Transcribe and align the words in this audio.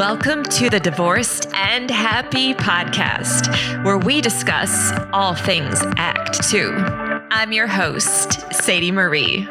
Welcome 0.00 0.44
to 0.44 0.70
the 0.70 0.80
Divorced 0.80 1.46
and 1.52 1.90
Happy 1.90 2.54
podcast, 2.54 3.84
where 3.84 3.98
we 3.98 4.22
discuss 4.22 4.92
all 5.12 5.34
things 5.34 5.78
Act 5.98 6.42
Two. 6.48 6.72
I'm 7.30 7.52
your 7.52 7.66
host, 7.66 8.50
Sadie 8.50 8.92
Marie. 8.92 9.46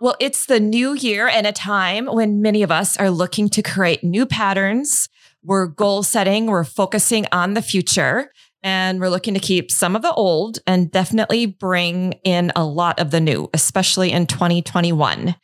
Well, 0.00 0.16
it's 0.18 0.46
the 0.46 0.58
new 0.58 0.94
year 0.94 1.28
and 1.28 1.46
a 1.46 1.52
time 1.52 2.06
when 2.06 2.42
many 2.42 2.64
of 2.64 2.72
us 2.72 2.96
are 2.96 3.10
looking 3.10 3.48
to 3.50 3.62
create 3.62 4.02
new 4.02 4.26
patterns. 4.26 5.08
We're 5.44 5.68
goal 5.68 6.02
setting, 6.02 6.46
we're 6.46 6.64
focusing 6.64 7.26
on 7.30 7.54
the 7.54 7.62
future, 7.62 8.32
and 8.60 8.98
we're 8.98 9.08
looking 9.08 9.34
to 9.34 9.40
keep 9.40 9.70
some 9.70 9.94
of 9.94 10.02
the 10.02 10.12
old 10.14 10.58
and 10.66 10.90
definitely 10.90 11.46
bring 11.46 12.14
in 12.24 12.50
a 12.56 12.64
lot 12.64 12.98
of 12.98 13.12
the 13.12 13.20
new, 13.20 13.48
especially 13.54 14.10
in 14.10 14.26
2021. 14.26 15.36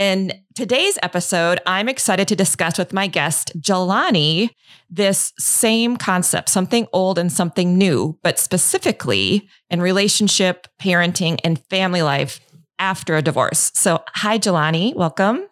In 0.00 0.32
today's 0.54 0.98
episode, 1.02 1.60
I'm 1.66 1.86
excited 1.86 2.26
to 2.28 2.34
discuss 2.34 2.78
with 2.78 2.94
my 2.94 3.06
guest, 3.06 3.52
Jelani, 3.60 4.48
this 4.88 5.34
same 5.38 5.98
concept, 5.98 6.48
something 6.48 6.86
old 6.94 7.18
and 7.18 7.30
something 7.30 7.76
new, 7.76 8.18
but 8.22 8.38
specifically 8.38 9.46
in 9.68 9.82
relationship, 9.82 10.66
parenting, 10.80 11.38
and 11.44 11.62
family 11.66 12.00
life 12.00 12.40
after 12.78 13.14
a 13.14 13.20
divorce. 13.20 13.72
So, 13.74 14.02
hi, 14.14 14.38
Jelani. 14.38 14.96
Welcome. 14.96 15.46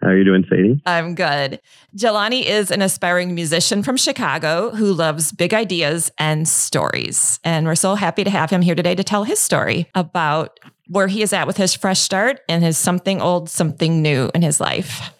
How 0.00 0.08
are 0.08 0.16
you 0.16 0.24
doing, 0.24 0.46
Sadie? 0.48 0.80
I'm 0.86 1.14
good. 1.14 1.60
Jelani 1.94 2.42
is 2.42 2.70
an 2.70 2.80
aspiring 2.80 3.34
musician 3.34 3.82
from 3.82 3.98
Chicago 3.98 4.70
who 4.70 4.94
loves 4.94 5.30
big 5.30 5.52
ideas 5.52 6.10
and 6.16 6.48
stories. 6.48 7.38
And 7.44 7.66
we're 7.66 7.74
so 7.74 7.96
happy 7.96 8.24
to 8.24 8.30
have 8.30 8.48
him 8.48 8.62
here 8.62 8.74
today 8.74 8.94
to 8.94 9.04
tell 9.04 9.24
his 9.24 9.40
story 9.40 9.90
about 9.94 10.58
where 10.90 11.06
he 11.06 11.22
is 11.22 11.32
at 11.32 11.46
with 11.46 11.56
his 11.56 11.72
fresh 11.72 12.00
start 12.00 12.40
and 12.48 12.64
his 12.64 12.76
something 12.76 13.22
old, 13.22 13.48
something 13.48 14.02
new 14.02 14.28
in 14.34 14.42
his 14.42 14.60
life. 14.60 15.12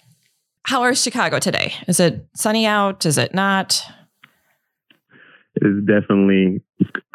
How 0.64 0.84
is 0.84 1.00
Chicago 1.00 1.38
today? 1.38 1.74
Is 1.86 2.00
it 2.00 2.26
sunny 2.34 2.66
out? 2.66 3.06
Is 3.06 3.16
it 3.18 3.32
not? 3.32 3.80
It 5.54 5.66
is 5.66 5.84
definitely 5.84 6.62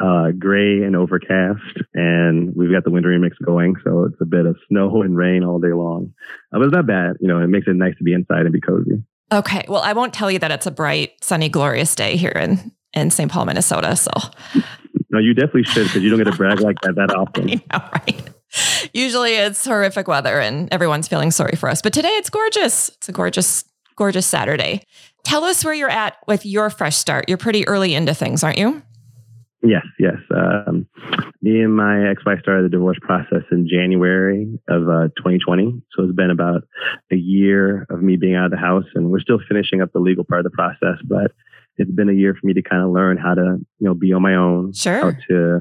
uh, 0.00 0.30
gray 0.38 0.82
and 0.82 0.96
overcast, 0.96 1.60
and 1.94 2.54
we've 2.56 2.72
got 2.72 2.84
the 2.84 2.90
winter 2.90 3.08
remix 3.08 3.32
going, 3.44 3.74
so 3.84 4.04
it's 4.04 4.20
a 4.20 4.26
bit 4.26 4.46
of 4.46 4.56
snow 4.68 5.02
and 5.02 5.16
rain 5.16 5.42
all 5.44 5.58
day 5.58 5.72
long. 5.72 6.12
Uh, 6.52 6.58
but 6.58 6.62
it's 6.62 6.74
not 6.74 6.86
bad. 6.86 7.16
You 7.20 7.28
know, 7.28 7.40
it 7.40 7.48
makes 7.48 7.66
it 7.66 7.76
nice 7.76 7.96
to 7.98 8.04
be 8.04 8.12
inside 8.12 8.42
and 8.42 8.52
be 8.52 8.60
cozy. 8.60 9.02
Okay. 9.32 9.64
Well, 9.68 9.82
I 9.82 9.92
won't 9.92 10.14
tell 10.14 10.30
you 10.30 10.38
that 10.38 10.50
it's 10.50 10.66
a 10.66 10.70
bright, 10.70 11.12
sunny, 11.22 11.48
glorious 11.48 11.94
day 11.94 12.16
here 12.16 12.30
in, 12.30 12.72
in 12.92 13.10
St. 13.10 13.30
Paul, 13.30 13.46
Minnesota. 13.46 13.96
So, 13.96 14.10
no, 15.10 15.18
you 15.18 15.34
definitely 15.34 15.64
should 15.64 15.86
because 15.86 16.02
you 16.02 16.10
don't 16.10 16.18
get 16.18 16.30
to 16.30 16.36
brag 16.36 16.60
like 16.60 16.80
that 16.82 16.94
that 16.96 17.14
often. 17.14 17.50
I 17.70 17.78
know, 17.78 17.88
right? 17.92 18.28
Usually 18.92 19.34
it's 19.34 19.64
horrific 19.64 20.08
weather 20.08 20.40
and 20.40 20.72
everyone's 20.72 21.08
feeling 21.08 21.30
sorry 21.30 21.56
for 21.56 21.68
us. 21.68 21.82
But 21.82 21.92
today 21.92 22.08
it's 22.10 22.30
gorgeous. 22.30 22.88
It's 22.90 23.08
a 23.08 23.12
gorgeous, 23.12 23.64
gorgeous 23.96 24.26
Saturday. 24.26 24.82
Tell 25.24 25.44
us 25.44 25.64
where 25.64 25.74
you're 25.74 25.90
at 25.90 26.16
with 26.26 26.46
your 26.46 26.70
fresh 26.70 26.96
start. 26.96 27.26
You're 27.28 27.38
pretty 27.38 27.66
early 27.66 27.94
into 27.94 28.14
things, 28.14 28.44
aren't 28.44 28.58
you? 28.58 28.82
Yes, 29.62 29.84
yes. 29.98 30.16
Um, 30.34 30.86
me 31.42 31.60
and 31.62 31.74
my 31.74 32.08
ex-wife 32.08 32.40
started 32.40 32.64
the 32.64 32.68
divorce 32.68 32.98
process 33.00 33.42
in 33.50 33.68
January 33.68 34.46
of 34.68 34.88
uh, 34.88 35.08
2020. 35.16 35.82
So 35.92 36.04
it's 36.04 36.14
been 36.14 36.30
about 36.30 36.62
a 37.10 37.16
year 37.16 37.86
of 37.90 38.02
me 38.02 38.16
being 38.16 38.36
out 38.36 38.46
of 38.46 38.50
the 38.52 38.56
house, 38.56 38.84
and 38.94 39.10
we're 39.10 39.20
still 39.20 39.40
finishing 39.48 39.82
up 39.82 39.92
the 39.92 39.98
legal 39.98 40.24
part 40.24 40.44
of 40.44 40.44
the 40.44 40.56
process. 40.56 40.98
But 41.04 41.32
it's 41.76 41.90
been 41.90 42.08
a 42.08 42.12
year 42.12 42.34
for 42.34 42.46
me 42.46 42.54
to 42.54 42.62
kind 42.62 42.82
of 42.82 42.90
learn 42.90 43.16
how 43.16 43.34
to, 43.34 43.58
you 43.78 43.86
know, 43.86 43.94
be 43.94 44.12
on 44.12 44.22
my 44.22 44.34
own, 44.34 44.72
sure. 44.72 45.00
how 45.00 45.12
to 45.28 45.60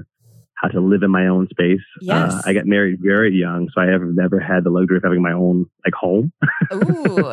how 0.56 0.70
to 0.70 0.80
live 0.80 1.04
in 1.04 1.12
my 1.12 1.28
own 1.28 1.48
space. 1.50 1.84
Yes. 2.02 2.34
Uh, 2.34 2.42
I 2.46 2.54
got 2.54 2.66
married 2.66 3.00
very 3.02 3.34
young, 3.34 3.70
so 3.74 3.82
I 3.82 3.88
have 3.88 4.02
never 4.02 4.40
had 4.40 4.64
the 4.64 4.70
luxury 4.70 4.98
of 4.98 5.04
having 5.04 5.22
my 5.22 5.34
own 5.34 5.66
like 5.86 5.94
home. 5.94 6.32
Ooh, 6.74 7.32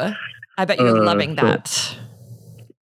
I 0.59 0.65
bet 0.65 0.79
you're 0.79 0.99
uh, 0.99 1.05
loving 1.05 1.37
that. 1.37 1.69
So, 1.69 1.97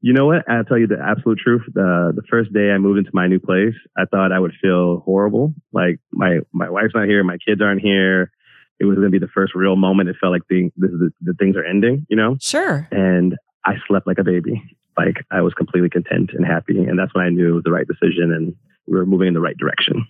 you 0.02 0.14
know 0.14 0.26
what? 0.26 0.48
I'll 0.48 0.64
tell 0.64 0.78
you 0.78 0.86
the 0.86 0.98
absolute 0.98 1.38
truth. 1.38 1.62
The 1.74 2.12
the 2.14 2.22
first 2.30 2.52
day 2.52 2.70
I 2.70 2.78
moved 2.78 2.98
into 2.98 3.10
my 3.12 3.26
new 3.26 3.38
place, 3.38 3.74
I 3.98 4.06
thought 4.06 4.32
I 4.32 4.38
would 4.38 4.54
feel 4.60 5.00
horrible. 5.00 5.54
Like 5.72 6.00
my 6.12 6.38
my 6.52 6.70
wife's 6.70 6.94
not 6.94 7.06
here, 7.06 7.22
my 7.22 7.36
kids 7.46 7.60
aren't 7.60 7.82
here. 7.82 8.32
It 8.78 8.86
was 8.86 8.96
going 8.96 9.08
to 9.08 9.10
be 9.10 9.18
the 9.18 9.30
first 9.34 9.54
real 9.54 9.76
moment. 9.76 10.08
It 10.08 10.16
felt 10.18 10.32
like 10.32 10.48
the, 10.48 10.70
the 10.78 11.10
the 11.20 11.34
things 11.34 11.54
are 11.56 11.64
ending. 11.64 12.06
You 12.08 12.16
know? 12.16 12.38
Sure. 12.40 12.88
And 12.90 13.36
I 13.66 13.74
slept 13.86 14.06
like 14.06 14.18
a 14.18 14.24
baby. 14.24 14.62
Like 14.96 15.16
I 15.30 15.42
was 15.42 15.52
completely 15.52 15.90
content 15.90 16.30
and 16.32 16.46
happy, 16.46 16.78
and 16.78 16.98
that's 16.98 17.14
when 17.14 17.24
I 17.24 17.28
knew 17.28 17.50
it 17.50 17.54
was 17.56 17.64
the 17.64 17.70
right 17.70 17.86
decision, 17.86 18.32
and 18.32 18.54
we 18.86 18.96
were 18.96 19.06
moving 19.06 19.28
in 19.28 19.34
the 19.34 19.40
right 19.40 19.56
direction. 19.56 20.06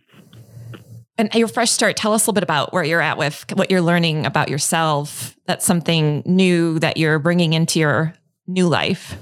And 1.20 1.34
your 1.34 1.48
fresh 1.48 1.70
start, 1.70 1.98
tell 1.98 2.14
us 2.14 2.22
a 2.22 2.31
little 2.31 2.32
bit 2.32 2.42
about 2.42 2.72
where 2.72 2.82
you're 2.82 3.03
at 3.03 3.19
with 3.19 3.44
what 3.53 3.70
you're 3.70 3.82
learning 3.82 4.25
about 4.25 4.48
yourself. 4.48 5.36
That's 5.44 5.66
something 5.66 6.22
new 6.25 6.78
that 6.78 6.97
you're 6.97 7.19
bringing 7.19 7.53
into 7.53 7.78
your 7.78 8.14
new 8.47 8.66
life. 8.66 9.19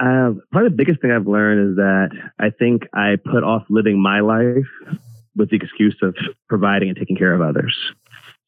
Uh, 0.00 0.32
probably 0.50 0.70
the 0.70 0.74
biggest 0.74 1.02
thing 1.02 1.10
I've 1.10 1.26
learned 1.26 1.72
is 1.72 1.76
that 1.76 2.08
I 2.40 2.48
think 2.58 2.84
I 2.94 3.16
put 3.22 3.44
off 3.44 3.64
living 3.68 4.00
my 4.00 4.20
life 4.20 4.64
with 5.36 5.50
the 5.50 5.56
excuse 5.56 5.96
of 6.02 6.16
providing 6.48 6.88
and 6.88 6.96
taking 6.96 7.16
care 7.16 7.34
of 7.34 7.42
others. 7.42 7.76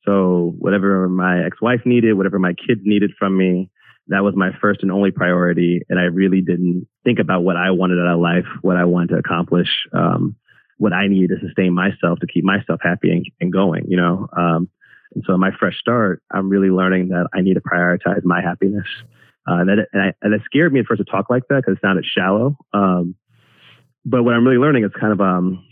So 0.07 0.55
whatever 0.59 1.11
my 1.11 1.45
ex-wife 1.45 1.83
needed, 1.85 2.15
whatever 2.15 2.39
my 2.39 2.55
kids 2.55 2.81
needed 2.85 3.11
from 3.19 3.37
me, 3.37 3.71
that 4.07 4.25
was 4.25 4.35
my 4.35 4.53
first 4.63 4.81
and 4.81 4.91
only 4.91 5.11
priority. 5.11 5.83
And 5.91 5.99
I 5.99 6.05
really 6.05 6.41
didn't 6.41 6.89
think 7.05 7.19
about 7.19 7.43
what 7.43 7.57
I 7.57 7.71
wanted 7.73 7.99
out 7.99 8.15
of 8.15 8.21
life, 8.21 8.47
what 8.63 8.79
I 8.79 8.87
wanted 8.87 9.09
to 9.09 9.19
accomplish. 9.19 9.69
Um, 9.93 10.37
what 10.79 10.93
I 10.93 11.09
need 11.09 11.29
to 11.29 11.37
sustain 11.41 11.75
myself 11.75 12.21
to 12.21 12.27
keep 12.27 12.45
myself 12.45 12.81
happy 12.83 13.11
and, 13.11 13.27
and 13.41 13.53
going, 13.53 13.85
you 13.89 13.97
know? 13.97 14.29
Um, 14.37 14.69
and 15.15 15.25
so 15.27 15.37
my 15.37 15.51
fresh 15.59 15.79
start, 15.79 16.23
I'm 16.31 16.49
really 16.49 16.71
learning 16.71 17.09
that 17.09 17.29
I 17.35 17.41
need 17.41 17.55
to 17.55 17.61
prioritize 17.61 18.25
my 18.25 18.41
happiness. 18.41 18.87
Uh, 19.49 19.61
and, 19.61 19.69
that, 19.69 19.89
and, 19.93 20.03
I, 20.03 20.13
and 20.23 20.35
it 20.35 20.43
scared 20.45 20.73
me 20.73 20.81
at 20.81 20.87
first 20.87 20.99
to 20.99 21.05
talk 21.05 21.31
like 21.31 21.43
that 21.49 21.63
because 21.63 21.77
it 21.77 21.81
sounded 21.81 22.05
shallow. 22.05 22.57
Um, 22.73 23.15
but 24.05 24.23
what 24.23 24.35
I'm 24.35 24.47
really 24.47 24.59
learning 24.59 24.85
is 24.85 24.93
kind 24.99 25.13
of, 25.13 25.21
um, 25.21 25.65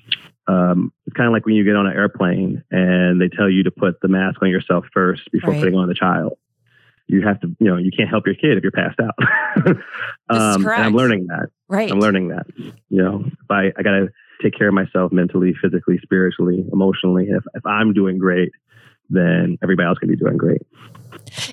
um, 0.48 0.92
it's 1.06 1.16
kind 1.16 1.26
of 1.26 1.32
like 1.32 1.44
when 1.44 1.54
you 1.54 1.64
get 1.64 1.76
on 1.76 1.86
an 1.86 1.92
airplane 1.92 2.62
and 2.70 3.20
they 3.20 3.28
tell 3.28 3.50
you 3.50 3.64
to 3.64 3.70
put 3.70 4.00
the 4.00 4.08
mask 4.08 4.42
on 4.42 4.48
yourself 4.48 4.86
first 4.92 5.22
before 5.32 5.50
right. 5.50 5.60
putting 5.60 5.74
on 5.74 5.88
the 5.88 5.94
child. 5.94 6.38
You 7.08 7.22
have 7.22 7.40
to, 7.40 7.48
you 7.60 7.66
know, 7.68 7.76
you 7.76 7.90
can't 7.96 8.08
help 8.08 8.26
your 8.26 8.34
kid 8.34 8.56
if 8.56 8.64
you're 8.64 8.72
passed 8.72 8.98
out. 8.98 9.14
um, 10.28 10.66
and 10.66 10.68
I'm 10.68 10.94
learning 10.94 11.28
that. 11.28 11.50
Right. 11.68 11.90
I'm 11.90 12.00
learning 12.00 12.28
that. 12.28 12.46
You 12.56 12.74
know, 13.02 13.24
if 13.26 13.50
I, 13.50 13.72
I 13.78 13.82
gotta 13.82 14.08
take 14.42 14.56
care 14.56 14.68
of 14.68 14.74
myself 14.74 15.12
mentally, 15.12 15.54
physically, 15.60 15.98
spiritually, 16.02 16.64
emotionally. 16.72 17.28
If, 17.28 17.44
if 17.54 17.64
I'm 17.66 17.92
doing 17.92 18.18
great, 18.18 18.52
then 19.08 19.58
everybody 19.62 19.86
else 19.86 19.98
can 19.98 20.08
be 20.08 20.16
doing 20.16 20.36
great. 20.36 20.62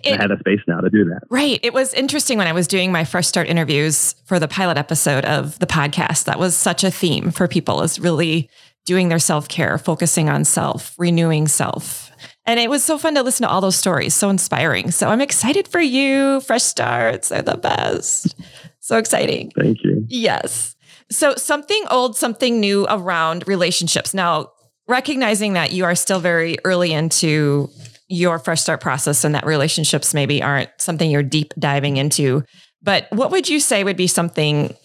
It, 0.04 0.20
I 0.20 0.22
had 0.22 0.32
a 0.32 0.40
space 0.40 0.60
now 0.68 0.82
to 0.82 0.90
do 0.90 1.06
that. 1.06 1.22
Right. 1.30 1.60
It 1.64 1.74
was 1.74 1.94
interesting 1.94 2.38
when 2.38 2.48
I 2.48 2.54
was 2.54 2.68
doing 2.68 2.92
my 2.92 3.06
fresh 3.06 3.28
start 3.28 3.48
interviews 3.48 4.16
for 4.26 4.40
the 4.40 4.48
pilot 4.48 4.78
episode 4.78 5.26
of 5.26 5.58
the 5.60 5.68
podcast. 5.68 6.26
That 6.26 6.40
was 6.40 6.56
such 6.56 6.84
a 6.84 6.92
theme 6.92 7.32
for 7.32 7.48
people 7.48 7.82
is 7.82 8.00
really 8.00 8.50
doing 8.86 9.10
their 9.10 9.20
self 9.20 9.48
care, 9.48 9.78
focusing 9.78 10.30
on 10.30 10.44
self, 10.44 10.94
renewing 10.98 11.48
self. 11.48 12.12
And 12.46 12.60
it 12.60 12.70
was 12.70 12.84
so 12.84 12.98
fun 12.98 13.16
to 13.16 13.24
listen 13.24 13.48
to 13.48 13.50
all 13.50 13.62
those 13.62 13.78
stories, 13.78 14.14
so 14.14 14.30
inspiring. 14.30 14.92
So 14.92 15.08
I'm 15.08 15.22
excited 15.22 15.68
for 15.68 15.80
you. 15.80 16.42
Fresh 16.42 16.64
starts 16.64 17.32
are 17.32 17.42
the 17.42 17.58
best. 17.58 18.36
So 18.80 18.98
exciting. 18.98 19.52
Thank 19.58 19.84
you. 19.84 20.06
Yes. 20.10 20.76
So, 21.14 21.36
something 21.36 21.84
old, 21.92 22.18
something 22.18 22.60
new 22.60 22.86
around 22.90 23.48
relationships. 23.48 24.14
Now, 24.14 24.50
recognizing 24.88 25.54
that 25.54 25.72
you 25.72 25.86
are 25.86 25.96
still 25.96 26.20
very 26.20 26.58
early 26.66 26.92
into 26.92 27.70
your 28.10 28.40
fresh 28.40 28.62
start 28.62 28.82
process 28.82 29.24
and 29.24 29.36
that 29.36 29.46
relationships 29.46 30.14
maybe 30.14 30.42
aren't 30.42 30.70
something 30.78 31.10
you're 31.10 31.24
deep 31.24 31.54
diving 31.58 31.98
into, 31.98 32.44
but 32.82 33.08
what 33.12 33.32
would 33.32 33.48
you 33.48 33.60
say 33.60 33.84
would 33.84 33.96
be 33.96 34.08
something 34.08 34.76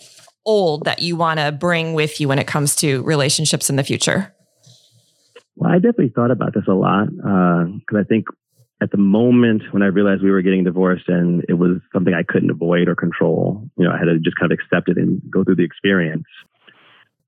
old 0.46 0.84
that 0.84 1.00
you 1.00 1.16
want 1.16 1.40
to 1.40 1.50
bring 1.50 1.94
with 1.94 2.20
you 2.20 2.28
when 2.28 2.38
it 2.38 2.46
comes 2.46 2.76
to 2.76 3.02
relationships 3.02 3.68
in 3.68 3.76
the 3.76 3.84
future? 3.84 4.32
Well, 5.56 5.72
I 5.72 5.76
definitely 5.76 6.12
thought 6.14 6.30
about 6.30 6.54
this 6.54 6.68
a 6.68 6.74
lot 6.74 7.08
because 7.10 7.96
uh, 7.96 7.98
I 7.98 8.04
think 8.04 8.26
at 8.80 8.90
the 8.90 8.96
moment 8.96 9.62
when 9.72 9.82
I 9.82 9.86
realized 9.86 10.22
we 10.22 10.30
were 10.30 10.42
getting 10.42 10.64
divorced 10.64 11.08
and 11.08 11.44
it 11.48 11.54
was 11.54 11.78
something 11.92 12.14
I 12.14 12.22
couldn't 12.22 12.50
avoid 12.50 12.88
or 12.88 12.94
control, 12.94 13.68
you 13.76 13.84
know, 13.84 13.90
I 13.90 13.98
had 13.98 14.04
to 14.04 14.18
just 14.18 14.36
kind 14.38 14.52
of 14.52 14.58
accept 14.58 14.88
it 14.88 14.96
and 14.96 15.20
go 15.30 15.42
through 15.42 15.56
the 15.56 15.64
experience. 15.64 16.26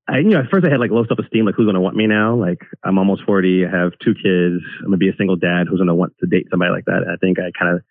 I, 0.07 0.19
you 0.19 0.29
know, 0.29 0.39
at 0.39 0.49
first 0.49 0.65
I 0.65 0.69
had 0.69 0.79
like 0.79 0.91
low 0.91 1.05
self 1.05 1.19
esteem, 1.19 1.45
like 1.45 1.55
who's 1.55 1.65
going 1.65 1.75
to 1.75 1.81
want 1.81 1.95
me 1.95 2.07
now? 2.07 2.35
Like 2.35 2.59
I'm 2.83 2.97
almost 2.97 3.23
40, 3.23 3.65
I 3.65 3.69
have 3.69 3.91
two 4.03 4.13
kids, 4.13 4.63
I'm 4.79 4.87
going 4.87 4.91
to 4.93 4.97
be 4.97 5.09
a 5.09 5.15
single 5.17 5.35
dad. 5.35 5.67
Who's 5.69 5.79
going 5.79 5.87
to 5.87 5.95
want 5.95 6.17
to 6.19 6.27
date 6.27 6.47
somebody 6.49 6.71
like 6.71 6.85
that? 6.85 7.05
I 7.11 7.17
think 7.17 7.37
I 7.39 7.51
kind 7.57 7.75
of 7.75 7.83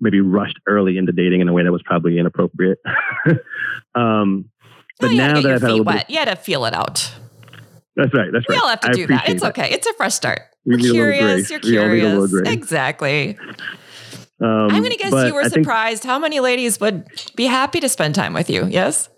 maybe 0.00 0.20
rushed 0.20 0.58
early 0.66 0.96
into 0.96 1.12
dating 1.12 1.40
in 1.40 1.48
a 1.48 1.52
way 1.52 1.62
that 1.62 1.72
was 1.72 1.82
probably 1.84 2.18
inappropriate. 2.18 2.78
um, 3.94 4.50
but 4.98 5.08
well, 5.08 5.16
now 5.16 5.40
that 5.40 5.52
I've 5.52 5.62
had 5.62 5.70
a 5.70 5.72
little 5.72 5.84
wet. 5.84 6.08
bit, 6.08 6.10
you 6.10 6.18
had 6.18 6.28
to 6.28 6.36
feel 6.36 6.64
it 6.64 6.74
out. 6.74 7.12
That's 7.96 8.14
right. 8.14 8.28
That's 8.32 8.48
right. 8.48 8.56
We 8.56 8.56
all 8.56 8.68
have 8.68 8.80
to 8.80 8.88
I 8.88 8.92
do 8.92 9.06
that. 9.08 9.28
It's 9.28 9.44
okay. 9.44 9.70
It's 9.70 9.86
a 9.86 9.92
fresh 9.94 10.14
start. 10.14 10.42
We're 10.64 10.78
curious. 10.78 11.50
You're 11.50 11.60
curious. 11.60 12.32
Exactly. 12.46 13.38
Um, 14.40 14.70
I'm 14.70 14.80
going 14.82 14.90
to 14.90 14.96
guess 14.96 15.12
you 15.26 15.34
were 15.34 15.42
I 15.42 15.48
surprised 15.48 16.04
how 16.04 16.18
many 16.18 16.40
ladies 16.40 16.80
would 16.80 17.06
be 17.36 17.46
happy 17.46 17.80
to 17.80 17.88
spend 17.88 18.14
time 18.14 18.32
with 18.32 18.50
you. 18.50 18.66
Yes. 18.66 19.08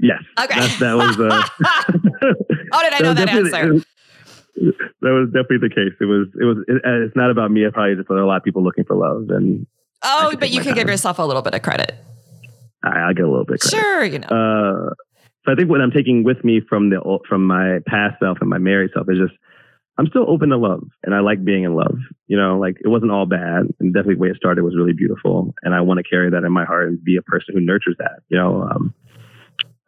Yes. 0.00 0.22
Okay. 0.40 0.58
That, 0.58 0.78
that 0.80 0.96
was. 0.96 1.20
Uh, 1.20 1.42
oh, 2.72 2.82
did 2.82 2.94
I 2.94 2.98
know 3.00 3.14
that 3.14 3.28
answer? 3.28 3.84
that 4.54 5.10
was 5.10 5.28
definitely 5.32 5.68
the 5.68 5.74
case. 5.74 5.92
It 6.00 6.04
was. 6.04 6.28
It 6.40 6.44
was. 6.44 6.58
It, 6.68 6.80
it's 6.84 7.16
not 7.16 7.30
about 7.30 7.50
me. 7.50 7.66
I 7.66 7.70
probably 7.70 7.96
just 7.96 8.08
there 8.08 8.16
are 8.16 8.22
a 8.22 8.26
lot 8.26 8.36
of 8.36 8.44
people 8.44 8.64
looking 8.64 8.84
for 8.84 8.96
love, 8.96 9.28
and 9.28 9.66
Oh, 10.02 10.34
but 10.38 10.50
you 10.50 10.60
can 10.60 10.68
time. 10.68 10.74
give 10.76 10.88
yourself 10.88 11.18
a 11.18 11.22
little 11.22 11.42
bit 11.42 11.54
of 11.54 11.62
credit. 11.62 11.94
I, 12.82 13.06
will 13.06 13.14
get 13.14 13.24
a 13.24 13.30
little 13.30 13.44
bit. 13.44 13.60
Credit. 13.60 13.76
Sure, 13.76 14.04
you 14.04 14.18
know. 14.18 14.28
Uh, 14.28 14.94
so 15.44 15.52
I 15.52 15.54
think 15.54 15.70
what 15.70 15.80
I'm 15.80 15.90
taking 15.90 16.24
with 16.24 16.44
me 16.44 16.60
from 16.68 16.90
the 16.90 17.18
from 17.28 17.46
my 17.46 17.78
past 17.86 18.20
self 18.20 18.38
and 18.40 18.50
my 18.50 18.58
married 18.58 18.90
self 18.94 19.06
is 19.10 19.18
just 19.18 19.34
I'm 19.98 20.06
still 20.06 20.28
open 20.28 20.48
to 20.50 20.56
love 20.56 20.84
and 21.04 21.14
I 21.14 21.20
like 21.20 21.44
being 21.44 21.64
in 21.64 21.74
love. 21.74 21.98
You 22.26 22.36
know, 22.36 22.58
like 22.58 22.76
it 22.84 22.88
wasn't 22.88 23.12
all 23.12 23.26
bad 23.26 23.66
and 23.80 23.92
definitely 23.92 24.14
the 24.14 24.20
way 24.20 24.28
it 24.28 24.36
started 24.36 24.62
was 24.62 24.76
really 24.76 24.94
beautiful. 24.94 25.54
And 25.62 25.74
I 25.74 25.80
want 25.80 25.98
to 25.98 26.08
carry 26.08 26.30
that 26.30 26.44
in 26.44 26.52
my 26.52 26.64
heart 26.64 26.88
and 26.88 27.02
be 27.02 27.16
a 27.16 27.22
person 27.22 27.54
who 27.54 27.60
nurtures 27.60 27.96
that. 27.98 28.20
You 28.28 28.38
know, 28.38 28.62
um, 28.62 28.94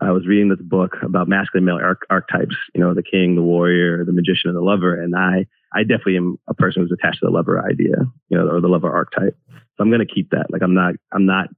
I 0.00 0.10
was 0.10 0.26
reading 0.26 0.50
this 0.50 0.60
book 0.60 0.96
about 1.02 1.28
masculine 1.28 1.64
male 1.64 1.76
arch- 1.76 2.02
archetypes, 2.10 2.56
you 2.74 2.80
know, 2.80 2.92
the 2.92 3.02
king, 3.02 3.36
the 3.36 3.42
warrior, 3.42 4.04
the 4.04 4.12
magician, 4.12 4.50
and 4.50 4.56
the 4.56 4.60
lover. 4.60 5.00
And 5.00 5.14
I, 5.16 5.46
I 5.72 5.82
definitely 5.82 6.18
am 6.18 6.36
a 6.48 6.54
person 6.54 6.82
who's 6.82 6.92
attached 6.92 7.20
to 7.20 7.26
the 7.26 7.32
lover 7.32 7.64
idea, 7.64 7.96
you 8.28 8.36
know, 8.36 8.46
or 8.46 8.60
the 8.60 8.68
lover 8.68 8.92
archetype. 8.92 9.38
So 9.50 9.80
I'm 9.80 9.90
going 9.90 10.06
to 10.06 10.14
keep 10.14 10.30
that. 10.30 10.46
Like 10.50 10.62
I'm 10.62 10.74
not, 10.74 10.94
I'm 11.12 11.26
not, 11.26 11.48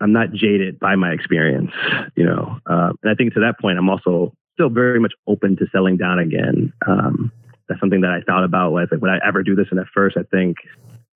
I'm 0.00 0.12
not 0.12 0.32
jaded 0.32 0.78
by 0.78 0.94
my 0.96 1.10
experience, 1.10 1.72
you 2.14 2.24
know. 2.24 2.58
Uh, 2.66 2.92
and 3.02 3.10
I 3.10 3.14
think 3.14 3.34
to 3.34 3.40
that 3.40 3.58
point, 3.60 3.78
I'm 3.78 3.88
also 3.88 4.32
still 4.54 4.68
very 4.68 5.00
much 5.00 5.12
open 5.26 5.56
to 5.56 5.66
selling 5.72 5.96
down 5.96 6.18
again. 6.18 6.72
Um, 6.86 7.32
that's 7.68 7.80
something 7.80 8.00
that 8.02 8.10
I 8.10 8.20
thought 8.22 8.44
about. 8.44 8.72
Was 8.72 8.88
like, 8.90 9.00
would 9.00 9.10
I 9.10 9.18
ever 9.26 9.42
do 9.42 9.54
this? 9.54 9.66
And 9.70 9.80
at 9.80 9.86
first, 9.94 10.16
I 10.16 10.22
think 10.30 10.56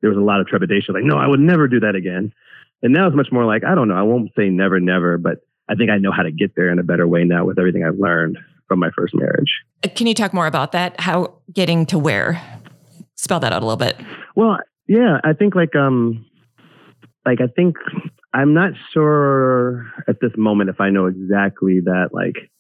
there 0.01 0.11
was 0.11 0.19
a 0.19 0.23
lot 0.23 0.41
of 0.41 0.47
trepidation. 0.47 0.95
Like, 0.95 1.05
no, 1.05 1.17
I 1.17 1.27
would 1.27 1.41
never 1.41 1.69
do 1.69 1.81
that 1.81 1.95
again. 1.95 2.33
And 2.83 2.93
now 2.93 3.07
it's 3.07 3.17
much 3.17 3.29
more 3.31 3.45
like, 3.45 3.65
I 3.65 3.75
don't 3.75 3.89
know. 3.89 3.95
I 3.95 4.03
won't 4.03 4.31
say 4.37 4.49
never, 4.49 4.81
never, 4.81 5.17
but 5.17 5.39
I 5.69 5.75
think 5.75 5.91
I 5.91 5.99
know 5.99 6.11
how 6.11 6.25
to 6.25 6.33
get 6.33 6.57
there 6.57 6.71
in 6.71 6.79
a 6.79 6.83
better 6.83 7.07
way 7.07 7.25
now 7.25 7.45
with 7.45 7.59
everything 7.59 7.85
I've 7.85 7.99
learned 7.99 8.39
from 8.67 8.81
my 8.81 8.91
first 8.97 9.15
marriage. 9.15 9.63
Uh, 9.85 9.89
can 9.95 10.07
you 10.07 10.15
talk 10.15 10.35
more 10.35 10.47
about 10.47 10.73
that? 10.73 10.99
How 11.01 11.35
getting 11.53 11.87
to 11.87 11.99
where? 11.99 12.43
Spell 13.15 13.39
that 13.41 13.53
out 13.53 13.63
a 13.63 13.65
little 13.65 13.77
bit. 13.77 13.97
Well, 14.35 14.59
yeah, 14.89 15.21
I 15.23 15.33
think 15.33 15.55
like 15.55 15.77
um 15.77 16.27
like 17.25 17.41
I 17.41 17.47
think 17.47 17.77
I'm 18.35 18.55
not 18.55 18.73
sure 18.93 19.93
at 20.09 20.21
this 20.21 20.33
moment 20.37 20.71
if 20.71 20.81
I 20.81 20.91
know 20.91 21.07
exactly 21.07 21.81
that 21.81 22.11
like 22.13 22.51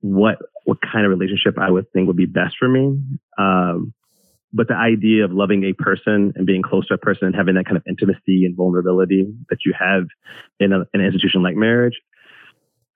what 0.00 0.38
what 0.64 0.78
kind 0.80 1.06
of 1.06 1.10
relationship 1.10 1.58
I 1.58 1.70
would 1.70 1.90
think 1.92 2.06
would 2.06 2.16
be 2.16 2.26
best 2.26 2.56
for 2.58 2.68
me. 2.68 2.98
Um, 3.38 3.94
but 4.52 4.68
the 4.68 4.74
idea 4.74 5.24
of 5.24 5.32
loving 5.32 5.64
a 5.64 5.72
person 5.72 6.32
and 6.36 6.46
being 6.46 6.62
close 6.62 6.86
to 6.88 6.94
a 6.94 6.98
person 6.98 7.26
and 7.26 7.34
having 7.34 7.56
that 7.56 7.64
kind 7.64 7.76
of 7.76 7.82
intimacy 7.88 8.44
and 8.44 8.56
vulnerability 8.56 9.26
that 9.50 9.58
you 9.66 9.74
have 9.78 10.04
in, 10.60 10.72
a, 10.72 10.80
in 10.94 11.00
an 11.00 11.06
institution 11.06 11.42
like 11.42 11.56
marriage, 11.56 12.00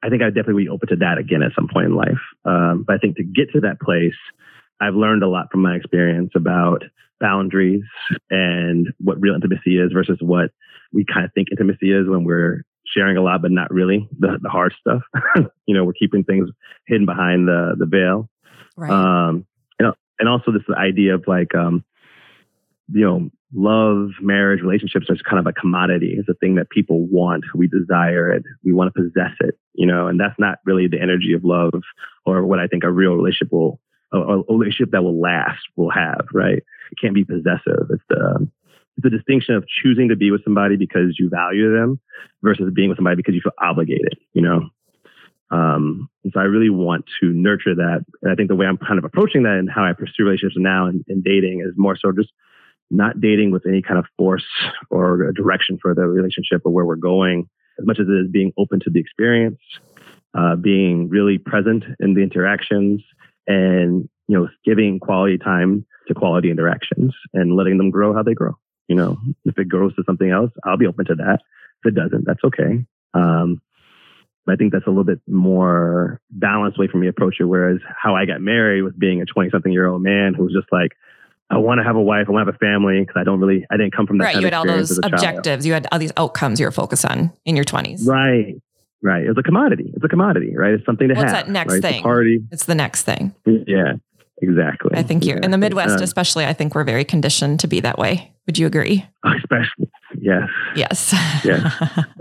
I 0.03 0.09
think 0.09 0.23
I'd 0.23 0.35
definitely 0.35 0.65
be 0.65 0.69
open 0.69 0.89
to 0.91 0.97
that 0.97 1.19
again 1.19 1.43
at 1.43 1.53
some 1.57 1.69
point 1.69 1.87
in 1.87 1.97
life. 1.97 2.21
Um, 2.45 2.85
but 2.87 2.95
I 2.95 2.99
think 2.99 3.17
to 3.17 3.25
get 3.25 3.51
to 3.53 3.61
that 3.61 3.81
place, 3.81 4.15
I've 4.81 4.95
learned 4.95 5.25
a 5.25 5.29
lot 5.29 5.51
from 5.51 5.63
my 5.63 5.75
experience 5.75 6.31
about 6.37 6.85
boundaries 7.21 7.83
and 8.31 8.89
what 8.99 9.21
real 9.21 9.35
intimacy 9.35 9.79
is 9.79 9.91
versus 9.93 10.19
what 10.21 10.51
we 10.93 11.05
kind 11.05 11.25
of 11.25 11.33
think 11.35 11.49
intimacy 11.51 11.93
is 11.93 12.09
when 12.09 12.25
we're 12.25 12.63
sharing 12.87 13.17
a 13.17 13.23
lot, 13.23 13.43
but 13.43 13.51
not 13.51 13.71
really 13.71 14.09
the, 14.19 14.39
the 14.41 14.49
hard 14.49 14.75
stuff. 14.81 15.03
you 15.67 15.75
know, 15.75 15.85
we're 15.85 15.93
keeping 15.93 16.25
things 16.25 16.49
hidden 16.87 17.07
behind 17.07 17.49
the, 17.49 17.75
the 17.79 17.87
veil. 17.87 18.29
Right. 18.77 18.91
Um, 18.91 19.47
and, 19.79 19.93
and 20.19 20.29
also 20.29 20.53
this 20.53 20.63
idea 20.77 21.15
of 21.15 21.25
like, 21.27 21.55
um, 21.55 21.85
you 22.91 23.05
know, 23.05 23.31
love, 23.55 24.11
marriage, 24.21 24.61
relationships 24.63 25.07
are 25.11 25.17
kind 25.29 25.39
of 25.39 25.47
a 25.47 25.53
commodity. 25.53 26.17
It's 26.19 26.29
a 26.29 26.35
thing 26.35 26.57
that 26.57 26.71
people 26.71 27.07
want. 27.07 27.45
We 27.55 27.69
desire 27.69 28.31
it. 28.33 28.43
We 28.65 28.73
want 28.73 28.95
to 28.95 29.03
possess 29.03 29.33
it, 29.41 29.59
you 29.75 29.87
know, 29.87 30.07
and 30.07 30.19
that's 30.19 30.39
not 30.39 30.59
really 30.65 30.89
the 30.89 31.01
energy 31.01 31.33
of 31.35 31.45
love 31.45 31.83
or 32.27 32.45
what 32.45 32.59
I 32.59 32.67
think 32.67 32.85
a 32.85 32.91
real 32.91 33.15
relationship 33.15 33.53
will, 33.53 33.81
a, 34.13 34.19
a 34.19 34.43
relationship 34.49 34.93
that 34.93 35.03
will 35.03 35.21
last 35.21 35.61
will 35.77 35.91
have, 35.91 36.27
right? 36.33 36.59
It 36.59 36.99
can't 37.01 37.15
be 37.15 37.25
possessive. 37.25 37.89
It's 37.91 38.03
the, 38.09 38.49
it's 38.99 39.07
a 39.07 39.11
distinction 39.11 39.55
of 39.55 39.65
choosing 39.69 40.09
to 40.09 40.17
be 40.17 40.33
with 40.33 40.43
somebody 40.43 40.77
because 40.77 41.17
you 41.19 41.29
value 41.29 41.73
them 41.73 42.01
versus 42.43 42.73
being 42.75 42.89
with 42.89 42.99
somebody 42.99 43.17
because 43.17 43.35
you 43.35 43.41
feel 43.41 43.53
obligated, 43.63 44.19
you 44.33 44.43
know? 44.43 44.69
Um, 45.51 46.11
and 46.25 46.33
so 46.35 46.41
I 46.41 46.45
really 46.45 46.69
want 46.69 47.05
to 47.21 47.29
nurture 47.29 47.77
that. 47.77 48.05
And 48.23 48.33
I 48.33 48.35
think 48.35 48.49
the 48.49 48.57
way 48.57 48.67
I'm 48.67 48.77
kind 48.77 48.99
of 48.99 49.05
approaching 49.05 49.45
that 49.45 49.55
and 49.55 49.71
how 49.71 49.85
I 49.85 49.93
pursue 49.93 50.25
relationships 50.25 50.57
now 50.59 50.87
and, 50.87 51.05
and 51.09 51.23
dating 51.23 51.61
is 51.61 51.75
more 51.77 51.97
so 51.97 52.11
just 52.13 52.31
not 52.91 53.21
dating 53.21 53.53
with 53.53 53.67
any 53.67 53.83
kind 53.83 53.99
of 53.99 54.07
force 54.17 54.45
or 54.91 55.33
direction 55.33 55.79
for 55.81 55.95
the 55.95 56.07
relationship 56.07 56.63
or 56.65 56.73
where 56.73 56.85
we're 56.85 56.97
going, 56.97 57.49
as 57.79 57.87
much 57.87 58.01
as 58.01 58.09
it 58.09 58.13
is 58.13 58.31
being 58.31 58.53
open 58.59 58.81
to 58.81 58.91
the 58.91 58.99
experience, 58.99 59.61
uh, 60.35 60.57
being 60.57 61.09
really 61.09 61.39
present 61.39 61.85
in 62.01 62.15
the 62.15 62.23
interactions, 62.23 63.03
and 63.47 64.09
you 64.27 64.39
know, 64.39 64.49
giving 64.65 64.99
quality 64.99 65.39
time 65.39 65.87
to 66.09 66.15
quality 66.15 66.51
interactions 66.51 67.15
and 67.33 67.57
letting 67.57 67.79
them 67.79 67.91
grow 67.91 68.13
how 68.13 68.23
they 68.23 68.35
grow. 68.35 68.55
You 68.89 68.97
know, 68.97 69.19
if 69.45 69.59
it 69.59 69.69
grows 69.69 69.95
to 69.97 70.03
something 70.07 70.31
else, 70.31 70.51
I'll 70.65 70.79
be 70.79 70.87
open 70.87 71.05
to 71.07 71.15
that. 71.17 71.41
If 71.85 71.93
it 71.93 71.95
doesn't, 71.95 72.25
that's 72.27 72.43
okay. 72.45 72.85
Um, 73.15 73.61
I 74.49 74.57
think 74.57 74.73
that's 74.73 74.87
a 74.87 74.91
little 74.91 75.05
bit 75.05 75.21
more 75.27 76.21
balanced 76.31 76.79
way 76.79 76.89
for 76.89 76.97
me 76.97 77.07
to 77.07 77.11
approach 77.11 77.37
it. 77.39 77.45
Whereas 77.45 77.81
how 78.03 78.17
I 78.17 78.25
got 78.25 78.41
married 78.41 78.83
was 78.83 78.95
being 78.97 79.21
a 79.21 79.27
20 79.27 79.51
something 79.51 79.73
year 79.73 79.87
old 79.87 80.03
man 80.03 80.35
who 80.35 80.45
was 80.45 80.53
just 80.53 80.73
like, 80.73 80.93
I 81.51 81.59
want 81.59 81.79
to 81.79 81.85
have 81.85 81.97
a 81.97 82.03
wife. 82.03 82.27
I 82.29 82.33
want 82.33 82.47
to 82.47 82.53
have 82.53 82.55
a 82.55 82.59
family 82.59 83.01
because 83.01 83.17
I 83.17 83.25
don't 83.25 83.41
really, 83.41 83.67
I 83.71 83.77
didn't 83.77 83.95
come 83.95 84.07
from 84.07 84.19
that. 84.19 84.25
Right. 84.25 84.37
you 84.37 84.45
had 84.45 84.55
all 84.55 84.67
those 84.67 84.99
objectives. 85.03 85.67
You 85.67 85.73
had 85.73 85.87
all 85.93 85.99
these 85.99 86.13
outcomes 86.17 86.61
you 86.61 86.67
were 86.67 86.73
focused 86.73 87.05
on 87.05 87.33
in 87.45 87.57
your 87.57 87.65
20s. 87.65 88.07
Right. 88.07 88.61
Right. 89.03 89.27
It's 89.27 89.39
a 89.39 89.43
commodity. 89.43 89.93
It's 89.95 90.05
a 90.05 90.09
commodity, 90.09 90.57
right? 90.57 90.75
It's 90.75 90.85
something 90.85 91.09
to 91.09 91.15
What's 91.15 91.33
have. 91.33 91.47
that 91.47 91.53
next 91.53 91.75
right? 91.75 91.83
thing? 91.83 92.03
party. 92.03 92.41
It's 92.51 92.65
the 92.65 92.75
next 92.75 93.05
thing. 93.05 93.35
Yeah. 93.47 93.95
Exactly. 94.41 94.93
I 94.95 95.03
think 95.03 95.25
you're 95.25 95.39
in 95.39 95.51
the 95.51 95.59
Midwest, 95.59 96.01
especially. 96.01 96.45
I 96.45 96.53
think 96.53 96.75
we're 96.75 96.85
very 96.85 97.05
conditioned 97.05 97.61
to 97.61 97.67
be 97.67 97.81
that 97.81 97.99
way. 97.99 98.33
Would 98.47 98.59
you 98.59 98.67
agree? 98.67 99.05
Especially, 99.25 99.91
yes. 100.21 100.49
Yes. 100.77 101.15
yeah. 101.45 102.05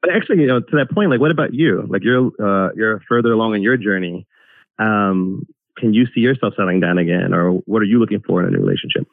But 0.00 0.12
actually, 0.12 0.40
you 0.40 0.46
know, 0.46 0.60
to 0.60 0.76
that 0.76 0.90
point, 0.92 1.10
like, 1.10 1.20
what 1.20 1.32
about 1.32 1.54
you? 1.54 1.84
Like, 1.88 2.04
you're 2.04 2.30
uh, 2.40 2.70
you're 2.76 3.00
further 3.08 3.32
along 3.32 3.56
in 3.56 3.62
your 3.62 3.76
journey. 3.76 4.26
Um, 4.78 5.44
can 5.76 5.92
you 5.92 6.06
see 6.14 6.20
yourself 6.20 6.54
settling 6.56 6.80
down 6.80 6.98
again, 6.98 7.34
or 7.34 7.50
what 7.66 7.82
are 7.82 7.84
you 7.84 7.98
looking 7.98 8.20
for 8.20 8.40
in 8.40 8.46
a 8.46 8.50
new 8.56 8.64
relationship? 8.64 9.08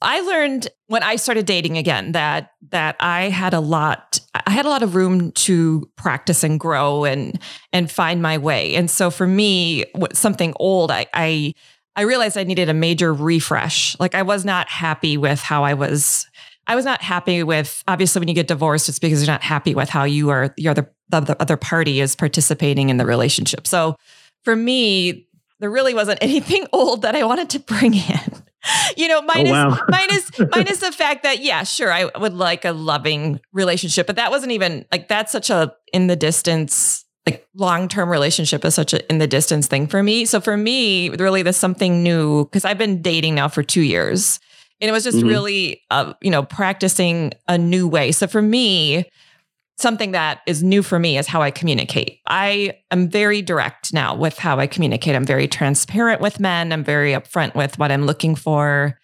I 0.00 0.20
learned 0.20 0.68
when 0.86 1.02
I 1.02 1.16
started 1.16 1.46
dating 1.46 1.78
again 1.78 2.12
that 2.12 2.52
that 2.70 2.96
I 3.00 3.28
had 3.28 3.54
a 3.54 3.60
lot 3.60 4.20
I 4.34 4.50
had 4.50 4.66
a 4.66 4.68
lot 4.68 4.82
of 4.82 4.94
room 4.94 5.30
to 5.32 5.88
practice 5.96 6.42
and 6.42 6.58
grow 6.58 7.04
and 7.04 7.38
and 7.72 7.90
find 7.90 8.20
my 8.20 8.38
way. 8.38 8.74
And 8.74 8.90
so 8.90 9.10
for 9.10 9.26
me, 9.26 9.84
something 10.12 10.52
old, 10.56 10.90
I 10.90 11.06
I 11.14 11.54
I 11.96 12.02
realized 12.02 12.36
I 12.36 12.44
needed 12.44 12.68
a 12.68 12.74
major 12.74 13.14
refresh. 13.14 13.98
Like 14.00 14.14
I 14.14 14.22
was 14.22 14.44
not 14.44 14.68
happy 14.68 15.16
with 15.16 15.40
how 15.40 15.64
I 15.64 15.74
was 15.74 16.26
I 16.66 16.74
was 16.74 16.84
not 16.84 17.02
happy 17.02 17.42
with 17.42 17.84
obviously 17.86 18.20
when 18.20 18.28
you 18.28 18.34
get 18.34 18.48
divorced 18.48 18.88
it's 18.88 18.98
because 18.98 19.20
you're 19.20 19.32
not 19.32 19.42
happy 19.42 19.74
with 19.74 19.88
how 19.88 20.04
you 20.04 20.30
are 20.30 20.52
the 20.56 20.68
other 20.68 20.90
the 21.10 21.36
other 21.40 21.56
party 21.56 22.00
is 22.00 22.16
participating 22.16 22.88
in 22.88 22.96
the 22.96 23.06
relationship. 23.06 23.66
So 23.66 23.96
for 24.42 24.56
me, 24.56 25.28
there 25.60 25.70
really 25.70 25.94
wasn't 25.94 26.18
anything 26.22 26.66
old 26.72 27.02
that 27.02 27.14
I 27.14 27.24
wanted 27.24 27.50
to 27.50 27.60
bring 27.60 27.94
in. 27.94 28.43
you 28.96 29.08
know, 29.08 29.22
minus, 29.22 29.52
oh, 29.52 29.72
is 29.72 29.80
mine 29.88 30.08
is 30.10 30.30
mine 30.50 30.66
is 30.66 30.80
the 30.80 30.92
fact 30.92 31.22
that 31.22 31.40
yeah, 31.40 31.62
sure, 31.62 31.92
I 31.92 32.06
would 32.18 32.34
like 32.34 32.64
a 32.64 32.72
loving 32.72 33.40
relationship, 33.52 34.06
but 34.06 34.16
that 34.16 34.30
wasn't 34.30 34.52
even 34.52 34.84
like 34.92 35.08
that's 35.08 35.32
such 35.32 35.50
a 35.50 35.74
in 35.92 36.06
the 36.06 36.16
distance 36.16 37.04
like 37.26 37.46
long-term 37.54 38.10
relationship 38.10 38.64
is 38.64 38.74
such 38.74 38.92
a 38.92 39.06
in 39.10 39.18
the 39.18 39.26
distance 39.26 39.66
thing 39.66 39.86
for 39.86 40.02
me. 40.02 40.24
So 40.24 40.40
for 40.40 40.56
me, 40.56 41.10
really 41.10 41.42
there's 41.42 41.56
something 41.56 42.02
new 42.02 42.44
because 42.44 42.64
I've 42.64 42.78
been 42.78 43.00
dating 43.00 43.34
now 43.34 43.48
for 43.48 43.62
2 43.62 43.80
years. 43.80 44.40
And 44.80 44.88
it 44.88 44.92
was 44.92 45.04
just 45.04 45.18
mm-hmm. 45.18 45.28
really 45.28 45.82
uh, 45.90 46.12
you 46.20 46.30
know, 46.30 46.42
practicing 46.42 47.32
a 47.48 47.56
new 47.56 47.88
way. 47.88 48.12
So 48.12 48.26
for 48.26 48.42
me, 48.42 49.04
something 49.76 50.12
that 50.12 50.40
is 50.46 50.62
new 50.62 50.82
for 50.82 50.98
me 50.98 51.18
is 51.18 51.26
how 51.26 51.42
I 51.42 51.50
communicate. 51.50 52.20
I 52.26 52.78
am 52.90 53.08
very 53.08 53.42
direct 53.42 53.92
now 53.92 54.14
with 54.14 54.38
how 54.38 54.58
I 54.58 54.66
communicate. 54.66 55.16
I'm 55.16 55.26
very 55.26 55.48
transparent 55.48 56.20
with 56.20 56.38
men. 56.38 56.72
I'm 56.72 56.84
very 56.84 57.12
upfront 57.12 57.54
with 57.54 57.78
what 57.78 57.90
I'm 57.90 58.06
looking 58.06 58.36
for. 58.36 58.98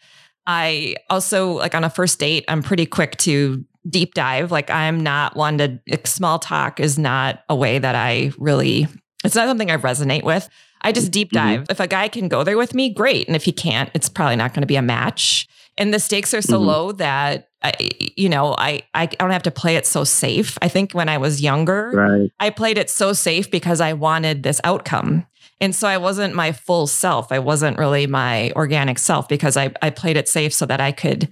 I 0.47 0.97
also, 1.11 1.53
like 1.53 1.75
on 1.75 1.85
a 1.85 1.91
first 1.91 2.19
date, 2.19 2.45
I'm 2.49 2.63
pretty 2.63 2.87
quick 2.87 3.17
to 3.19 3.65
deep 3.89 4.15
dive. 4.15 4.51
Like 4.51 4.71
I'm 4.71 5.03
not 5.03 5.37
one 5.37 5.59
to, 5.59 5.81
like, 5.89 6.07
small 6.07 6.39
talk 6.39 6.81
is 6.81 6.99
not 6.99 7.41
a 7.49 7.57
way 7.57 7.79
that 7.79 7.95
I 7.95 8.33
really, 8.39 8.87
it's 9.25 9.35
not 9.35 9.49
something 9.49 9.71
I 9.71 9.77
resonate 9.77 10.23
with. 10.23 10.49
I 10.83 10.93
just 10.93 11.11
deep 11.11 11.29
mm-hmm. 11.29 11.47
dive. 11.47 11.61
Mm-hmm. 11.63 11.73
If 11.73 11.81
a 11.81 11.87
guy 11.87 12.09
can 12.09 12.29
go 12.29 12.43
there 12.43 12.57
with 12.57 12.75
me, 12.75 12.95
great. 12.95 13.27
And 13.27 13.37
if 13.37 13.45
he 13.45 13.53
can't, 13.53 13.91
it's 13.93 14.09
probably 14.09 14.37
not 14.37 14.55
going 14.55 14.63
to 14.63 14.67
be 14.67 14.77
a 14.77 14.83
match. 14.83 15.47
And 15.77 15.93
the 15.93 16.01
stakes 16.01 16.33
are 16.33 16.43
so 16.43 16.59
mm-hmm. 16.59 16.67
low 16.67 16.93
that 16.93 17.50
I, 17.63 17.73
you 18.17 18.29
know, 18.29 18.55
I, 18.57 18.83
I 18.95 19.07
don't 19.07 19.31
have 19.31 19.43
to 19.45 19.51
play 19.51 19.77
it 19.77 19.87
so 19.87 20.05
safe. 20.05 20.57
I 20.63 20.69
think 20.69 20.93
when 20.93 21.09
I 21.09 21.19
was 21.19 21.43
younger, 21.43 21.91
right. 21.91 22.31
I 22.41 22.51
played 22.51 22.79
it 22.79 22.89
so 22.89 23.13
safe 23.13 23.51
because 23.51 23.81
I 23.81 23.93
wanted 23.93 24.43
this 24.43 24.61
outcome. 24.65 25.27
And 25.61 25.75
so 25.75 25.87
I 25.87 25.99
wasn't 25.99 26.35
my 26.35 26.53
full 26.53 26.87
self. 26.87 27.31
I 27.31 27.39
wasn't 27.39 27.79
really 27.79 28.07
my 28.07 28.51
organic 28.53 28.99
self 28.99 29.29
because 29.29 29.59
I, 29.59 29.73
I 29.83 29.91
played 29.91 30.17
it 30.17 30.27
safe 30.27 30.55
so 30.55 30.65
that 30.67 30.81
I 30.81 30.91
could, 30.91 31.29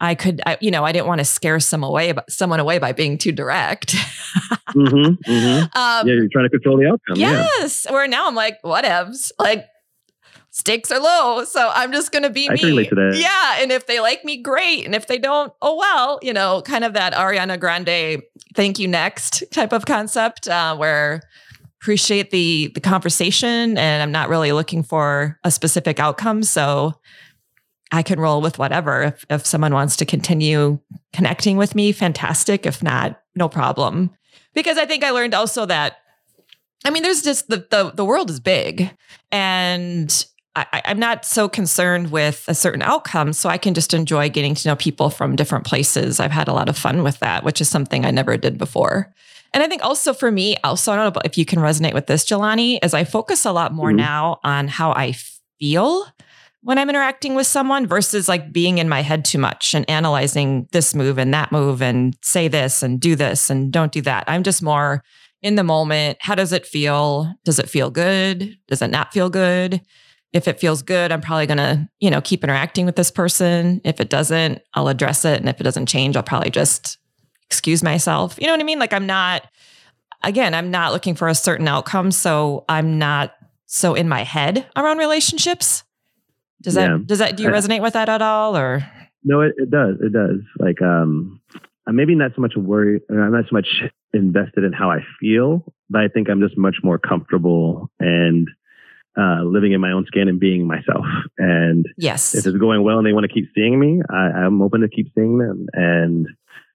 I 0.00 0.14
could, 0.14 0.42
I, 0.44 0.58
you 0.60 0.70
know, 0.70 0.84
I 0.84 0.92
didn't 0.92 1.06
want 1.06 1.20
to 1.20 1.24
scare 1.24 1.58
some 1.60 1.82
away, 1.82 2.12
someone 2.28 2.60
away 2.60 2.78
by 2.78 2.92
being 2.92 3.16
too 3.16 3.32
direct. 3.32 3.94
mm-hmm, 4.74 5.30
mm-hmm. 5.30 5.78
Um, 5.78 6.06
yeah, 6.06 6.14
you're 6.14 6.28
trying 6.28 6.44
to 6.44 6.50
control 6.50 6.76
the 6.76 6.88
outcome. 6.88 7.16
Yes. 7.16 7.86
Yeah. 7.86 7.92
Where 7.92 8.06
now 8.06 8.26
I'm 8.26 8.34
like, 8.34 8.60
whatevs. 8.62 9.32
Like, 9.38 9.66
stakes 10.54 10.92
are 10.92 11.00
low. 11.00 11.44
So 11.44 11.68
I'm 11.74 11.90
just 11.90 12.12
going 12.12 12.22
to 12.22 12.30
be 12.30 12.48
I 12.48 12.52
me. 12.52 12.58
can 12.58 12.68
relate 12.68 12.88
to 12.90 12.94
that. 12.94 13.16
Yeah. 13.16 13.56
And 13.60 13.72
if 13.72 13.88
they 13.88 13.98
like 13.98 14.24
me, 14.24 14.36
great. 14.40 14.86
And 14.86 14.94
if 14.94 15.08
they 15.08 15.18
don't, 15.18 15.52
oh, 15.60 15.76
well, 15.76 16.20
you 16.22 16.32
know, 16.32 16.62
kind 16.62 16.84
of 16.84 16.92
that 16.92 17.12
Ariana 17.12 17.58
Grande, 17.58 18.22
thank 18.54 18.78
you 18.78 18.86
next 18.86 19.42
type 19.50 19.72
of 19.72 19.84
concept 19.84 20.46
uh, 20.46 20.76
where 20.76 21.22
appreciate 21.82 22.30
the 22.30 22.70
the 22.74 22.80
conversation 22.80 23.76
and 23.76 24.02
I'm 24.02 24.12
not 24.12 24.30
really 24.30 24.52
looking 24.52 24.84
for 24.84 25.38
a 25.42 25.50
specific 25.50 25.98
outcome. 25.98 26.44
So 26.44 26.94
I 27.90 28.04
can 28.04 28.20
roll 28.20 28.40
with 28.40 28.56
whatever. 28.56 29.02
If, 29.02 29.26
if 29.28 29.44
someone 29.44 29.74
wants 29.74 29.96
to 29.96 30.04
continue 30.04 30.78
connecting 31.12 31.56
with 31.56 31.74
me, 31.74 31.90
fantastic. 31.90 32.64
If 32.64 32.80
not, 32.80 33.20
no 33.34 33.48
problem. 33.48 34.12
Because 34.54 34.78
I 34.78 34.86
think 34.86 35.02
I 35.02 35.10
learned 35.10 35.34
also 35.34 35.66
that, 35.66 35.96
I 36.84 36.90
mean, 36.90 37.02
there's 37.02 37.22
just 37.22 37.48
the, 37.48 37.66
the, 37.70 37.90
the 37.92 38.04
world 38.04 38.30
is 38.30 38.38
big 38.38 38.96
and 39.32 40.26
I, 40.56 40.82
I'm 40.84 40.98
not 40.98 41.24
so 41.24 41.48
concerned 41.48 42.10
with 42.12 42.44
a 42.46 42.54
certain 42.54 42.82
outcome. 42.82 43.32
So 43.32 43.48
I 43.48 43.58
can 43.58 43.74
just 43.74 43.92
enjoy 43.92 44.28
getting 44.28 44.54
to 44.54 44.68
know 44.68 44.76
people 44.76 45.10
from 45.10 45.34
different 45.36 45.66
places. 45.66 46.20
I've 46.20 46.30
had 46.30 46.46
a 46.48 46.52
lot 46.52 46.68
of 46.68 46.78
fun 46.78 47.02
with 47.02 47.18
that, 47.18 47.42
which 47.44 47.60
is 47.60 47.68
something 47.68 48.04
I 48.04 48.10
never 48.12 48.36
did 48.36 48.56
before. 48.56 49.12
And 49.52 49.62
I 49.62 49.68
think 49.68 49.84
also 49.84 50.12
for 50.12 50.30
me, 50.30 50.56
also, 50.64 50.92
I 50.92 50.96
don't 50.96 51.14
know 51.14 51.20
if 51.24 51.38
you 51.38 51.44
can 51.44 51.58
resonate 51.60 51.94
with 51.94 52.06
this, 52.06 52.24
Jelani, 52.24 52.78
is 52.84 52.94
I 52.94 53.04
focus 53.04 53.44
a 53.44 53.52
lot 53.52 53.72
more 53.72 53.90
Mhm. 53.92 53.96
now 53.96 54.38
on 54.44 54.68
how 54.68 54.92
I 54.92 55.14
feel 55.60 56.06
when 56.62 56.78
I'm 56.78 56.88
interacting 56.88 57.34
with 57.34 57.46
someone 57.46 57.86
versus 57.86 58.26
like 58.28 58.52
being 58.52 58.78
in 58.78 58.88
my 58.88 59.02
head 59.02 59.24
too 59.24 59.38
much 59.38 59.74
and 59.74 59.88
analyzing 59.88 60.66
this 60.72 60.94
move 60.94 61.18
and 61.18 61.32
that 61.34 61.52
move 61.52 61.82
and 61.82 62.16
say 62.22 62.48
this 62.48 62.82
and 62.82 62.98
do 63.00 63.14
this 63.14 63.50
and 63.50 63.72
don't 63.72 63.92
do 63.92 64.00
that. 64.02 64.24
I'm 64.26 64.42
just 64.42 64.62
more 64.62 65.02
in 65.42 65.56
the 65.56 65.62
moment. 65.64 66.18
How 66.20 66.34
does 66.34 66.52
it 66.52 66.66
feel? 66.66 67.32
Does 67.44 67.58
it 67.58 67.68
feel 67.68 67.90
good? 67.90 68.56
Does 68.68 68.80
it 68.82 68.90
not 68.90 69.12
feel 69.12 69.28
good? 69.30 69.82
If 70.34 70.48
it 70.48 70.58
feels 70.58 70.82
good, 70.82 71.12
I'm 71.12 71.20
probably 71.20 71.46
going 71.46 71.58
to, 71.58 71.88
you 72.00 72.10
know, 72.10 72.20
keep 72.20 72.42
interacting 72.44 72.84
with 72.84 72.96
this 72.96 73.10
person. 73.10 73.80
If 73.84 74.00
it 74.00 74.10
doesn't, 74.10 74.60
I'll 74.74 74.88
address 74.88 75.24
it. 75.24 75.38
And 75.38 75.48
if 75.48 75.60
it 75.60 75.64
doesn't 75.64 75.86
change, 75.86 76.16
I'll 76.16 76.24
probably 76.24 76.50
just 76.50 76.98
excuse 77.46 77.82
myself. 77.82 78.36
You 78.40 78.48
know 78.48 78.52
what 78.52 78.60
I 78.60 78.64
mean? 78.64 78.80
Like 78.80 78.92
I'm 78.92 79.06
not, 79.06 79.46
again, 80.24 80.52
I'm 80.52 80.70
not 80.72 80.92
looking 80.92 81.14
for 81.14 81.28
a 81.28 81.34
certain 81.36 81.68
outcome. 81.68 82.10
So 82.10 82.64
I'm 82.68 82.98
not 82.98 83.32
so 83.66 83.94
in 83.94 84.08
my 84.08 84.24
head 84.24 84.66
around 84.76 84.98
relationships. 84.98 85.84
Does 86.60 86.74
that, 86.74 87.06
does 87.06 87.20
that, 87.20 87.36
do 87.36 87.44
you 87.44 87.50
I- 87.50 87.52
resonate 87.52 87.80
with 87.80 87.92
that 87.92 88.08
at 88.08 88.20
all? 88.20 88.56
Or, 88.56 88.84
No, 89.22 89.40
it, 89.40 89.52
it 89.56 89.70
does. 89.70 89.96
It 90.00 90.12
does. 90.12 90.40
Like, 90.58 90.82
um, 90.82 91.40
I'm 91.86 91.94
maybe 91.94 92.14
not 92.16 92.32
so 92.34 92.40
much 92.42 92.54
worried. 92.56 93.02
I'm 93.08 93.30
not 93.32 93.44
so 93.44 93.52
much 93.52 93.68
invested 94.12 94.64
in 94.64 94.72
how 94.72 94.90
I 94.90 95.00
feel, 95.20 95.72
but 95.90 96.00
I 96.00 96.08
think 96.08 96.28
I'm 96.28 96.40
just 96.40 96.58
much 96.58 96.76
more 96.82 96.98
comfortable 96.98 97.90
and 98.00 98.48
uh, 99.18 99.42
living 99.44 99.72
in 99.72 99.80
my 99.80 99.92
own 99.92 100.04
skin 100.06 100.28
and 100.28 100.40
being 100.40 100.66
myself. 100.66 101.04
And 101.38 101.86
yes. 101.96 102.34
if 102.34 102.46
it's 102.46 102.56
going 102.56 102.82
well 102.82 102.98
and 102.98 103.06
they 103.06 103.12
want 103.12 103.24
to 103.24 103.32
keep 103.32 103.46
seeing 103.54 103.78
me, 103.78 104.02
I, 104.10 104.44
I'm 104.44 104.60
open 104.62 104.80
to 104.80 104.88
keep 104.88 105.12
seeing 105.14 105.38
them. 105.38 105.66
And 105.72 106.26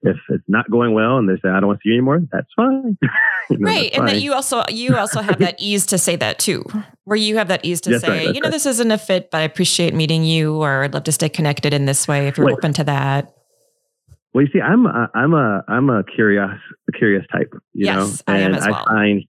if 0.02 0.16
it's 0.30 0.44
not 0.48 0.70
going 0.72 0.94
well 0.94 1.18
and 1.18 1.28
they 1.28 1.36
say 1.36 1.50
I 1.50 1.60
don't 1.60 1.68
want 1.68 1.80
to 1.80 1.84
see 1.84 1.90
you 1.90 1.96
anymore, 1.96 2.22
that's 2.32 2.48
fine. 2.56 2.98
You 3.52 3.58
know, 3.58 3.66
right 3.66 3.92
that's 3.92 3.98
and 3.98 4.08
that 4.08 4.22
you 4.22 4.34
also 4.36 4.64
you 4.70 4.96
also 4.96 5.22
have 5.22 5.40
that 5.40 5.56
ease 5.58 5.88
to 5.88 5.98
say 5.98 6.16
that 6.18 6.38
too 6.38 6.64
where 7.06 7.18
you 7.18 7.38
have 7.38 7.48
that 7.48 7.66
ease 7.66 7.82
to 7.82 7.90
That's 7.90 8.04
say 8.04 8.28
right, 8.28 8.36
you 8.36 8.42
know 8.42 8.46
right. 8.46 8.52
this 8.52 8.68
isn't 8.68 8.92
a 8.92 8.98
fit 9.00 9.32
but 9.32 9.40
i 9.40 9.42
appreciate 9.42 9.96
meeting 9.96 10.24
you 10.24 10.62
or 10.62 10.84
i'd 10.84 10.94
love 10.94 11.06
to 11.06 11.12
stay 11.12 11.30
connected 11.30 11.74
in 11.74 11.86
this 11.86 12.08
way 12.08 12.28
if 12.28 12.38
you're 12.38 12.46
Wait. 12.46 12.54
open 12.54 12.74
to 12.74 12.84
that 12.84 13.34
Well, 14.36 14.44
you 14.46 14.52
see, 14.54 14.62
I'm 14.62 14.86
a, 14.86 15.10
I'm 15.16 15.34
a 15.34 15.64
I'm 15.68 15.90
a 15.90 16.04
curious 16.04 16.52
a 16.88 16.92
curious 16.92 17.26
type. 17.32 17.52
You 17.74 17.88
Yes, 17.88 18.24
know, 18.28 18.34
I 18.34 18.38
am 18.40 18.54
and 18.54 18.56
as 18.58 18.68
well. 18.68 18.86
I 18.88 18.92
find 18.92 19.24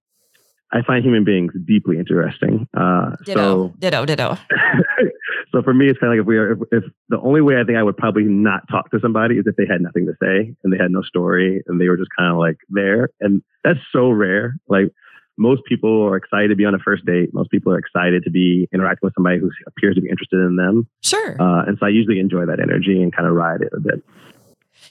I 0.72 0.82
find 0.82 1.04
human 1.04 1.24
beings 1.24 1.52
deeply 1.66 1.98
interesting. 1.98 2.68
Uh, 2.76 3.16
ditto 3.24 3.40
so 3.40 3.74
ditto 3.78 4.06
ditto 4.06 4.38
so 5.52 5.62
for 5.62 5.74
me, 5.74 5.88
it's 5.88 5.98
kind 5.98 6.12
of 6.12 6.18
like 6.18 6.22
if 6.22 6.26
we 6.26 6.36
are 6.36 6.52
if, 6.52 6.58
if 6.70 6.84
the 7.08 7.18
only 7.20 7.40
way 7.40 7.60
I 7.60 7.64
think 7.64 7.78
I 7.78 7.82
would 7.82 7.96
probably 7.96 8.24
not 8.24 8.62
talk 8.70 8.90
to 8.92 9.00
somebody 9.00 9.36
is 9.36 9.46
if 9.46 9.56
they 9.56 9.66
had 9.68 9.80
nothing 9.80 10.06
to 10.06 10.12
say 10.22 10.54
and 10.62 10.72
they 10.72 10.78
had 10.78 10.90
no 10.90 11.02
story 11.02 11.62
and 11.66 11.80
they 11.80 11.88
were 11.88 11.96
just 11.96 12.10
kind 12.16 12.30
of 12.32 12.38
like 12.38 12.58
there, 12.68 13.10
and 13.20 13.42
that's 13.64 13.80
so 13.92 14.10
rare. 14.10 14.56
Like 14.68 14.92
most 15.36 15.62
people 15.64 16.02
are 16.04 16.16
excited 16.16 16.48
to 16.48 16.56
be 16.56 16.64
on 16.64 16.74
a 16.74 16.78
first 16.78 17.04
date. 17.04 17.30
Most 17.32 17.50
people 17.50 17.72
are 17.72 17.78
excited 17.78 18.22
to 18.24 18.30
be 18.30 18.68
interacting 18.72 19.06
with 19.06 19.14
somebody 19.14 19.38
who 19.38 19.50
appears 19.66 19.96
to 19.96 20.00
be 20.00 20.08
interested 20.08 20.38
in 20.38 20.56
them, 20.56 20.86
sure 21.02 21.40
uh, 21.40 21.64
and 21.66 21.78
so 21.80 21.86
I 21.86 21.90
usually 21.90 22.20
enjoy 22.20 22.46
that 22.46 22.60
energy 22.60 23.02
and 23.02 23.14
kind 23.14 23.28
of 23.28 23.34
ride 23.34 23.62
it 23.62 23.72
a 23.76 23.80
bit. 23.80 24.04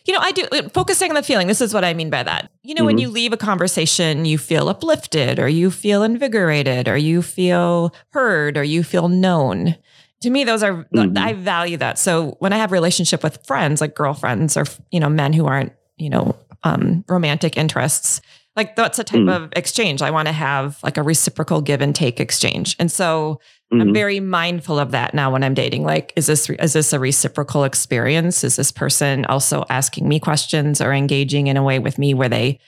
You 0.09 0.15
know, 0.15 0.21
I 0.21 0.31
do 0.31 0.47
focusing 0.73 1.11
on 1.11 1.15
the 1.15 1.21
feeling. 1.21 1.45
This 1.45 1.61
is 1.61 1.71
what 1.71 1.83
I 1.85 1.93
mean 1.93 2.09
by 2.09 2.23
that. 2.23 2.49
You 2.63 2.73
know, 2.73 2.83
when 2.83 2.97
Mhm. 2.97 3.01
you 3.01 3.09
leave 3.09 3.31
a 3.31 3.37
conversation, 3.37 4.25
you 4.25 4.39
feel 4.39 4.67
uplifted 4.67 5.37
or 5.37 5.47
you 5.47 5.69
feel 5.69 6.01
invigorated 6.01 6.87
or 6.87 6.97
you 6.97 7.21
feel 7.21 7.93
heard 8.09 8.57
or 8.57 8.63
you 8.63 8.83
feel 8.83 9.07
known. 9.07 9.75
To 10.21 10.31
me, 10.31 10.43
those 10.45 10.63
are, 10.63 10.87
Mhm. 10.95 11.15
I 11.15 11.33
value 11.33 11.77
that. 11.77 11.99
So 11.99 12.37
when 12.39 12.53
I 12.53 12.57
have 12.57 12.71
relationship 12.71 13.21
with 13.21 13.37
friends, 13.45 13.81
like 13.81 13.93
girlfriends 13.93 14.57
or, 14.57 14.65
you 14.89 14.99
know, 14.99 15.09
men 15.09 15.31
who 15.31 15.45
aren't, 15.45 15.73
you 15.99 16.09
know, 16.09 16.35
um, 16.63 17.05
romantic 17.07 17.55
interests, 17.55 18.19
like 18.55 18.75
that's 18.75 18.97
a 18.97 19.03
type 19.03 19.19
Mm. 19.21 19.35
of 19.35 19.49
exchange. 19.55 20.01
I 20.01 20.09
want 20.09 20.27
to 20.27 20.31
have 20.33 20.79
like 20.81 20.97
a 20.97 21.03
reciprocal 21.03 21.61
give 21.61 21.81
and 21.81 21.93
take 21.93 22.19
exchange. 22.19 22.75
And 22.79 22.91
so 22.91 23.39
I'm 23.71 23.89
Mhm. 23.89 23.93
very 23.93 24.19
mindful 24.19 24.79
of 24.79 24.91
that 24.91 25.13
now 25.13 25.31
when 25.31 25.43
I'm 25.43 25.53
dating. 25.53 25.83
Like, 25.83 26.11
is 26.15 26.25
this 26.25 26.49
is 26.49 26.73
this 26.73 26.91
a 26.93 26.99
reciprocal 26.99 27.63
experience? 27.63 28.43
Is 28.43 28.55
this 28.55 28.71
person 28.71 29.25
also 29.25 29.65
asking 29.69 30.07
me 30.07 30.19
questions 30.19 30.81
or 30.81 30.91
engaging 30.93 31.47
in 31.47 31.57
a 31.57 31.63
way 31.63 31.79
with 31.79 31.97
me 31.97 32.13
where 32.13 32.29
they 32.29 32.59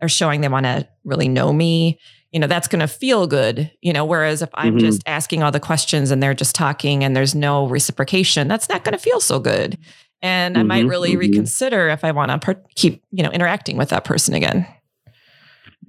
are 0.00 0.08
showing 0.08 0.40
they 0.40 0.48
want 0.48 0.66
to 0.66 0.86
really 1.04 1.28
know 1.28 1.52
me? 1.52 1.98
You 2.32 2.40
know, 2.40 2.46
that's 2.46 2.68
going 2.68 2.80
to 2.80 2.88
feel 2.88 3.26
good. 3.26 3.70
You 3.80 3.92
know, 3.92 4.04
whereas 4.04 4.42
if 4.42 4.48
I'm 4.54 4.76
Mhm. 4.76 4.80
just 4.80 5.02
asking 5.06 5.42
all 5.42 5.50
the 5.52 5.60
questions 5.60 6.10
and 6.10 6.22
they're 6.22 6.34
just 6.34 6.54
talking 6.54 7.04
and 7.04 7.16
there's 7.16 7.34
no 7.34 7.66
reciprocation, 7.68 8.48
that's 8.48 8.68
not 8.68 8.84
going 8.84 8.92
to 8.92 8.98
feel 8.98 9.20
so 9.20 9.38
good. 9.40 9.76
And 10.22 10.56
I 10.56 10.62
might 10.62 10.86
Mhm, 10.86 10.88
really 10.88 11.14
mhm. 11.14 11.18
reconsider 11.18 11.88
if 11.90 12.04
I 12.04 12.12
want 12.12 12.30
to 12.30 12.38
per- 12.38 12.62
keep 12.74 13.02
you 13.10 13.22
know 13.22 13.30
interacting 13.30 13.76
with 13.76 13.88
that 13.90 14.04
person 14.04 14.34
again. 14.34 14.66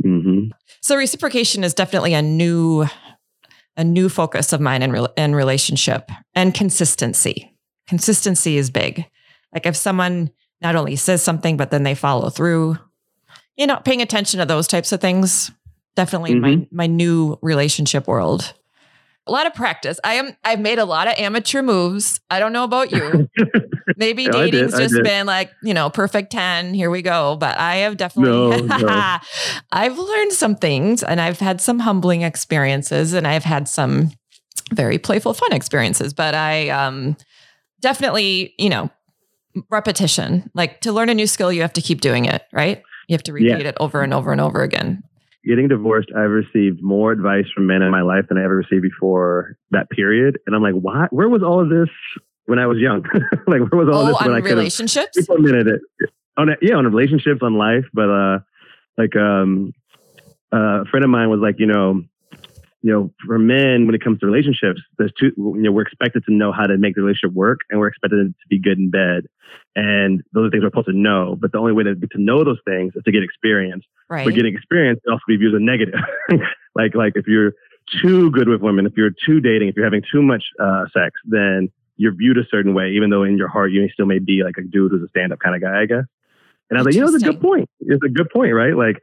Mhm. 0.03 0.49
So 0.81 0.95
reciprocation 0.95 1.63
is 1.63 1.73
definitely 1.73 2.13
a 2.13 2.21
new 2.21 2.85
a 3.77 3.83
new 3.83 4.09
focus 4.09 4.53
of 4.53 4.61
mine 4.61 4.81
in, 4.81 4.91
rel 4.91 5.13
in 5.17 5.35
relationship 5.35 6.09
and 6.33 6.53
consistency. 6.53 7.55
Consistency 7.87 8.57
is 8.57 8.69
big. 8.69 9.05
Like 9.53 9.65
if 9.65 9.75
someone 9.75 10.31
not 10.61 10.75
only 10.75 10.95
says 10.95 11.21
something 11.21 11.57
but 11.57 11.71
then 11.71 11.83
they 11.83 11.95
follow 11.95 12.29
through, 12.29 12.77
you 13.57 13.67
know, 13.67 13.77
paying 13.77 14.01
attention 14.01 14.39
to 14.39 14.45
those 14.45 14.67
types 14.67 14.91
of 14.91 15.01
things. 15.01 15.51
Definitely 15.95 16.31
in 16.31 16.41
my 16.41 16.49
mm-hmm. 16.49 16.75
my 16.75 16.87
new 16.87 17.39
relationship 17.41 18.05
world. 18.07 18.53
A 19.27 19.31
lot 19.31 19.47
of 19.47 19.53
practice. 19.55 19.99
I 20.03 20.15
am 20.15 20.35
I've 20.43 20.59
made 20.59 20.77
a 20.77 20.85
lot 20.85 21.07
of 21.07 21.15
amateur 21.17 21.61
moves. 21.63 22.19
I 22.29 22.39
don't 22.39 22.53
know 22.53 22.63
about 22.63 22.91
you. 22.91 23.27
Maybe 23.97 24.23
Yeah, 24.23 24.35
I 24.35 24.45
did, 24.45 24.51
dating's 24.51 24.77
just 24.77 25.03
been 25.03 25.25
like, 25.25 25.51
you 25.63 25.73
know, 25.73 25.89
perfect 25.89 26.31
10, 26.31 26.73
here 26.73 26.89
we 26.91 27.01
go. 27.01 27.35
But 27.35 27.57
I 27.57 27.77
have 27.77 27.97
definitely, 27.97 28.61
No, 28.67 28.77
no. 28.77 29.17
I've 29.71 29.97
learned 29.97 30.33
some 30.33 30.55
things 30.55 31.01
and 31.03 31.19
I've 31.21 31.39
had 31.39 31.59
some 31.61 31.79
humbling 31.79 32.21
experiences 32.21 33.13
and 33.13 33.27
I've 33.27 33.43
had 33.43 33.67
some 33.67 34.11
very 34.73 34.97
playful, 34.97 35.33
fun 35.33 35.53
experiences. 35.53 36.13
But 36.13 36.35
I 36.35 36.69
um, 36.69 37.15
definitely, 37.81 38.53
you 38.59 38.69
know, 38.69 38.89
repetition. 39.71 40.51
Like 40.53 40.81
to 40.81 40.91
learn 40.91 41.09
a 41.09 41.13
new 41.13 41.27
skill, 41.27 41.51
you 41.51 41.61
have 41.61 41.73
to 41.73 41.81
keep 41.81 42.01
doing 42.01 42.25
it, 42.25 42.43
right? 42.53 42.81
You 43.07 43.13
have 43.13 43.23
to 43.23 43.33
repeat 43.33 43.47
Yeah. 43.61 43.69
it 43.69 43.77
over 43.79 44.01
and 44.01 44.13
over 44.13 44.31
and 44.31 44.41
over 44.41 44.61
again. 44.63 45.03
Getting 45.45 45.67
divorced, 45.67 46.09
I've 46.15 46.31
received 46.31 46.81
more 46.81 47.11
advice 47.11 47.45
from 47.53 47.67
men 47.67 47.81
in 47.81 47.91
my 47.91 48.01
life 48.01 48.25
than 48.29 48.37
I 48.37 48.43
ever 48.43 48.55
received 48.55 48.81
before 48.81 49.57
that 49.71 49.89
period. 49.89 50.39
And 50.47 50.55
I'm 50.55 50.63
like, 50.63 50.73
why? 50.73 51.07
Where 51.11 51.29
was 51.29 51.43
all 51.43 51.61
of 51.61 51.69
this 51.69 51.89
when 52.45 52.57
I 52.57 52.65
was 52.65 52.79
young? 52.79 53.03
like, 53.47 53.61
where 53.71 53.85
was 53.85 53.89
all 53.93 54.03
oh, 54.03 54.07
this 54.07 54.21
when 54.21 54.33
I 54.33 54.41
could 54.41 54.57
relationships? 54.57 55.17
implemented 55.17 55.67
it? 55.67 56.09
On 56.37 56.49
yeah, 56.61 56.75
on 56.75 56.85
relationships, 56.85 57.41
on 57.41 57.55
life. 57.57 57.85
But 57.93 58.09
uh, 58.09 58.39
like 58.97 59.15
um, 59.15 59.73
uh, 60.51 60.81
a 60.81 60.85
friend 60.85 61.03
of 61.03 61.11
mine 61.11 61.29
was 61.29 61.39
like, 61.41 61.59
you 61.59 61.67
know, 61.67 62.03
you 62.85 62.91
know, 62.91 63.11
for 63.25 63.39
men, 63.39 63.87
when 63.87 63.95
it 63.95 64.03
comes 64.03 64.19
to 64.19 64.27
relationships, 64.27 64.79
there's 64.99 65.11
two, 65.19 65.31
you 65.35 65.63
know, 65.63 65.71
we're 65.71 65.81
expected 65.81 66.23
to 66.25 66.31
know 66.31 66.51
how 66.51 66.67
to 66.67 66.77
make 66.77 66.93
the 66.93 67.01
relationship 67.01 67.33
work 67.33 67.61
and 67.71 67.79
we're 67.79 67.87
expected 67.87 68.27
to 68.27 68.47
be 68.47 68.59
good 68.59 68.77
in 68.77 68.91
bed. 68.91 69.23
And 69.75 70.21
those 70.33 70.47
are 70.47 70.51
things 70.51 70.61
we're 70.61 70.69
supposed 70.69 70.89
to 70.89 70.93
know. 70.93 71.35
But 71.35 71.51
the 71.51 71.57
only 71.57 71.73
way 71.73 71.81
to, 71.81 71.95
get 71.95 72.11
to 72.11 72.21
know 72.21 72.43
those 72.43 72.59
things 72.63 72.93
is 72.95 73.01
to 73.03 73.11
get 73.11 73.23
experience. 73.23 73.83
Right. 74.07 74.23
But 74.23 74.35
getting 74.35 74.53
experience 74.53 74.99
can 75.03 75.13
also 75.13 75.23
be 75.27 75.35
viewed 75.35 75.55
as 75.55 75.61
a 75.61 75.63
negative. 75.63 75.99
like, 76.75 76.93
like 76.93 77.13
if 77.15 77.25
you're 77.25 77.53
too 78.03 78.29
good 78.29 78.47
with 78.47 78.61
women, 78.61 78.85
if 78.85 78.93
you're 78.95 79.09
too 79.25 79.41
dating, 79.41 79.69
if 79.69 79.75
you're 79.75 79.85
having 79.85 80.03
too 80.11 80.21
much 80.21 80.43
uh, 80.61 80.85
sex, 80.93 81.19
then 81.25 81.71
you're 81.97 82.13
viewed 82.13 82.37
a 82.37 82.45
certain 82.51 82.75
way, 82.75 82.91
even 82.91 83.09
though 83.09 83.23
in 83.23 83.35
your 83.35 83.47
heart 83.47 83.71
you 83.71 83.89
still 83.89 84.05
may 84.05 84.19
be 84.19 84.43
like 84.43 84.57
a 84.59 84.61
dude 84.61 84.91
who's 84.91 85.01
a 85.01 85.09
stand-up 85.09 85.39
kind 85.39 85.55
of 85.55 85.61
guy, 85.63 85.81
I 85.81 85.85
guess. 85.87 86.05
And 86.69 86.77
I 86.77 86.81
was 86.81 86.85
like, 86.87 86.95
you 86.95 87.01
know, 87.01 87.07
it's 87.13 87.23
a 87.23 87.27
good 87.31 87.41
point. 87.41 87.69
It's 87.81 88.03
a 88.03 88.09
good 88.09 88.29
point, 88.31 88.53
right? 88.53 88.75
Like, 88.75 88.97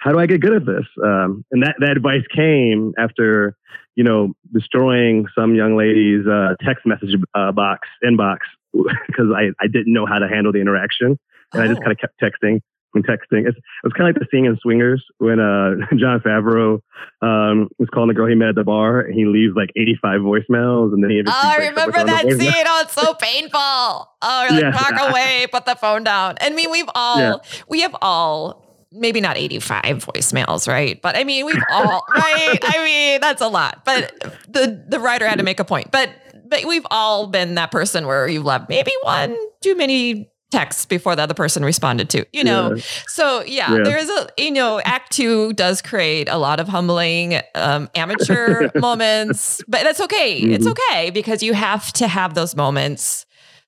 how 0.00 0.12
do 0.12 0.18
I 0.18 0.26
get 0.26 0.40
good 0.40 0.52
at 0.52 0.66
this? 0.66 0.84
Um, 1.02 1.44
and 1.50 1.62
that, 1.62 1.76
that 1.80 1.90
advice 1.96 2.22
came 2.34 2.92
after, 2.98 3.56
you 3.94 4.04
know, 4.04 4.34
destroying 4.52 5.26
some 5.34 5.54
young 5.54 5.76
lady's 5.76 6.26
uh, 6.26 6.54
text 6.62 6.84
message 6.84 7.14
uh, 7.34 7.52
box, 7.52 7.88
inbox, 8.04 8.38
because 8.74 9.26
I, 9.34 9.48
I 9.60 9.66
didn't 9.66 9.92
know 9.94 10.04
how 10.06 10.18
to 10.18 10.28
handle 10.28 10.52
the 10.52 10.60
interaction. 10.60 11.18
And 11.54 11.62
I 11.62 11.68
just 11.68 11.78
Oh. 11.80 11.84
kind 11.84 11.92
of 11.92 11.98
kept 11.98 12.20
texting, 12.20 12.60
and 12.96 13.06
texting. 13.06 13.46
It's, 13.46 13.56
it 13.56 13.84
was 13.84 13.92
kind 13.96 14.08
of 14.08 14.16
like 14.16 14.20
the 14.20 14.26
scene 14.30 14.46
in 14.46 14.56
Swingers 14.60 15.04
when 15.18 15.38
uh, 15.38 15.76
Jon 15.96 16.20
Favreau 16.20 16.80
um, 17.22 17.68
was 17.78 17.88
calling 17.92 18.08
the 18.08 18.14
girl 18.14 18.26
he 18.26 18.34
met 18.34 18.48
at 18.50 18.54
the 18.54 18.64
bar, 18.64 19.00
and 19.00 19.14
he 19.14 19.26
leaves 19.26 19.54
like 19.54 19.70
85 19.76 20.20
voicemails, 20.20 20.92
and 20.92 21.02
then 21.02 21.10
he. 21.10 21.22
Oh, 21.26 21.32
I 21.32 21.68
remember 21.68 22.04
that 22.04 22.22
scene. 22.22 22.52
Oh, 22.66 22.82
it's 22.82 22.94
so 22.94 23.14
painful. 23.20 23.60
Oh, 23.60 24.46
like 24.50 24.62
yeah. 24.62 24.72
walk 24.72 25.10
away, 25.10 25.46
put 25.50 25.66
the 25.66 25.76
phone 25.76 26.04
down. 26.04 26.36
I 26.40 26.50
mean, 26.50 26.70
we've 26.70 26.88
all 26.94 27.18
yeah. 27.18 27.36
we 27.68 27.82
have 27.82 27.94
all 28.02 28.66
maybe 28.92 29.20
not 29.20 29.36
85 29.36 29.82
voicemails, 30.06 30.68
right? 30.68 31.00
But 31.00 31.16
I 31.16 31.24
mean, 31.24 31.46
we've 31.46 31.62
all 31.70 32.04
right. 32.14 32.58
I 32.62 32.84
mean, 32.84 33.20
that's 33.20 33.42
a 33.42 33.48
lot. 33.48 33.84
But 33.84 34.12
the 34.48 34.84
the 34.88 35.00
writer 35.00 35.26
had 35.26 35.38
to 35.38 35.44
make 35.44 35.60
a 35.60 35.64
point. 35.64 35.90
But 35.90 36.10
but 36.48 36.64
we've 36.64 36.86
all 36.90 37.26
been 37.26 37.54
that 37.56 37.70
person 37.70 38.06
where 38.06 38.28
you've 38.28 38.44
left 38.44 38.68
maybe 38.68 38.92
one 39.02 39.36
too 39.60 39.76
many 39.76 40.30
texts 40.50 40.86
before 40.86 41.16
the 41.16 41.22
other 41.22 41.34
person 41.34 41.64
responded 41.64 42.08
to, 42.10 42.24
you 42.32 42.44
know? 42.44 42.74
Yeah. 42.74 42.82
So 43.08 43.42
yeah, 43.42 43.74
yeah, 43.74 43.82
there's 43.82 44.08
a, 44.08 44.28
you 44.38 44.52
know, 44.52 44.80
act 44.80 45.12
two 45.12 45.52
does 45.54 45.82
create 45.82 46.28
a 46.28 46.38
lot 46.38 46.60
of 46.60 46.68
humbling, 46.68 47.40
um, 47.54 47.90
amateur 47.94 48.70
moments, 48.76 49.60
but 49.66 49.82
that's 49.82 50.00
okay. 50.00 50.40
Mm-hmm. 50.40 50.52
It's 50.52 50.66
okay 50.66 51.10
because 51.10 51.42
you 51.42 51.52
have 51.54 51.92
to 51.94 52.08
have 52.08 52.34
those 52.34 52.54
moments 52.54 53.26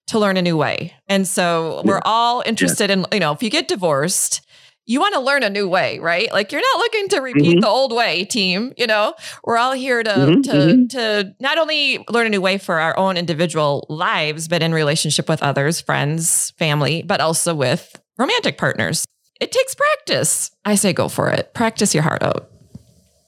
to 0.09 0.19
learn 0.19 0.37
a 0.37 0.43
new 0.43 0.57
way. 0.57 0.95
And 1.07 1.27
so 1.27 1.83
we're 1.85 2.01
all 2.05 2.43
interested 2.47 2.91
in, 2.91 3.05
you 3.13 3.21
know, 3.21 3.33
if 3.33 3.43
you 3.43 3.51
get 3.51 3.69
divorced, 3.69 4.41
you 4.89 5.01
want 5.01 5.13
to 5.15 5.21
learn 5.21 5.43
a 5.43 5.51
new 5.51 5.69
way, 5.69 5.99
right? 5.99 6.33
Like 6.33 6.51
you're 6.51 6.63
not 6.63 6.79
looking 6.79 7.09
to 7.11 7.19
repeat 7.21 7.45
mm-hmm. 7.45 7.61
the 7.61 7.69
old 7.69 7.93
way, 7.93 8.25
team. 8.25 8.73
You 8.79 8.87
know, 8.87 9.15
we're 9.45 9.59
all 9.59 9.75
here 9.75 10.03
to 10.03 10.11
mm-hmm, 10.11 10.41
to 10.41 10.51
mm-hmm. 10.51 10.87
to 10.87 11.35
not 11.41 11.59
only 11.59 12.05
learn 12.09 12.27
a 12.27 12.31
new 12.31 12.41
way 12.41 12.57
for 12.57 12.81
our 12.81 12.99
own 12.99 13.19
individual 13.19 13.87
lives, 13.91 14.49
but 14.49 14.63
in 14.63 14.73
relationship 14.73 15.29
with 15.29 15.43
others, 15.43 15.79
friends, 15.79 16.53
family, 16.53 17.03
but 17.03 17.21
also 17.21 17.55
with 17.55 18.01
romantic 18.17 18.57
partners. 18.57 19.05
It 19.41 19.53
takes 19.53 19.75
practice. 19.75 20.51
I 20.65 20.75
say 20.75 20.95
go 20.95 21.09
for 21.09 21.29
it. 21.29 21.53
Practice 21.53 21.95
your 21.95 22.03
heart 22.03 22.23
out. 22.23 22.51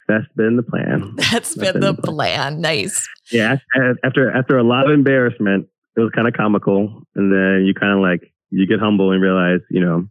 That's 0.09 0.27
been 0.35 0.57
the 0.57 0.63
plan. 0.63 1.13
That's, 1.17 1.31
That's 1.31 1.55
been, 1.57 1.73
been, 1.75 1.81
the, 1.83 1.95
plan. 1.95 2.15
plan. 2.15 2.61
Nice. 2.63 3.07
Yeah. 3.31 3.57
After 4.03 4.35
after 4.35 4.57
a 4.57 4.65
lot 4.65 4.87
of 4.87 4.95
embarrassment, 4.95 5.69
it 5.95 6.01
was 6.01 6.11
kind 6.15 6.27
of 6.27 6.33
comical, 6.33 7.03
and 7.15 7.31
then 7.31 7.67
you 7.67 7.75
kind 7.75 7.93
of 7.93 8.01
like 8.01 8.33
you 8.49 8.67
get 8.67 8.81
humble 8.81 9.13
and 9.13 9.21
realize, 9.21 9.61
you 9.71 9.85
know, 9.85 10.09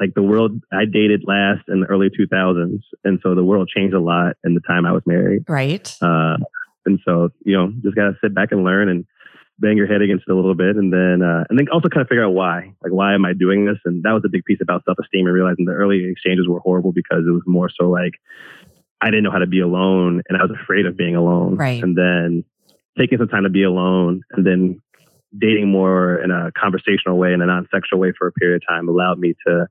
like 0.00 0.14
the 0.14 0.22
world 0.22 0.62
I 0.72 0.84
dated 0.84 1.24
last 1.26 1.68
in 1.68 1.80
the 1.80 1.86
early 1.86 2.08
2000s, 2.10 2.80
and 3.04 3.20
so 3.22 3.34
the 3.34 3.44
world 3.44 3.68
changed 3.74 3.94
a 3.94 4.00
lot 4.00 4.36
in 4.44 4.54
the 4.54 4.60
time 4.60 4.86
I 4.86 4.92
was 4.92 5.02
married. 5.06 5.44
Right. 5.48 5.94
Uh, 6.00 6.36
and 6.86 6.98
so 7.04 7.30
you 7.44 7.56
know, 7.56 7.72
just 7.82 7.94
gotta 7.94 8.16
sit 8.22 8.34
back 8.34 8.52
and 8.52 8.64
learn 8.64 8.88
and 8.88 9.06
bang 9.58 9.76
your 9.76 9.86
head 9.86 10.00
against 10.00 10.24
it 10.26 10.32
a 10.32 10.34
little 10.34 10.54
bit, 10.54 10.76
and 10.76 10.92
then 10.92 11.22
uh, 11.22 11.44
and 11.48 11.58
then 11.58 11.68
also 11.72 11.88
kind 11.88 12.02
of 12.02 12.08
figure 12.08 12.24
out 12.24 12.32
why, 12.32 12.72
like 12.82 12.92
why 12.92 13.14
am 13.14 13.24
I 13.24 13.32
doing 13.32 13.66
this? 13.66 13.78
And 13.84 14.02
that 14.02 14.12
was 14.12 14.22
a 14.24 14.30
big 14.30 14.44
piece 14.44 14.58
about 14.60 14.84
self 14.84 14.98
esteem 14.98 15.26
and 15.26 15.34
realizing 15.34 15.66
the 15.66 15.72
early 15.72 16.08
exchanges 16.10 16.48
were 16.48 16.60
horrible 16.60 16.92
because 16.92 17.24
it 17.26 17.30
was 17.30 17.42
more 17.46 17.70
so 17.70 17.88
like 17.88 18.14
I 19.00 19.06
didn't 19.06 19.24
know 19.24 19.30
how 19.30 19.38
to 19.38 19.46
be 19.46 19.60
alone, 19.60 20.22
and 20.28 20.38
I 20.38 20.42
was 20.42 20.56
afraid 20.62 20.86
of 20.86 20.96
being 20.96 21.16
alone. 21.16 21.56
Right. 21.56 21.82
And 21.82 21.96
then 21.96 22.44
taking 22.98 23.18
some 23.18 23.28
time 23.28 23.44
to 23.44 23.50
be 23.50 23.62
alone, 23.62 24.22
and 24.32 24.46
then 24.46 24.82
dating 25.38 25.68
more 25.68 26.20
in 26.22 26.30
a 26.30 26.50
conversational 26.52 27.18
way 27.18 27.32
and 27.32 27.42
a 27.42 27.46
non-sexual 27.46 27.98
way 27.98 28.12
for 28.16 28.26
a 28.26 28.32
period 28.32 28.62
of 28.62 28.68
time 28.68 28.88
allowed 28.88 29.18
me 29.18 29.34
to 29.46 29.66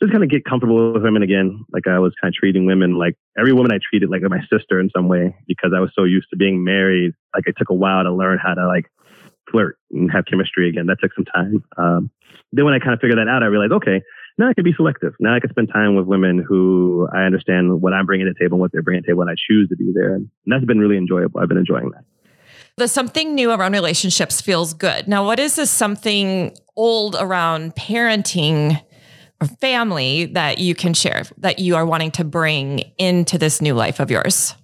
just 0.00 0.10
kind 0.10 0.24
of 0.24 0.30
get 0.30 0.44
comfortable 0.44 0.92
with 0.92 1.02
women 1.02 1.22
again. 1.22 1.64
Like 1.72 1.86
I 1.86 1.98
was 1.98 2.12
kind 2.20 2.32
of 2.32 2.34
treating 2.34 2.66
women 2.66 2.98
like 2.98 3.16
every 3.38 3.52
woman 3.52 3.72
I 3.72 3.78
treated 3.78 4.10
like 4.10 4.22
my 4.22 4.40
sister 4.52 4.80
in 4.80 4.90
some 4.94 5.08
way 5.08 5.36
because 5.46 5.72
I 5.76 5.80
was 5.80 5.90
so 5.94 6.04
used 6.04 6.28
to 6.30 6.36
being 6.36 6.64
married. 6.64 7.12
Like 7.34 7.46
it 7.46 7.54
took 7.56 7.70
a 7.70 7.74
while 7.74 8.02
to 8.02 8.12
learn 8.12 8.38
how 8.42 8.54
to 8.54 8.66
like 8.66 8.90
flirt 9.50 9.78
and 9.90 10.10
have 10.10 10.24
chemistry 10.24 10.68
again. 10.68 10.86
That 10.86 10.98
took 11.00 11.14
some 11.14 11.24
time. 11.24 11.64
Um, 11.76 12.10
then 12.52 12.64
when 12.64 12.74
I 12.74 12.78
kind 12.78 12.94
of 12.94 13.00
figured 13.00 13.18
that 13.18 13.28
out, 13.28 13.42
I 13.42 13.46
realized, 13.46 13.72
okay, 13.72 14.02
now 14.38 14.48
I 14.48 14.54
can 14.54 14.64
be 14.64 14.72
selective. 14.72 15.14
Now 15.20 15.34
I 15.34 15.40
can 15.40 15.50
spend 15.50 15.68
time 15.72 15.94
with 15.94 16.06
women 16.06 16.38
who 16.46 17.08
I 17.14 17.22
understand 17.22 17.80
what 17.80 17.92
I'm 17.92 18.06
bringing 18.06 18.26
to 18.26 18.32
the 18.32 18.38
table 18.38 18.56
and 18.56 18.60
what 18.60 18.72
they're 18.72 18.82
bringing 18.82 19.02
to 19.02 19.06
the 19.06 19.12
table, 19.12 19.22
and 19.22 19.30
I 19.30 19.34
choose 19.36 19.68
to 19.68 19.76
be 19.76 19.92
there. 19.94 20.14
And 20.14 20.30
that's 20.46 20.64
been 20.64 20.78
really 20.78 20.96
enjoyable. 20.96 21.40
I've 21.40 21.48
been 21.48 21.58
enjoying 21.58 21.90
that. 21.90 22.04
The 22.78 22.88
something 22.88 23.34
new 23.34 23.50
around 23.50 23.72
relationships 23.72 24.40
feels 24.40 24.72
good. 24.72 25.06
Now, 25.06 25.26
what 25.26 25.38
is 25.38 25.56
this 25.56 25.70
something 25.70 26.56
old 26.76 27.16
around 27.18 27.76
parenting 27.76 28.82
or 29.40 29.46
family 29.46 30.26
that 30.26 30.58
you 30.58 30.74
can 30.74 30.94
share 30.94 31.24
that 31.38 31.58
you 31.58 31.76
are 31.76 31.84
wanting 31.84 32.10
to 32.12 32.24
bring 32.24 32.80
into 32.96 33.36
this 33.36 33.60
new 33.60 33.74
life 33.74 34.00
of 34.00 34.10
yours? 34.10 34.54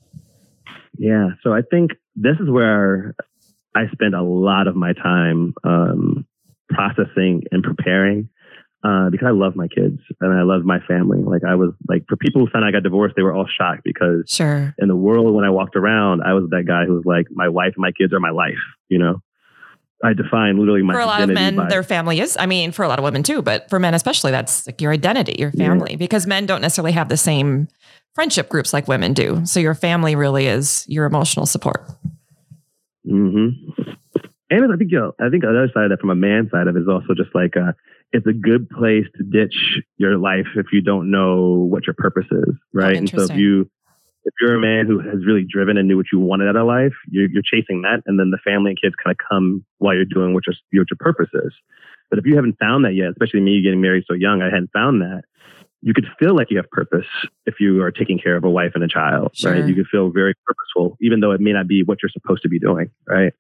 Yeah. 0.97 1.31
So 1.42 1.53
I 1.53 1.61
think 1.62 1.92
this 2.16 2.37
is 2.40 2.49
where 2.49 3.14
I 3.75 3.88
spend 3.92 4.14
a 4.14 4.23
lot 4.23 4.66
of 4.66 4.75
my 4.75 4.94
time 4.94 5.55
um, 5.64 6.27
processing 6.71 7.44
and 7.53 7.62
preparing 7.62 8.29
uh, 8.85 9.11
because 9.11 9.27
I 9.27 9.33
love 9.33 9.57
my 9.57 9.67
kids 9.69 9.99
and 10.21 10.33
I 10.33 10.43
love 10.43 10.64
my 10.64 10.79
family. 10.87 11.19
Like 11.19 11.43
I 11.45 11.57
was 11.57 11.73
like, 11.88 12.05
for 12.09 12.17
people 12.17 12.45
who 12.45 12.51
found 12.51 12.64
I 12.64 12.71
got 12.71 12.83
divorced, 12.83 13.17
they 13.17 13.23
were 13.23 13.35
all 13.35 13.47
shocked 13.47 13.83
because 13.85 14.25
sure. 14.29 14.75
in 14.79 14.88
the 14.88 14.97
world 14.97 15.35
when 15.35 15.45
I 15.45 15.51
walked 15.51 15.77
around, 15.77 16.23
I 16.23 16.35
was 16.35 16.49
that 16.51 16.64
guy 16.67 16.85
who 16.85 16.95
was 16.95 17.05
like, 17.05 17.27
my 17.31 17.49
wife 17.49 17.73
and 17.75 17.83
my 17.83 17.93
kids 17.93 18.12
are 18.12 18.21
my 18.21 18.31
life, 18.31 18.59
you 18.88 18.99
know? 18.99 19.21
I 20.03 20.12
define 20.12 20.59
literally 20.59 20.83
my 20.83 20.95
for 20.95 21.01
a 21.01 21.07
lot 21.07 21.23
of 21.23 21.29
men, 21.29 21.57
by, 21.57 21.69
their 21.69 21.83
family 21.83 22.21
is. 22.21 22.37
I 22.38 22.47
mean, 22.47 22.71
for 22.71 22.85
a 22.85 22.88
lot 22.88 23.01
of 23.01 23.03
women 23.03 23.25
too, 23.25 23.43
but 23.43 23.69
for 23.69 23.81
men 23.81 23.95
especially, 23.95 24.31
that's 24.31 24.64
like 24.64 24.81
your 24.81 24.93
identity, 24.93 25.35
your 25.41 25.51
family, 25.51 25.93
yeah. 25.93 25.97
because 25.97 26.25
men 26.25 26.47
don't 26.47 26.61
necessarily 26.61 26.93
have 26.93 27.09
the 27.09 27.17
same 27.17 27.67
friendship 28.14 28.49
groups 28.49 28.73
like 28.73 28.87
women 28.87 29.12
do. 29.12 29.45
So 29.45 29.59
your 29.59 29.75
family 29.75 30.14
really 30.14 30.47
is 30.47 30.85
your 30.88 31.05
emotional 31.05 31.47
support. 31.47 31.85
Hmm. 33.05 33.49
And 34.51 34.73
I 34.73 34.77
think 34.77 34.93
you 34.93 34.99
know, 34.99 35.12
I 35.21 35.29
think 35.31 35.43
the 35.43 35.51
other 35.51 35.69
side 35.75 35.85
of 35.85 35.91
that, 35.91 36.01
from 36.01 36.11
a 36.11 36.14
man 36.14 36.49
side 36.51 36.69
of 36.69 36.77
it, 36.77 36.81
is 36.81 36.88
also 36.88 37.14
just 37.14 37.35
like 37.35 37.57
uh, 37.57 37.73
it's 38.12 38.27
a 38.27 38.33
good 38.33 38.68
place 38.71 39.05
to 39.16 39.25
ditch 39.25 39.81
your 39.99 40.18
life 40.18 40.47
if 40.57 40.66
you 40.73 40.81
don't 40.81 41.11
know 41.11 41.66
what 41.71 41.87
your 41.87 41.94
purpose 41.94 42.27
is, 42.31 42.55
right? 42.73 42.94
Oh, 42.94 42.99
and 42.99 43.09
so 43.09 43.23
if 43.23 43.37
you 43.37 43.71
if 44.25 44.35
you're 44.40 44.57
a 44.57 44.61
man 44.61 44.87
who 44.87 44.99
has 45.01 45.25
really 45.27 45.47
driven 45.49 45.77
and 45.79 45.88
knew 45.88 45.97
what 45.97 46.07
you 46.12 46.21
wanted 46.21 46.49
out 46.49 46.57
of 46.57 46.66
life, 46.66 46.92
you're, 47.09 47.29
you're 47.31 47.42
chasing 47.42 47.83
that, 47.83 48.03
and 48.07 48.18
then 48.18 48.31
the 48.31 48.38
family 48.44 48.71
and 48.71 48.81
kids 48.81 48.94
kind 49.03 49.14
of 49.14 49.18
come 49.29 49.64
while 49.79 49.94
you're 49.94 50.05
doing 50.05 50.35
what 50.35 50.44
your 50.47 50.55
what 50.81 50.88
your 50.90 50.99
purpose 50.99 51.31
is. 51.33 51.53
But 52.11 52.18
if 52.18 52.27
you 52.27 52.37
haven't 52.37 52.59
found 52.59 52.85
that 52.85 52.94
yet, 52.94 53.11
especially 53.11 53.40
me 53.40 53.62
getting 53.62 53.81
married 53.81 54.05
so 54.07 54.14
young, 54.14 54.42
I 54.42 54.47
hadn't 54.47 54.71
found 54.73 55.03
that. 55.03 55.23
You 55.81 55.94
could 55.94 56.07
feel 56.18 56.35
like 56.35 56.51
you 56.51 56.57
have 56.57 56.68
purpose 56.71 57.07
if 57.47 57.61
you 57.61 57.83
are 57.83 57.92
taking 57.92 58.18
care 58.18 58.37
of 58.37 58.42
a 58.42 58.51
wife 58.51 58.73
and 58.75 58.83
a 58.83 58.88
child, 58.88 59.31
sure. 59.35 59.53
right? 59.53 59.64
You 59.64 59.77
could 59.77 59.87
feel 59.87 60.11
very 60.11 60.35
purposeful, 60.44 60.97
even 61.01 61.21
though 61.21 61.31
it 61.31 61.40
may 61.40 61.53
not 61.53 61.68
be 61.68 61.85
what 61.85 61.99
you're 62.03 62.11
supposed 62.11 62.42
to 62.42 62.49
be 62.49 62.59
doing, 62.59 62.90
right? 63.07 63.33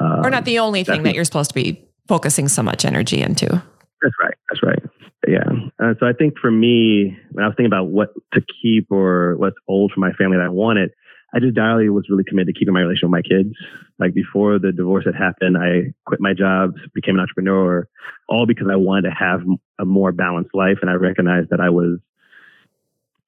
Um, 0.00 0.24
or 0.24 0.30
not 0.30 0.46
the 0.46 0.60
only 0.60 0.82
thing 0.82 1.02
that 1.02 1.14
you're 1.14 1.24
supposed 1.24 1.50
to 1.50 1.54
be 1.54 1.86
focusing 2.08 2.48
so 2.48 2.62
much 2.62 2.84
energy 2.84 3.20
into. 3.20 3.62
That's 4.04 4.14
right. 4.20 4.34
That's 4.50 4.62
right. 4.62 4.82
Yeah. 5.26 5.48
Uh, 5.82 5.94
so 5.98 6.06
I 6.06 6.12
think 6.12 6.34
for 6.38 6.50
me, 6.50 7.16
when 7.32 7.42
I 7.42 7.48
was 7.48 7.54
thinking 7.56 7.72
about 7.72 7.86
what 7.86 8.10
to 8.34 8.42
keep 8.62 8.92
or 8.92 9.36
what's 9.38 9.56
old 9.66 9.92
for 9.92 10.00
my 10.00 10.12
family 10.12 10.36
that 10.36 10.44
I 10.44 10.50
wanted, 10.50 10.90
I 11.34 11.40
just 11.40 11.54
directly 11.54 11.88
was 11.88 12.04
really 12.10 12.22
committed 12.22 12.54
to 12.54 12.58
keeping 12.58 12.74
my 12.74 12.80
relationship 12.80 13.08
with 13.08 13.12
my 13.12 13.22
kids. 13.22 13.54
Like 13.98 14.12
before 14.12 14.58
the 14.58 14.72
divorce 14.72 15.06
had 15.06 15.14
happened, 15.14 15.56
I 15.56 15.94
quit 16.04 16.20
my 16.20 16.34
jobs, 16.34 16.74
became 16.94 17.14
an 17.14 17.22
entrepreneur, 17.22 17.88
all 18.28 18.44
because 18.46 18.68
I 18.70 18.76
wanted 18.76 19.08
to 19.08 19.14
have 19.18 19.40
a 19.78 19.86
more 19.86 20.12
balanced 20.12 20.54
life. 20.54 20.78
And 20.82 20.90
I 20.90 20.94
recognized 20.94 21.48
that 21.48 21.60
I 21.60 21.70
was 21.70 21.98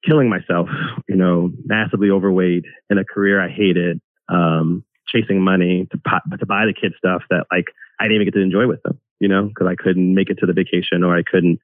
killing 0.05 0.29
myself, 0.29 0.69
you 1.09 1.15
know, 1.15 1.51
massively 1.65 2.11
overweight 2.11 2.65
in 2.91 2.99
a 2.99 3.03
career 3.03 3.43
I 3.43 3.49
hated, 3.49 3.99
um, 4.29 4.85
chasing 5.07 5.41
money 5.41 5.87
to, 5.91 5.97
to 6.37 6.45
buy 6.45 6.67
the 6.67 6.73
kids 6.79 6.93
stuff 6.99 7.23
that 7.31 7.47
like 7.51 7.65
I 7.99 8.03
didn't 8.03 8.21
even 8.21 8.27
get 8.27 8.33
to 8.35 8.41
enjoy 8.41 8.67
with 8.67 8.83
them 8.83 8.99
you 9.19 9.27
know, 9.27 9.47
because 9.47 9.67
I 9.67 9.75
couldn't 9.75 10.13
make 10.13 10.29
it 10.29 10.37
to 10.39 10.45
the 10.45 10.53
vacation 10.53 11.03
or 11.03 11.17
I 11.17 11.23
couldn't 11.23 11.59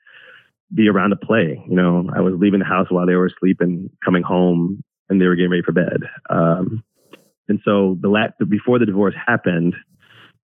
be 0.74 0.90
around 0.90 1.12
to 1.12 1.16
play. 1.16 1.64
You 1.68 1.76
know, 1.76 2.10
I 2.16 2.22
was 2.22 2.34
leaving 2.38 2.60
the 2.60 2.66
house 2.66 2.88
while 2.90 3.06
they 3.06 3.16
were 3.16 3.28
asleep 3.28 3.58
and 3.60 3.90
coming 4.04 4.24
home 4.24 4.84
and 5.10 5.22
they 5.22 5.26
were 5.26 5.36
getting 5.36 5.52
ready 5.52 5.64
for 5.64 5.74
bed. 5.74 6.02
Um, 6.30 6.84
and 7.48 7.60
so 7.66 7.98
the 8.02 8.46
before 8.46 8.80
the 8.80 8.86
divorce 8.86 9.16
happened, 9.28 9.76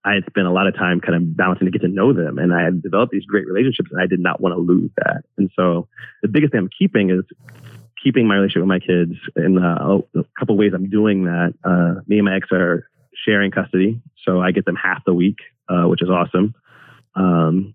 I 0.05 0.13
had 0.13 0.25
spent 0.29 0.47
a 0.47 0.51
lot 0.51 0.67
of 0.67 0.75
time 0.75 1.01
kind 1.01 1.15
of 1.15 1.35
balancing 1.35 1.65
to 1.65 1.71
get 1.71 1.81
to 1.81 1.87
know 1.87 2.13
them, 2.13 2.37
and 2.37 2.53
I 2.53 2.63
had 2.63 2.81
developed 2.81 3.11
these 3.11 3.25
great 3.25 3.47
relationships, 3.47 3.89
and 3.91 4.01
I 4.01 4.05
did 4.05 4.19
not 4.19 4.39
want 4.39 4.55
to 4.55 4.59
lose 4.59 4.89
that. 4.97 5.23
And 5.37 5.49
so 5.55 5.87
the 6.21 6.29
biggest 6.29 6.51
thing 6.51 6.61
I'm 6.61 6.69
keeping 6.77 7.09
is 7.09 7.23
keeping 8.01 8.27
my 8.27 8.35
relationship 8.35 8.61
with 8.61 8.69
my 8.69 8.79
kids. 8.79 9.13
And 9.35 9.59
uh, 9.59 9.99
a 10.15 10.23
couple 10.39 10.55
ways 10.57 10.71
I'm 10.73 10.89
doing 10.89 11.25
that. 11.25 11.53
Uh, 11.63 12.01
me 12.07 12.17
and 12.17 12.25
my 12.25 12.35
ex 12.35 12.47
are 12.51 12.89
sharing 13.25 13.51
custody, 13.51 14.01
so 14.25 14.41
I 14.41 14.51
get 14.51 14.65
them 14.65 14.77
half 14.77 15.03
the 15.05 15.13
week, 15.13 15.37
uh, 15.67 15.83
which 15.83 16.01
is 16.01 16.09
awesome. 16.09 16.53
Um, 17.15 17.73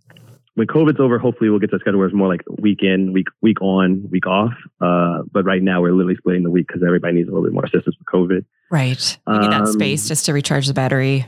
when 0.55 0.69
COVID's 0.69 1.01
over, 1.01 1.19
hopefully 1.19 1.51
we'll 1.51 1.59
get 1.59 1.71
to 1.71 1.77
a 1.77 1.79
schedule 1.81 1.99
where 1.99 2.07
it's 2.07 2.15
more 2.15 2.29
like 2.29 2.43
week 2.59 2.83
in, 2.83 3.13
week 3.13 3.27
week 3.43 3.61
on, 3.61 4.09
week 4.11 4.27
off. 4.27 4.53
Uh, 4.81 5.23
but 5.33 5.45
right 5.45 5.63
now 5.63 5.81
we're 5.81 5.93
literally 5.93 6.17
splitting 6.17 6.45
the 6.45 6.51
week 6.51 6.69
because 6.69 6.83
everybody 6.85 7.15
needs 7.15 7.29
a 7.29 7.33
little 7.33 7.45
bit 7.45 7.53
more 7.53 7.65
assistance 7.65 7.97
with 7.99 8.07
COVID. 8.07 8.45
Right. 8.71 9.19
You 9.27 9.39
need 9.41 9.53
um, 9.53 9.65
that 9.65 9.69
space 9.69 10.07
just 10.07 10.27
to 10.27 10.33
recharge 10.33 10.69
the 10.69 10.75
battery. 10.75 11.27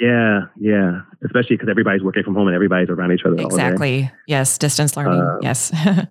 Yeah, 0.00 0.42
yeah. 0.58 1.02
Especially 1.24 1.56
because 1.56 1.68
everybody's 1.68 2.02
working 2.02 2.22
from 2.22 2.34
home 2.34 2.46
and 2.46 2.54
everybody's 2.54 2.88
around 2.88 3.12
each 3.12 3.24
other. 3.24 3.36
Exactly. 3.38 4.10
Yes. 4.26 4.56
Distance 4.56 4.96
learning. 4.96 5.20
Uh, 5.20 5.38
yes. 5.42 5.72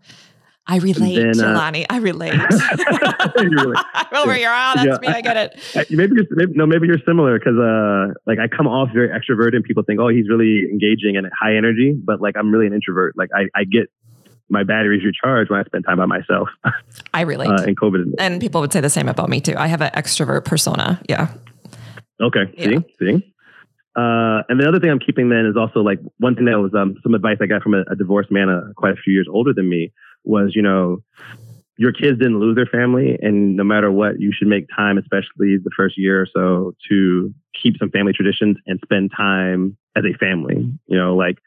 I 0.70 0.78
relate, 0.78 1.16
then, 1.16 1.32
Jelani. 1.34 1.84
Uh, 1.84 1.94
I 1.94 1.98
relate. 1.98 2.34
relate. 2.34 3.78
I'm 3.94 4.16
over 4.16 4.34
here. 4.34 4.50
Oh, 4.52 4.74
that's 4.76 4.86
yeah, 4.86 4.98
me. 5.00 5.08
I 5.08 5.22
get 5.22 5.38
it. 5.38 5.90
Maybe, 5.90 6.16
you're, 6.16 6.26
maybe 6.32 6.54
no, 6.56 6.66
maybe 6.66 6.88
you're 6.88 7.00
similar 7.06 7.40
because 7.40 7.58
uh, 7.58 8.14
like 8.26 8.38
I 8.40 8.50
come 8.50 8.68
off 8.68 8.90
very 8.94 9.08
extroverted. 9.08 9.56
and 9.56 9.64
People 9.64 9.84
think, 9.84 10.02
oh, 10.02 10.10
he's 10.10 10.28
really 10.28 10.64
engaging 10.70 11.16
and 11.16 11.26
high 11.40 11.56
energy, 11.56 11.94
but 11.94 12.20
like 12.20 12.36
I'm 12.36 12.52
really 12.52 12.68
an 12.68 12.74
introvert. 12.74 13.18
Like 13.18 13.30
I, 13.34 13.44
I 13.56 13.64
get 13.64 13.90
my 14.50 14.64
batteries 14.64 15.06
recharged 15.06 15.50
when 15.50 15.60
I 15.60 15.64
spend 15.64 15.86
time 15.86 15.98
by 15.98 16.06
myself. 16.06 16.50
I 17.14 17.22
relate. 17.22 17.50
Uh, 17.50 17.64
and 17.64 17.78
COVID. 17.78 18.16
and 18.20 18.42
people 18.42 18.60
would 18.60 18.74
say 18.74 18.82
the 18.82 18.90
same 18.90 19.08
about 19.08 19.30
me 19.30 19.40
too. 19.40 19.56
I 19.58 19.68
have 19.68 19.82
an 19.82 19.92
extrovert 19.92 20.44
persona. 20.44 21.02
Yeah. 21.08 21.30
Okay. 22.22 22.54
Yeah. 22.58 22.66
See, 22.66 22.86
see. 23.00 23.34
Uh, 23.96 24.44
and 24.48 24.60
the 24.60 24.68
other 24.68 24.80
thing 24.80 24.92
I'm 24.92 25.00
keeping 25.00 25.30
then 25.30 25.48
is 25.48 25.58
also 25.58 25.80
like 25.80 26.00
one 26.20 26.36
thing 26.36 26.46
that 26.46 26.60
was 26.60 26.72
um, 26.76 26.98
some 27.02 27.16
advice 27.16 27.38
I 27.42 27.48
got 27.48 27.64
from 27.64 27.74
a, 27.74 27.82
a 27.90 27.96
divorced 27.96 28.32
man, 28.32 28.48
uh, 28.48 28.72
quite 28.76 28.94
a 28.94 28.96
few 28.96 29.12
years 29.12 29.28
older 29.32 29.54
than 29.54 29.68
me, 29.68 29.92
was 30.28 30.52
you 30.56 30.62
know, 30.62 31.00
your 31.78 31.92
kids 31.92 32.18
didn't 32.18 32.40
lose 32.40 32.56
their 32.56 32.66
family, 32.66 33.18
and 33.22 33.56
no 33.56 33.64
matter 33.64 33.92
what, 33.92 34.20
you 34.20 34.32
should 34.32 34.48
make 34.48 34.66
time, 34.76 34.98
especially 34.98 35.58
the 35.58 35.72
first 35.76 35.98
year 35.98 36.22
or 36.22 36.28
so, 36.34 36.74
to 36.90 37.34
keep 37.62 37.78
some 37.78 37.92
family 37.92 38.14
traditions 38.14 38.58
and 38.66 38.80
spend 38.84 39.12
time 39.16 39.78
as 39.96 40.04
a 40.06 40.18
family. 40.18 40.72
You 40.88 40.98
know, 40.98 41.16
like 41.16 41.38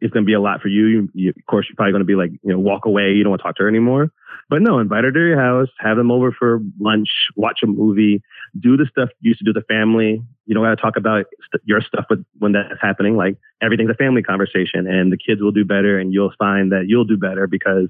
it's 0.00 0.12
going 0.12 0.24
to 0.24 0.26
be 0.26 0.34
a 0.34 0.40
lot 0.40 0.60
for 0.60 0.68
you. 0.68 0.86
You, 0.86 1.08
you. 1.14 1.30
Of 1.30 1.46
course, 1.46 1.66
you're 1.68 1.76
probably 1.76 1.92
going 1.92 2.00
to 2.00 2.06
be 2.06 2.16
like, 2.16 2.30
you 2.30 2.52
know, 2.52 2.58
walk 2.58 2.86
away. 2.86 3.12
You 3.12 3.22
don't 3.22 3.30
want 3.30 3.40
to 3.40 3.44
talk 3.44 3.56
to 3.56 3.62
her 3.62 3.68
anymore. 3.68 4.10
But 4.50 4.60
no, 4.60 4.78
invite 4.78 5.04
her 5.04 5.12
to 5.12 5.18
your 5.18 5.40
house, 5.40 5.68
have 5.78 5.96
them 5.96 6.10
over 6.10 6.30
for 6.30 6.60
lunch, 6.78 7.08
watch 7.36 7.60
a 7.62 7.66
movie, 7.66 8.22
do 8.58 8.76
the 8.76 8.86
stuff 8.90 9.08
you 9.20 9.30
used 9.30 9.38
to 9.38 9.44
do 9.44 9.52
the 9.52 9.62
family. 9.62 10.22
You 10.44 10.54
don't 10.54 10.64
got 10.64 10.74
to 10.74 10.76
talk 10.76 10.96
about 10.96 11.26
your 11.64 11.80
stuff 11.80 12.04
with, 12.10 12.24
when 12.38 12.52
that's 12.52 12.80
happening. 12.80 13.16
Like 13.16 13.36
everything's 13.62 13.90
a 13.90 13.94
family 13.94 14.22
conversation, 14.22 14.86
and 14.86 15.10
the 15.10 15.16
kids 15.16 15.40
will 15.40 15.52
do 15.52 15.64
better, 15.64 15.98
and 15.98 16.12
you'll 16.12 16.34
find 16.38 16.72
that 16.72 16.84
you'll 16.86 17.06
do 17.06 17.16
better 17.16 17.46
because 17.46 17.88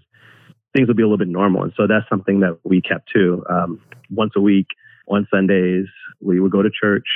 things 0.74 0.88
would 0.88 0.96
be 0.96 1.02
a 1.02 1.06
little 1.06 1.18
bit 1.18 1.28
normal. 1.28 1.62
And 1.62 1.72
so 1.76 1.86
that's 1.86 2.08
something 2.08 2.40
that 2.40 2.58
we 2.64 2.82
kept 2.82 3.10
too. 3.12 3.44
Um, 3.48 3.80
once 4.10 4.32
a 4.36 4.40
week, 4.40 4.66
on 5.06 5.28
Sundays, 5.30 5.86
we 6.20 6.40
would 6.40 6.50
go 6.50 6.62
to 6.62 6.70
church, 6.70 7.06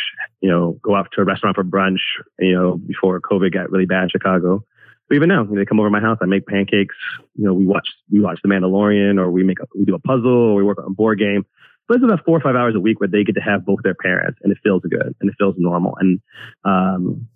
you 0.41 0.51
know, 0.51 0.79
go 0.83 0.95
out 0.95 1.09
to 1.15 1.23
a 1.23 1.25
restaurant 1.25 1.57
for 1.57 1.65
brunch, 1.65 2.01
you 2.39 2.53
know, 2.53 2.77
before 2.77 3.21
COVID 3.21 3.53
got 3.53 3.71
really 3.71 3.87
bad 3.87 4.05
in 4.05 4.09
Chicago. 4.11 4.65
But 5.09 5.15
even 5.15 5.29
now, 5.31 5.45
they 5.45 5.65
come 5.65 5.81
over 5.81 5.89
my 5.89 6.01
house. 6.01 6.19
I 6.21 6.27
make 6.27 6.47
pancakes. 6.47 6.95
You 7.35 7.47
know, 7.47 7.55
we 7.55 7.65
watch 7.65 7.89
we 8.11 8.21
watch 8.21 8.41
The 8.43 8.49
Mandalorian, 8.49 9.19
or 9.19 9.31
we 9.31 9.43
make 9.43 9.59
a, 9.61 9.65
we 9.75 9.87
do 9.87 9.95
a 9.95 9.99
puzzle, 9.99 10.27
or 10.27 10.55
we 10.55 10.63
work 10.63 10.79
on 10.79 10.85
a 10.85 10.91
board 10.91 11.19
game. 11.19 11.47
But 11.87 11.97
it's 11.97 12.05
about 12.05 12.27
four 12.27 12.37
or 12.37 12.41
five 12.41 12.55
hours 12.55 12.75
a 12.75 12.81
week 12.81 13.01
where 13.01 13.09
they 13.09 13.25
get 13.25 13.35
to 13.37 13.41
have 13.41 13.65
both 13.65 13.81
their 13.83 13.95
parents, 13.95 14.39
and 14.43 14.53
it 14.53 14.59
feels 14.63 14.83
good 14.83 15.15
and 15.21 15.31
it 15.31 15.37
feels 15.39 15.55
normal. 15.57 15.97
And 15.99 16.21
um, 16.65 17.27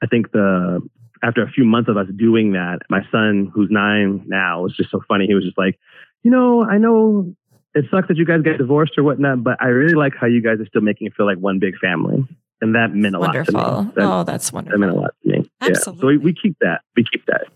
I 0.00 0.06
think 0.06 0.30
the 0.30 0.80
after 1.22 1.42
a 1.42 1.50
few 1.50 1.64
months 1.64 1.88
of 1.88 1.96
us 1.96 2.06
doing 2.16 2.52
that, 2.52 2.78
my 2.88 3.00
son, 3.12 3.50
who's 3.54 3.68
nine 3.70 4.22
now, 4.26 4.62
was 4.62 4.74
just 4.76 4.90
so 4.90 5.00
funny. 5.08 5.26
He 5.26 5.34
was 5.34 5.44
just 5.44 5.58
like, 5.58 5.78
you 6.22 6.30
know, 6.30 6.62
I 6.64 6.78
know 6.78 7.34
it 7.74 7.84
sucks 7.90 8.08
that 8.08 8.16
you 8.16 8.24
guys 8.26 8.42
get 8.42 8.58
divorced 8.58 8.96
or 8.98 9.02
whatnot, 9.04 9.44
but 9.44 9.56
I 9.60 9.66
really 9.66 9.94
like 9.94 10.12
how 10.18 10.26
you 10.26 10.42
guys 10.42 10.58
are 10.60 10.66
still 10.66 10.80
making 10.82 11.06
it 11.08 11.14
feel 11.14 11.26
like 11.26 11.38
one 11.38 11.58
big 11.58 11.76
family. 11.78 12.26
And 12.62 12.74
that 12.74 12.94
meant 12.94 13.14
a 13.16 13.18
Wonderful. 13.20 13.54
lot 13.54 13.76
to 13.78 13.82
me. 13.84 13.92
That, 13.96 14.04
oh, 14.04 14.24
that's 14.24 14.52
wonderful. 14.52 14.78
that 14.78 14.86
meant 14.86 14.96
a 14.96 15.00
lot 15.00 15.10
to 15.22 15.28
me. 15.30 15.50
Yeah. 15.62 15.72
So 15.74 15.92
we, 15.92 16.18
we 16.18 16.34
keep 16.34 16.56
that. 16.60 16.80
We 16.96 17.04
keep 17.10 17.24
that. 17.26 17.46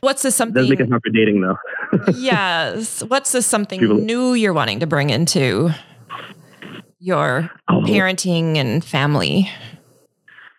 What's 0.00 0.22
the 0.22 0.30
something? 0.30 0.62
does 0.62 0.68
make 0.70 0.80
it 0.80 0.88
hard 0.88 1.02
for 1.04 1.10
dating 1.10 1.40
though. 1.40 1.56
yes. 2.16 3.02
What's 3.04 3.32
the 3.32 3.42
something 3.42 3.80
new 4.06 4.34
you're 4.34 4.52
wanting 4.52 4.80
to 4.80 4.86
bring 4.86 5.10
into 5.10 5.70
your 6.98 7.50
Oh. 7.68 7.80
parenting 7.82 8.56
and 8.56 8.84
family? 8.84 9.48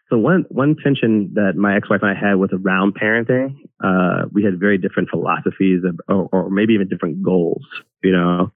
So 0.10 0.18
one 0.18 0.46
one 0.50 0.76
tension 0.82 1.32
that 1.34 1.56
my 1.56 1.76
ex-wife 1.76 2.02
and 2.02 2.12
I 2.12 2.20
had 2.20 2.36
was 2.36 2.50
around 2.54 2.96
parenting. 2.96 3.58
Uh, 3.84 4.26
we 4.32 4.44
had 4.44 4.60
very 4.60 4.78
different 4.78 5.10
philosophies, 5.10 5.84
of, 5.84 6.00
or, 6.08 6.30
or 6.32 6.50
maybe 6.50 6.74
even 6.74 6.88
different 6.88 7.22
goals. 7.22 7.66
You 8.02 8.14
know, 8.14 8.52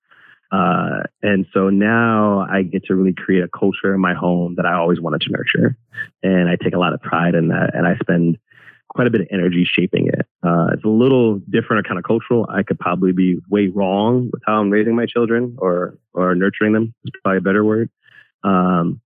uh, 0.52 1.04
and 1.22 1.46
so 1.54 1.70
now 1.70 2.48
I 2.50 2.62
get 2.62 2.86
to 2.86 2.96
really 2.96 3.14
create 3.14 3.44
a 3.44 3.50
culture 3.50 3.94
in 3.94 4.00
my 4.00 4.14
home 4.14 4.56
that 4.56 4.66
I 4.66 4.74
always 4.74 5.02
wanted 5.02 5.22
to 5.22 5.32
nurture, 5.32 5.76
and 6.24 6.50
I 6.50 6.56
take 6.56 6.74
a 6.74 6.80
lot 6.80 6.94
of 6.94 7.02
pride 7.02 7.36
in 7.36 7.50
that, 7.50 7.72
and 7.74 7.86
I 7.86 7.98
spend 7.98 8.38
quite 8.88 9.08
a 9.08 9.10
bit 9.10 9.22
of 9.22 9.28
energy 9.32 9.68
shaping 9.70 10.08
it. 10.08 10.28
Uh, 10.44 10.68
it's 10.74 10.84
a 10.84 10.90
little 10.90 11.40
different 11.50 11.86
or 11.86 11.88
kind 11.88 11.98
of 11.98 12.04
cultural. 12.04 12.46
I 12.50 12.64
could 12.64 12.80
probably 12.80 13.14
be 13.14 13.40
way 13.50 13.68
wrong 13.68 14.30
with 14.32 14.42
how 14.46 14.60
I'm 14.60 14.70
raising 14.70 14.96
my 14.96 15.06
children 15.06 15.56
or 15.60 15.98
or 16.14 16.36
nurturing 16.36 16.74
them. 16.74 16.94
Is 17.06 17.12
probably 17.24 17.38
a 17.38 17.42
better 17.42 17.64
word. 17.64 17.90
Um, 18.44 19.02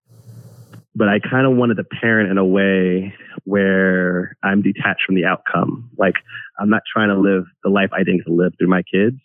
but 0.95 1.09
I 1.09 1.19
kind 1.19 1.45
of 1.45 1.57
wanted 1.57 1.75
to 1.75 1.83
parent 1.83 2.31
in 2.31 2.37
a 2.37 2.45
way 2.45 3.13
where 3.43 4.37
I'm 4.41 4.61
detached 4.61 5.03
from 5.05 5.15
the 5.15 5.25
outcome. 5.25 5.89
Like 5.97 6.15
I'm 6.59 6.69
not 6.69 6.83
trying 6.91 7.09
to 7.09 7.19
live 7.19 7.45
the 7.63 7.69
life 7.69 7.89
I 7.93 8.03
think 8.03 8.23
to 8.25 8.31
live 8.31 8.53
through 8.57 8.69
my 8.69 8.81
kids, 8.81 9.19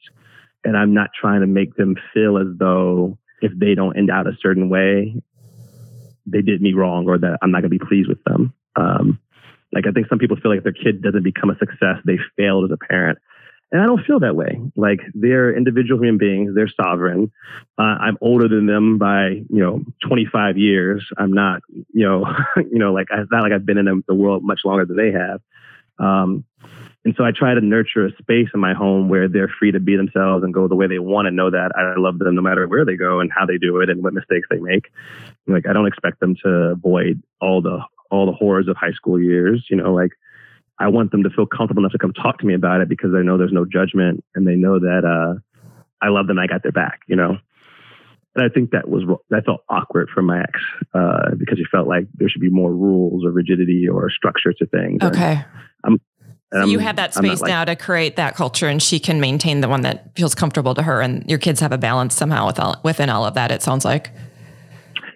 and 0.64 0.76
I'm 0.76 0.92
not 0.92 1.10
trying 1.18 1.40
to 1.40 1.46
make 1.46 1.76
them 1.76 1.96
feel 2.12 2.38
as 2.38 2.48
though 2.58 3.18
if 3.40 3.52
they 3.56 3.74
don't 3.74 3.96
end 3.96 4.10
out 4.10 4.26
a 4.26 4.36
certain 4.42 4.68
way, 4.68 5.14
they 6.26 6.42
did 6.42 6.60
me 6.60 6.74
wrong 6.74 7.08
or 7.08 7.18
that 7.18 7.38
I'm 7.40 7.50
not 7.50 7.62
going 7.62 7.70
to 7.70 7.78
be 7.78 7.86
pleased 7.86 8.08
with 8.08 8.22
them. 8.24 8.52
Um, 8.76 9.20
like 9.72 9.86
I 9.86 9.92
think 9.92 10.08
some 10.08 10.18
people 10.18 10.36
feel 10.36 10.50
like 10.50 10.58
if 10.58 10.64
their 10.64 10.72
kid 10.72 11.02
doesn't 11.02 11.22
become 11.22 11.50
a 11.50 11.58
success, 11.58 11.96
they 12.04 12.18
failed 12.36 12.64
as 12.64 12.70
a 12.72 12.86
parent. 12.86 13.18
And 13.72 13.80
I 13.80 13.86
don't 13.86 14.04
feel 14.04 14.20
that 14.20 14.34
way. 14.34 14.60
Like 14.74 15.00
they're 15.14 15.56
individual 15.56 16.00
human 16.00 16.18
beings. 16.18 16.54
They're 16.54 16.68
sovereign. 16.68 17.30
Uh, 17.78 17.82
I'm 18.00 18.18
older 18.20 18.48
than 18.48 18.66
them 18.66 18.98
by, 18.98 19.28
you 19.28 19.46
know, 19.62 19.82
25 20.08 20.58
years. 20.58 21.06
I'm 21.16 21.32
not, 21.32 21.62
you 21.92 22.04
know, 22.04 22.24
you 22.56 22.78
know, 22.78 22.92
like 22.92 23.06
it's 23.12 23.30
not 23.30 23.42
like 23.42 23.52
I've 23.52 23.66
been 23.66 23.78
in 23.78 24.02
the- 24.06 24.14
world 24.14 24.42
much 24.42 24.60
longer 24.64 24.84
than 24.84 24.96
they 24.96 25.12
have. 25.12 25.40
Um, 25.98 26.44
and 27.04 27.14
so 27.16 27.24
I 27.24 27.30
try 27.30 27.54
to 27.54 27.60
nurture 27.60 28.06
a 28.06 28.12
space 28.18 28.48
in 28.52 28.60
my 28.60 28.74
home 28.74 29.08
where 29.08 29.28
they're 29.28 29.52
free 29.58 29.72
to 29.72 29.80
be 29.80 29.96
themselves 29.96 30.44
and 30.44 30.52
go 30.52 30.68
the 30.68 30.74
way 30.74 30.86
they 30.86 30.98
want 30.98 31.28
and 31.28 31.36
know 31.36 31.50
that 31.50 31.72
I 31.76 31.98
love 31.98 32.18
them 32.18 32.34
no 32.34 32.42
matter 32.42 32.66
where 32.66 32.84
they 32.84 32.96
go 32.96 33.20
and 33.20 33.30
how 33.34 33.46
they 33.46 33.56
do 33.56 33.80
it 33.80 33.88
and 33.88 34.02
what 34.02 34.12
mistakes 34.12 34.48
they 34.50 34.58
make. 34.58 34.90
Like 35.46 35.66
I 35.66 35.72
don't 35.72 35.86
expect 35.86 36.20
them 36.20 36.36
to 36.44 36.48
avoid 36.48 37.22
all 37.40 37.62
the 37.62 37.80
all 38.10 38.26
the 38.26 38.32
horrors 38.32 38.68
of 38.68 38.76
high 38.76 38.92
school 38.92 39.18
years. 39.18 39.66
You 39.70 39.76
know, 39.76 39.94
like 39.94 40.10
I 40.80 40.88
want 40.88 41.12
them 41.12 41.22
to 41.22 41.30
feel 41.30 41.46
comfortable 41.46 41.82
enough 41.82 41.92
to 41.92 41.98
come 41.98 42.12
talk 42.12 42.38
to 42.38 42.46
me 42.46 42.54
about 42.54 42.80
it 42.80 42.88
because 42.88 43.12
they 43.12 43.22
know 43.22 43.36
there's 43.36 43.52
no 43.52 43.66
judgment 43.66 44.24
and 44.34 44.48
they 44.48 44.56
know 44.56 44.78
that 44.78 45.04
uh, 45.04 45.38
I 46.02 46.08
love 46.08 46.26
them. 46.26 46.38
And 46.38 46.44
I 46.44 46.52
got 46.52 46.62
their 46.62 46.72
back. 46.72 47.00
You 47.06 47.16
know. 47.16 47.36
And 48.34 48.44
I 48.44 48.48
think 48.48 48.70
that 48.70 48.88
was 48.88 49.02
that 49.30 49.44
felt 49.44 49.62
awkward 49.68 50.08
for 50.12 50.22
my 50.22 50.40
ex 50.40 50.52
uh, 50.94 51.34
because 51.36 51.58
he 51.58 51.64
felt 51.70 51.86
like 51.86 52.06
there 52.14 52.28
should 52.28 52.40
be 52.40 52.48
more 52.48 52.72
rules 52.72 53.24
or 53.24 53.30
rigidity 53.30 53.88
or 53.88 54.10
structure 54.10 54.52
to 54.52 54.66
things. 54.66 55.02
Okay. 55.02 55.44
and 55.84 56.00
So 56.52 56.64
you 56.64 56.78
have 56.78 56.96
that 56.96 57.12
space 57.12 57.40
like- 57.40 57.48
now 57.48 57.64
to 57.64 57.76
create 57.76 58.16
that 58.16 58.36
culture 58.36 58.68
and 58.68 58.82
she 58.82 59.00
can 59.00 59.20
maintain 59.20 59.60
the 59.60 59.68
one 59.68 59.82
that 59.82 60.14
feels 60.14 60.34
comfortable 60.34 60.74
to 60.74 60.82
her 60.82 61.00
and 61.00 61.28
your 61.28 61.38
kids 61.38 61.60
have 61.60 61.72
a 61.72 61.78
balance 61.78 62.14
somehow 62.14 62.46
with 62.46 62.58
all, 62.60 62.80
within 62.84 63.10
all 63.10 63.24
of 63.24 63.34
that, 63.34 63.50
it 63.50 63.62
sounds 63.62 63.84
like. 63.84 64.10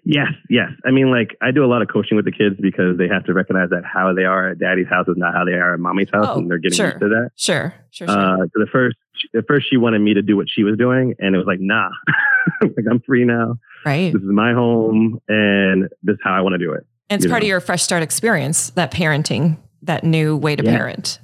Yes, 0.06 0.28
yes. 0.50 0.68
I 0.84 0.90
mean, 0.90 1.10
like 1.10 1.36
I 1.40 1.50
do 1.50 1.64
a 1.64 1.66
lot 1.66 1.80
of 1.80 1.88
coaching 1.88 2.16
with 2.16 2.26
the 2.26 2.32
kids 2.32 2.56
because 2.60 2.98
they 2.98 3.08
have 3.08 3.24
to 3.24 3.32
recognize 3.32 3.70
that 3.70 3.84
how 3.84 4.12
they 4.12 4.24
are 4.24 4.50
at 4.50 4.58
daddy's 4.58 4.86
house 4.88 5.08
is 5.08 5.16
not 5.16 5.32
how 5.34 5.44
they 5.44 5.52
are 5.52 5.74
at 5.74 5.80
mommy's 5.80 6.10
house, 6.12 6.26
Oh, 6.28 6.38
and 6.38 6.50
they're 6.50 6.58
getting 6.58 6.76
sure. 6.76 6.86
used 6.88 7.00
to 7.00 7.08
that. 7.08 7.30
Sure, 7.36 7.74
sure, 7.90 8.06
sure. 8.08 8.16
Uh, 8.18 8.36
so 8.38 8.50
the 8.56 8.66
first, 8.70 8.96
at 9.34 9.46
first, 9.48 9.66
she 9.70 9.78
wanted 9.78 10.00
me 10.00 10.12
to 10.14 10.20
do 10.22 10.36
what 10.36 10.46
she 10.50 10.62
was 10.62 10.76
doing, 10.76 11.14
and 11.18 11.34
it 11.34 11.38
was 11.38 11.46
like, 11.46 11.60
nah, 11.60 11.88
like 12.62 12.84
I'm 12.90 13.00
free 13.00 13.24
now. 13.24 13.56
right. 13.86 14.12
This 14.12 14.20
is 14.22 14.28
my 14.28 14.52
home, 14.52 15.20
and 15.28 15.84
this 16.02 16.14
is 16.14 16.20
how 16.22 16.34
I 16.34 16.42
want 16.42 16.52
to 16.52 16.58
do 16.58 16.72
it. 16.72 16.84
And 17.08 17.18
it's 17.22 17.30
part 17.30 17.42
know. 17.42 17.46
of 17.46 17.48
your 17.48 17.60
fresh 17.60 17.82
start 17.82 18.02
experience, 18.02 18.70
that 18.70 18.90
parenting, 18.92 19.56
that 19.82 20.04
new 20.04 20.36
way 20.36 20.54
to 20.56 20.62
Yeah. 20.64 20.76
parent. 20.76 21.18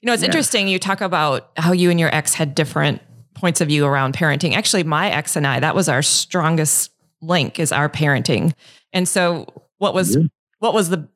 You 0.00 0.06
know, 0.08 0.12
it's 0.14 0.22
Yeah. 0.22 0.26
interesting. 0.26 0.66
You 0.66 0.78
talk 0.80 1.00
about 1.00 1.50
how 1.56 1.72
you 1.72 1.90
and 1.90 2.00
your 2.00 2.12
ex 2.14 2.34
had 2.34 2.54
different 2.56 3.02
points 3.34 3.60
of 3.60 3.68
view 3.68 3.86
around 3.86 4.14
parenting. 4.14 4.54
Actually, 4.54 4.82
my 4.84 5.10
ex 5.10 5.36
and 5.36 5.46
I, 5.46 5.60
that 5.60 5.74
was 5.76 5.88
our 5.88 6.02
strongest 6.02 6.90
link 7.22 7.58
is 7.58 7.72
our 7.72 7.88
parenting. 7.88 8.52
And 8.92 9.08
so 9.08 9.46
what 9.78 9.94
was 9.94 10.16
Yeah. 10.16 10.22
what 10.58 10.74
was 10.74 10.88
the 10.90 11.08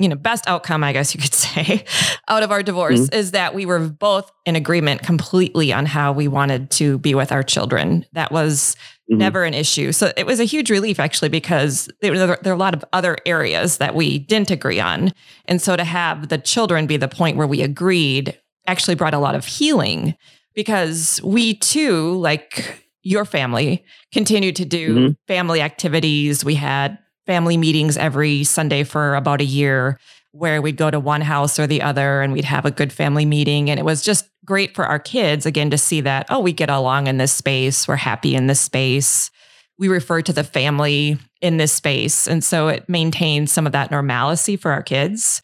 you 0.00 0.08
know 0.08 0.16
best 0.16 0.48
outcome 0.48 0.82
i 0.82 0.94
guess 0.94 1.14
you 1.14 1.20
could 1.20 1.34
say 1.46 1.84
out 2.26 2.42
of 2.42 2.50
our 2.50 2.62
divorce 2.62 3.00
Mm-hmm. 3.00 3.14
is 3.14 3.32
that 3.32 3.54
we 3.54 3.66
were 3.66 3.80
both 3.80 4.32
in 4.46 4.56
agreement 4.56 5.02
completely 5.02 5.74
on 5.74 5.84
how 5.84 6.10
we 6.10 6.26
wanted 6.26 6.70
to 6.72 6.96
be 6.98 7.14
with 7.14 7.30
our 7.32 7.42
children 7.42 8.06
that 8.14 8.32
was 8.32 8.76
Mhm. 9.10 9.18
never 9.18 9.44
an 9.44 9.52
issue 9.54 9.92
so 9.92 10.10
it 10.16 10.24
was 10.24 10.40
a 10.40 10.44
huge 10.44 10.70
relief 10.70 10.98
actually 10.98 11.28
because 11.28 11.88
there, 12.00 12.16
there 12.16 12.38
are 12.52 12.54
a 12.54 12.56
lot 12.56 12.72
of 12.74 12.82
other 12.94 13.18
areas 13.26 13.76
that 13.76 13.94
we 13.94 14.18
didn't 14.18 14.50
agree 14.50 14.80
on 14.80 15.12
and 15.44 15.60
so 15.60 15.76
to 15.76 15.84
have 15.84 16.28
the 16.28 16.38
children 16.38 16.86
be 16.86 16.96
the 16.96 17.08
point 17.08 17.36
where 17.36 17.46
we 17.46 17.60
agreed 17.60 18.38
actually 18.66 18.94
brought 18.94 19.14
a 19.14 19.18
lot 19.18 19.34
of 19.34 19.44
healing 19.44 20.14
because 20.54 21.20
we 21.22 21.54
too 21.54 22.12
like 22.18 22.87
your 23.02 23.24
family 23.24 23.84
continued 24.12 24.56
to 24.56 24.64
do 24.64 24.94
Mhm. 25.10 25.16
family 25.26 25.60
activities 25.60 26.44
we 26.44 26.54
had 26.56 26.98
family 27.26 27.56
meetings 27.56 27.96
every 27.96 28.42
Sunday 28.44 28.82
for 28.84 29.14
about 29.14 29.40
a 29.40 29.44
year 29.44 29.98
where 30.32 30.60
we'd 30.62 30.76
go 30.76 30.90
to 30.90 30.98
one 31.00 31.20
house 31.20 31.58
or 31.58 31.66
the 31.66 31.82
other 31.82 32.22
and 32.22 32.32
we'd 32.32 32.44
have 32.44 32.64
a 32.64 32.70
good 32.70 32.92
family 32.92 33.24
meeting. 33.26 33.70
And 33.70 33.78
it 33.78 33.82
was 33.82 34.02
just 34.02 34.26
great 34.44 34.74
for 34.74 34.86
our 34.86 34.98
kids, 34.98 35.44
again, 35.46 35.70
to 35.70 35.78
see 35.78 36.00
that, 36.02 36.26
oh, 36.30 36.40
we 36.40 36.52
get 36.52 36.70
along 36.70 37.06
in 37.06 37.18
this 37.18 37.32
space. 37.32 37.86
We're 37.88 37.96
happy 37.96 38.34
in 38.34 38.46
this 38.46 38.60
space. 38.60 39.30
We 39.78 39.88
refer 39.88 40.22
to 40.22 40.32
the 40.32 40.44
family 40.44 41.18
in 41.40 41.56
this 41.58 41.72
space. 41.72 42.26
And 42.26 42.42
so 42.42 42.68
it 42.68 42.88
maintained 42.88 43.50
some 43.50 43.66
of 43.66 43.72
that 43.72 43.90
normalcy 43.90 44.56
for 44.56 44.70
our 44.70 44.82
kids. 44.82 45.42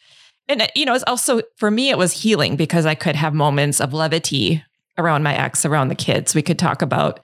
And, 0.49 0.67
you 0.75 0.85
know, 0.87 0.95
it's 0.95 1.05
also, 1.07 1.41
for 1.57 1.71
me, 1.71 1.91
it 1.91 1.99
was 1.99 2.13
healing 2.13 2.57
because 2.57 2.87
I 2.87 2.95
could 2.95 3.17
have 3.17 3.33
moments 3.35 3.81
of 3.81 3.93
levity 3.95 4.63
around 4.99 5.23
my 5.23 5.35
ex, 5.35 5.65
around 5.65 5.89
the 5.89 5.95
kids. 5.95 6.35
We 6.35 6.43
could 6.43 6.59
talk 6.59 6.83
about 6.83 7.21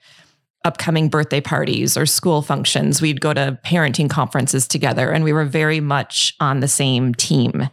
upcoming 0.63 1.09
birthday 1.09 1.41
parties 1.41 1.97
or 1.97 2.05
school 2.05 2.41
functions. 2.41 3.01
We'd 3.01 3.21
go 3.21 3.33
to 3.33 3.59
parenting 3.65 4.09
conferences 4.09 4.67
together 4.67 5.11
and 5.11 5.23
we 5.23 5.33
were 5.33 5.45
very 5.45 5.79
much 5.79 6.35
on 6.39 6.59
the 6.59 6.67
same 6.67 7.15
team 7.15 7.69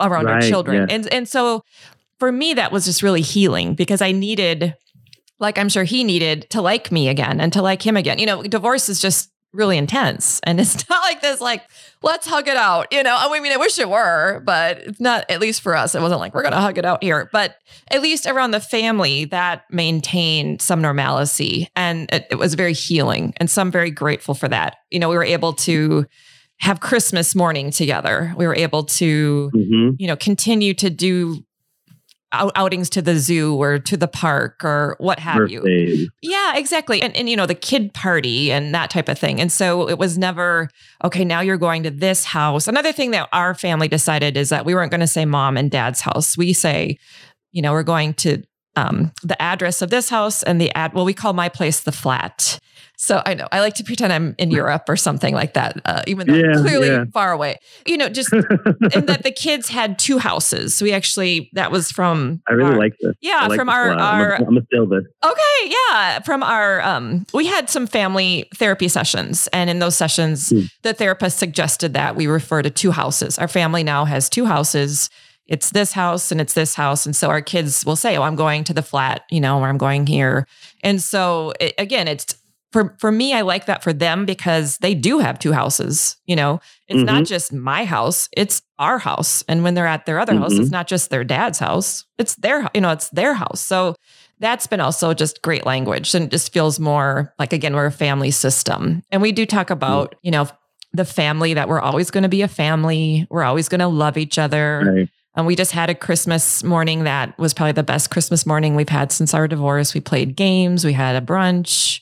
around 0.00 0.28
our 0.28 0.40
children. 0.40 0.88
yeah. 0.88 0.94
And 0.94 1.06
and 1.12 1.28
so 1.28 1.62
for 2.18 2.30
me, 2.30 2.54
that 2.54 2.70
was 2.70 2.84
just 2.84 3.02
really 3.02 3.20
healing 3.20 3.74
because 3.74 4.00
I 4.00 4.12
needed, 4.12 4.76
like 5.40 5.58
I'm 5.58 5.68
sure 5.68 5.84
he 5.84 6.04
needed, 6.04 6.48
to 6.50 6.60
like 6.60 6.92
me 6.92 7.08
again 7.08 7.40
and 7.40 7.52
to 7.52 7.62
like 7.62 7.84
him 7.84 7.96
again. 7.96 8.18
You 8.18 8.26
know, 8.26 8.42
divorce 8.42 8.88
is 8.88 9.00
just 9.00 9.31
really 9.52 9.76
intense. 9.78 10.40
And 10.44 10.58
it's 10.60 10.88
not 10.90 11.02
like 11.02 11.20
this, 11.20 11.40
like, 11.40 11.62
let's 12.02 12.26
hug 12.26 12.48
it 12.48 12.56
out. 12.56 12.92
You 12.92 13.02
know, 13.02 13.16
I 13.18 13.40
mean, 13.40 13.52
I 13.52 13.56
wish 13.56 13.78
it 13.78 13.88
were, 13.88 14.40
but 14.44 14.78
it's 14.78 15.00
not, 15.00 15.30
at 15.30 15.40
least 15.40 15.60
for 15.62 15.76
us, 15.76 15.94
it 15.94 16.00
wasn't 16.00 16.20
like 16.20 16.34
we're 16.34 16.42
going 16.42 16.52
to 16.54 16.60
hug 16.60 16.78
it 16.78 16.84
out 16.84 17.02
here. 17.02 17.28
But 17.32 17.56
at 17.90 18.02
least 18.02 18.26
around 18.26 18.52
the 18.52 18.60
family, 18.60 19.24
that 19.26 19.64
maintained 19.70 20.62
some 20.62 20.80
normalcy 20.82 21.68
and 21.76 22.10
it, 22.12 22.26
it 22.30 22.36
was 22.36 22.54
very 22.54 22.72
healing. 22.72 23.34
And 23.36 23.50
so 23.50 23.60
I'm 23.60 23.70
very 23.70 23.90
grateful 23.90 24.34
for 24.34 24.48
that. 24.48 24.76
You 24.90 24.98
know, 24.98 25.08
we 25.08 25.16
were 25.16 25.24
able 25.24 25.52
to 25.54 26.06
have 26.58 26.80
Christmas 26.80 27.34
morning 27.34 27.70
together. 27.70 28.32
We 28.36 28.46
were 28.46 28.54
able 28.54 28.84
to, 28.84 29.50
Mhm. 29.54 29.96
you 29.98 30.06
know, 30.06 30.16
continue 30.16 30.74
to 30.74 30.90
do 30.90 31.44
out- 32.32 32.52
outings 32.56 32.90
to 32.90 33.02
the 33.02 33.18
zoo 33.18 33.54
or 33.56 33.78
to 33.78 33.96
the 33.96 34.08
park 34.08 34.64
or 34.64 34.96
what 34.98 35.18
have 35.18 35.50
you. 35.50 36.08
Yeah, 36.22 36.56
exactly. 36.56 37.02
And 37.02 37.14
and 37.16 37.28
you 37.28 37.36
know, 37.36 37.46
the 37.46 37.54
kid 37.54 37.92
party 37.94 38.50
and 38.50 38.74
that 38.74 38.90
type 38.90 39.08
of 39.08 39.18
thing. 39.18 39.40
And 39.40 39.52
so 39.52 39.88
it 39.88 39.98
was 39.98 40.18
never, 40.18 40.68
okay, 41.04 41.24
now 41.24 41.40
you're 41.40 41.58
going 41.58 41.82
to 41.84 41.90
this 41.90 42.24
house. 42.24 42.66
Another 42.68 42.92
thing 42.92 43.10
that 43.12 43.28
our 43.32 43.54
family 43.54 43.88
decided 43.88 44.36
is 44.36 44.48
that 44.48 44.64
we 44.64 44.74
weren't 44.74 44.90
going 44.90 45.00
to 45.00 45.06
say 45.06 45.24
mom 45.24 45.56
and 45.56 45.70
dad's 45.70 46.00
house. 46.00 46.36
We 46.36 46.52
say, 46.52 46.98
you 47.52 47.62
know, 47.62 47.72
we're 47.72 47.82
going 47.82 48.14
to 48.14 48.42
um, 48.76 49.12
the 49.22 49.40
address 49.40 49.82
of 49.82 49.90
this 49.90 50.08
house 50.08 50.42
and 50.42 50.60
the 50.60 50.74
ad. 50.74 50.94
Well, 50.94 51.04
we 51.04 51.14
call 51.14 51.34
my 51.34 51.48
place 51.48 51.80
the 51.80 51.92
flat. 51.92 52.58
So 53.04 53.20
I 53.26 53.34
know 53.34 53.48
I 53.50 53.58
like 53.58 53.74
to 53.74 53.84
pretend 53.84 54.12
I'm 54.12 54.36
in 54.38 54.50
Europe 54.62 54.84
or 54.88 54.96
something 54.96 55.34
like 55.34 55.54
that, 55.54 55.80
uh, 55.84 56.02
even 56.06 56.28
though 56.28 56.34
Yeah, 56.34 56.52
I'm 56.58 56.62
clearly 56.64 56.86
yeah. 56.86 57.04
far 57.12 57.32
away. 57.32 57.58
You 57.84 57.96
know, 57.96 58.08
just 58.08 58.32
and 58.94 59.08
that 59.08 59.24
the 59.24 59.32
kids 59.32 59.68
had 59.68 59.98
two 59.98 60.18
houses. 60.18 60.80
We 60.80 60.92
actually 60.92 61.50
that 61.54 61.72
was 61.72 61.90
from 61.90 62.42
I 62.48 62.52
really 62.52 62.70
our- 62.74 62.78
like 62.78 62.92
this. 63.00 63.14
yeah 63.20 63.48
like 63.48 63.58
from 63.58 63.66
this 63.66 63.74
a 63.74 63.76
our. 63.78 63.90
I'm 63.90 63.98
our 64.00 64.38
gonna- 64.38 64.58
I'm 64.60 64.66
steal 64.66 64.86
this. 64.86 65.02
Okay, 65.24 65.74
yeah. 65.90 66.20
From 66.20 66.44
our 66.44 66.80
um 66.82 67.26
we 67.34 67.46
had 67.46 67.68
some 67.68 67.88
family 67.88 68.46
therapy 68.54 68.86
sessions 68.86 69.48
and 69.52 69.68
in 69.68 69.80
those 69.80 69.96
sessions 69.96 70.50
Hmm. 70.50 70.60
the 70.82 70.94
therapist 70.94 71.38
suggested 71.40 71.94
that 71.94 72.14
we 72.14 72.28
refer 72.28 72.62
to 72.62 72.70
two 72.70 72.92
houses. 72.92 73.36
Our 73.36 73.48
family 73.48 73.82
now 73.82 74.04
has 74.04 74.28
two 74.28 74.46
houses. 74.46 75.10
It's 75.48 75.70
this 75.70 75.90
house 75.92 76.30
and 76.30 76.40
it's 76.40 76.54
this 76.54 76.76
house 76.76 77.04
and 77.04 77.16
so 77.16 77.28
our 77.30 77.42
kids 77.42 77.84
will 77.84 77.96
say, 77.96 78.16
"Oh, 78.16 78.22
I'm 78.22 78.36
going 78.36 78.62
to 78.64 78.72
the 78.74 78.80
flat, 78.82 79.22
you 79.28 79.40
know, 79.40 79.58
or 79.58 79.66
I'm 79.68 79.76
going 79.76 80.06
here." 80.06 80.46
And 80.84 81.02
so 81.02 81.52
it, 81.58 81.74
again, 81.78 82.06
it's 82.06 82.36
for 82.72 82.96
for 82.98 83.12
me 83.12 83.34
I 83.34 83.42
like 83.42 83.66
that 83.66 83.82
for 83.82 83.92
them 83.92 84.24
because 84.26 84.78
they 84.78 84.94
do 84.94 85.18
have 85.18 85.38
two 85.38 85.52
houses, 85.52 86.16
you 86.26 86.34
know. 86.36 86.60
It's 86.88 87.02
not 87.02 87.24
just 87.24 87.52
my 87.52 87.84
house, 87.84 88.28
it's 88.36 88.60
our 88.78 88.98
house. 88.98 89.44
And 89.48 89.62
when 89.62 89.74
they're 89.74 89.86
at 89.86 90.04
their 90.06 90.18
other 90.18 90.34
house, 90.34 90.52
Mhm. 90.54 90.60
it's 90.60 90.70
not 90.70 90.86
just 90.88 91.08
their 91.10 91.24
dad's 91.24 91.58
house. 91.58 92.04
It's 92.18 92.34
their, 92.36 92.68
you 92.74 92.80
know, 92.80 92.90
it's 92.90 93.08
their 93.10 93.34
house. 93.34 93.60
So 93.60 93.94
that's 94.40 94.66
been 94.66 94.80
also 94.80 95.14
just 95.14 95.40
great 95.42 95.64
language 95.64 96.14
and 96.14 96.24
it 96.24 96.30
just 96.30 96.52
feels 96.52 96.80
more 96.80 97.32
like 97.38 97.52
again 97.52 97.74
we're 97.76 97.86
a 97.86 97.92
family 97.92 98.30
system 98.32 99.02
and 99.12 99.22
we 99.22 99.30
do 99.32 99.46
talk 99.46 99.70
about 99.70 100.16
you 100.22 100.32
know 100.32 100.48
the 100.92 101.04
family 101.04 101.54
that 101.54 101.68
we're 101.68 101.80
always 101.80 102.10
going 102.10 102.24
to 102.24 102.28
be 102.28 102.42
a 102.42 102.48
family 102.48 103.24
we're 103.30 103.44
always 103.44 103.68
going 103.68 103.78
to 103.78 103.86
love 103.86 104.16
each 104.18 104.38
other 104.38 104.82
Right. 104.96 105.08
and 105.36 105.46
we 105.46 105.54
just 105.54 105.70
had 105.70 105.90
a 105.90 105.94
christmas 105.94 106.64
morning 106.64 107.04
that 107.04 107.38
was 107.38 107.54
probably 107.54 107.72
the 107.72 107.84
best 107.84 108.10
christmas 108.10 108.44
morning 108.44 108.74
we've 108.74 108.88
had 108.88 109.12
since 109.12 109.32
our 109.32 109.46
divorce 109.46 109.94
we 109.94 110.00
played 110.00 110.34
games 110.34 110.84
we 110.84 110.92
had 110.92 111.14
a 111.14 111.24
brunch 111.24 112.00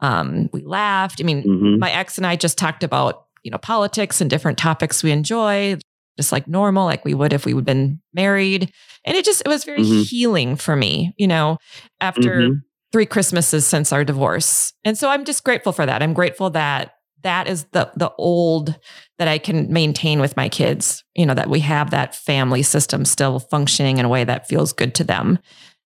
um, 0.00 0.48
we 0.52 0.62
laughed 0.62 1.20
i 1.20 1.24
mean 1.24 1.42
Mhm. 1.42 1.78
my 1.78 1.90
ex 1.90 2.18
and 2.18 2.26
i 2.26 2.36
just 2.36 2.58
talked 2.58 2.82
about 2.84 3.24
you 3.42 3.50
know 3.50 3.58
politics 3.58 4.20
and 4.20 4.28
different 4.30 4.58
topics 4.58 5.02
we 5.02 5.10
enjoy 5.10 5.76
just 6.18 6.32
like 6.32 6.46
normal 6.48 6.84
like 6.86 7.04
we 7.04 7.14
would 7.14 7.32
if 7.32 7.44
we 7.46 7.54
would 7.54 7.64
been 7.64 8.00
married 8.14 8.72
and 9.04 9.16
it 9.16 9.24
just 9.24 9.42
it 9.44 9.48
was 9.48 9.64
very 9.64 9.82
Mhm. 9.82 10.06
healing 10.08 10.56
for 10.56 10.76
me 10.76 11.14
you 11.16 11.26
know 11.26 11.56
after 12.00 12.48
Mhm. 12.50 12.62
three 12.92 13.04
Christmases 13.06 13.66
since 13.66 13.92
our 13.92 14.04
divorce. 14.04 14.72
And 14.84 14.96
so 14.96 15.10
I'm 15.10 15.24
just 15.24 15.44
grateful 15.44 15.72
for 15.72 15.84
that. 15.84 16.02
I'm 16.02 16.14
grateful 16.14 16.48
that 16.50 16.92
that 17.22 17.48
is 17.48 17.64
the 17.72 17.90
the 17.96 18.10
old 18.16 18.74
that 19.18 19.28
I 19.28 19.38
can 19.38 19.70
maintain 19.72 20.20
with 20.20 20.36
my 20.36 20.48
kids, 20.48 21.02
you 21.14 21.26
know, 21.26 21.34
that 21.34 21.50
we 21.50 21.60
have 21.60 21.90
that 21.90 22.14
family 22.14 22.62
system 22.62 23.04
still 23.04 23.40
functioning 23.40 23.98
in 23.98 24.04
a 24.04 24.08
way 24.08 24.24
that 24.24 24.48
feels 24.48 24.72
good 24.72 24.94
to 24.94 25.04
them. 25.04 25.38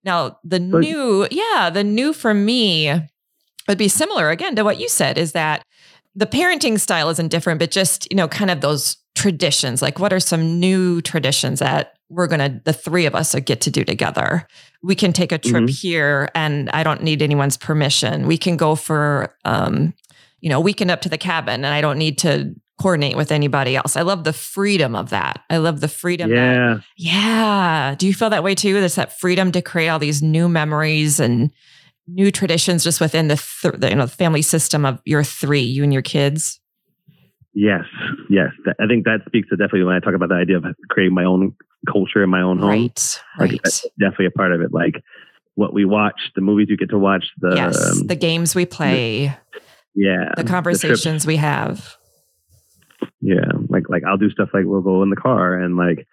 Now, 0.05 0.37
the 0.43 0.59
new, 0.59 1.27
yeah, 1.31 1.69
the 1.71 1.83
new 1.83 2.13
for 2.13 2.33
me 2.33 2.89
would 3.71 3.77
be 3.77 3.87
similar 3.87 4.29
again 4.29 4.55
to 4.57 4.63
what 4.63 4.79
you 4.79 4.89
said 4.89 5.17
is 5.17 5.31
that 5.31 5.63
the 6.13 6.25
parenting 6.25 6.77
style 6.77 7.07
isn't 7.07 7.29
different, 7.29 7.57
but 7.57 7.71
just, 7.71 8.05
you 8.11 8.17
know, 8.17 8.27
kind 8.27 8.51
of 8.51 8.59
those 8.59 8.97
traditions. 9.15 9.81
Like, 9.81 9.97
what 9.97 10.11
are 10.11 10.19
some 10.19 10.59
new 10.59 11.01
traditions 11.01 11.59
that 11.59 11.93
we're 12.09 12.27
going 12.27 12.39
to, 12.39 12.61
the 12.65 12.73
three 12.73 13.05
of 13.05 13.15
us, 13.15 13.33
get 13.35 13.61
to 13.61 13.71
do 13.71 13.85
together? 13.85 14.45
We 14.83 14.93
can 14.93 15.13
take 15.13 15.31
a 15.31 15.37
trip 15.37 15.69
here 15.69 16.27
and 16.35 16.69
I 16.71 16.83
don't 16.83 17.01
need 17.01 17.21
anyone's 17.21 17.55
permission. 17.55 18.27
We 18.27 18.37
can 18.37 18.57
go 18.57 18.75
for, 18.75 19.33
um, 19.45 19.93
you 20.41 20.49
know, 20.49 20.59
weekend 20.59 20.91
up 20.91 20.99
to 21.01 21.09
the 21.09 21.17
cabin 21.17 21.63
and 21.63 21.73
I 21.73 21.79
don't 21.79 21.97
need 21.97 22.17
to 22.19 22.53
coordinate 22.81 23.15
with 23.15 23.31
anybody 23.31 23.77
else. 23.77 23.95
I 23.95 24.01
love 24.01 24.25
the 24.25 24.33
freedom 24.33 24.95
of 24.95 25.11
that. 25.11 25.43
I 25.49 25.57
love 25.57 25.79
the 25.79 25.87
freedom 25.87 26.29
that 26.31 26.35
Yeah. 26.35 26.79
yeah. 26.97 27.95
Do 27.97 28.05
you 28.05 28.13
feel 28.13 28.31
that 28.31 28.43
way 28.43 28.55
too? 28.55 28.73
There's 28.73 28.95
that 28.95 29.17
freedom 29.17 29.53
to 29.53 29.61
create 29.61 29.87
all 29.87 29.99
these 29.99 30.21
new 30.21 30.49
memories 30.49 31.21
and 31.21 31.51
new 32.07 32.31
traditions 32.31 32.83
just 32.83 32.99
within 33.01 33.27
the, 33.27 33.35
th- 33.61 33.75
the 33.77 33.89
you 33.89 33.95
know 33.95 34.07
family 34.07 34.41
system 34.41 34.85
of 34.85 35.01
your 35.05 35.23
three, 35.23 35.61
you 35.61 35.83
and 35.83 35.93
your 35.93 36.01
kids. 36.01 36.59
Yes. 37.53 37.83
Yes. 38.29 38.51
I 38.79 38.87
think 38.87 39.03
that 39.05 39.19
speaks 39.25 39.49
to 39.49 39.57
definitely 39.57 39.83
when 39.83 39.95
I 39.95 39.99
talk 39.99 40.13
about 40.13 40.29
the 40.29 40.35
idea 40.35 40.57
of 40.57 40.65
creating 40.89 41.13
my 41.13 41.25
own 41.25 41.53
culture 41.91 42.23
in 42.23 42.29
my 42.29 42.41
own 42.41 42.59
home. 42.59 42.69
Right. 42.69 43.21
Like 43.39 43.51
Right. 43.51 43.59
that's 43.63 43.85
definitely 43.99 44.27
a 44.27 44.31
part 44.31 44.53
of 44.53 44.61
it. 44.61 44.71
Like 44.71 45.03
what 45.55 45.73
we 45.73 45.83
watch, 45.83 46.19
the 46.35 46.41
movies 46.41 46.67
you 46.69 46.77
get 46.77 46.89
to 46.91 46.97
watch, 46.97 47.25
the 47.39 47.53
yes. 47.55 47.91
um, 48.01 48.07
The 48.07 48.15
games 48.15 48.55
we 48.55 48.65
play, 48.65 49.35
yeah, 49.95 50.31
the 50.37 50.45
conversations 50.45 51.27
we 51.27 51.35
have. 51.35 51.97
Yeah, 53.19 53.43
like 53.69 53.89
like 53.89 54.03
I'll 54.07 54.17
do 54.17 54.29
stuff 54.29 54.49
like 54.53 54.63
we'll 54.65 54.81
go 54.81 55.03
in 55.03 55.09
the 55.09 55.15
car 55.17 55.55
and 55.55 55.75
like, 55.75 56.07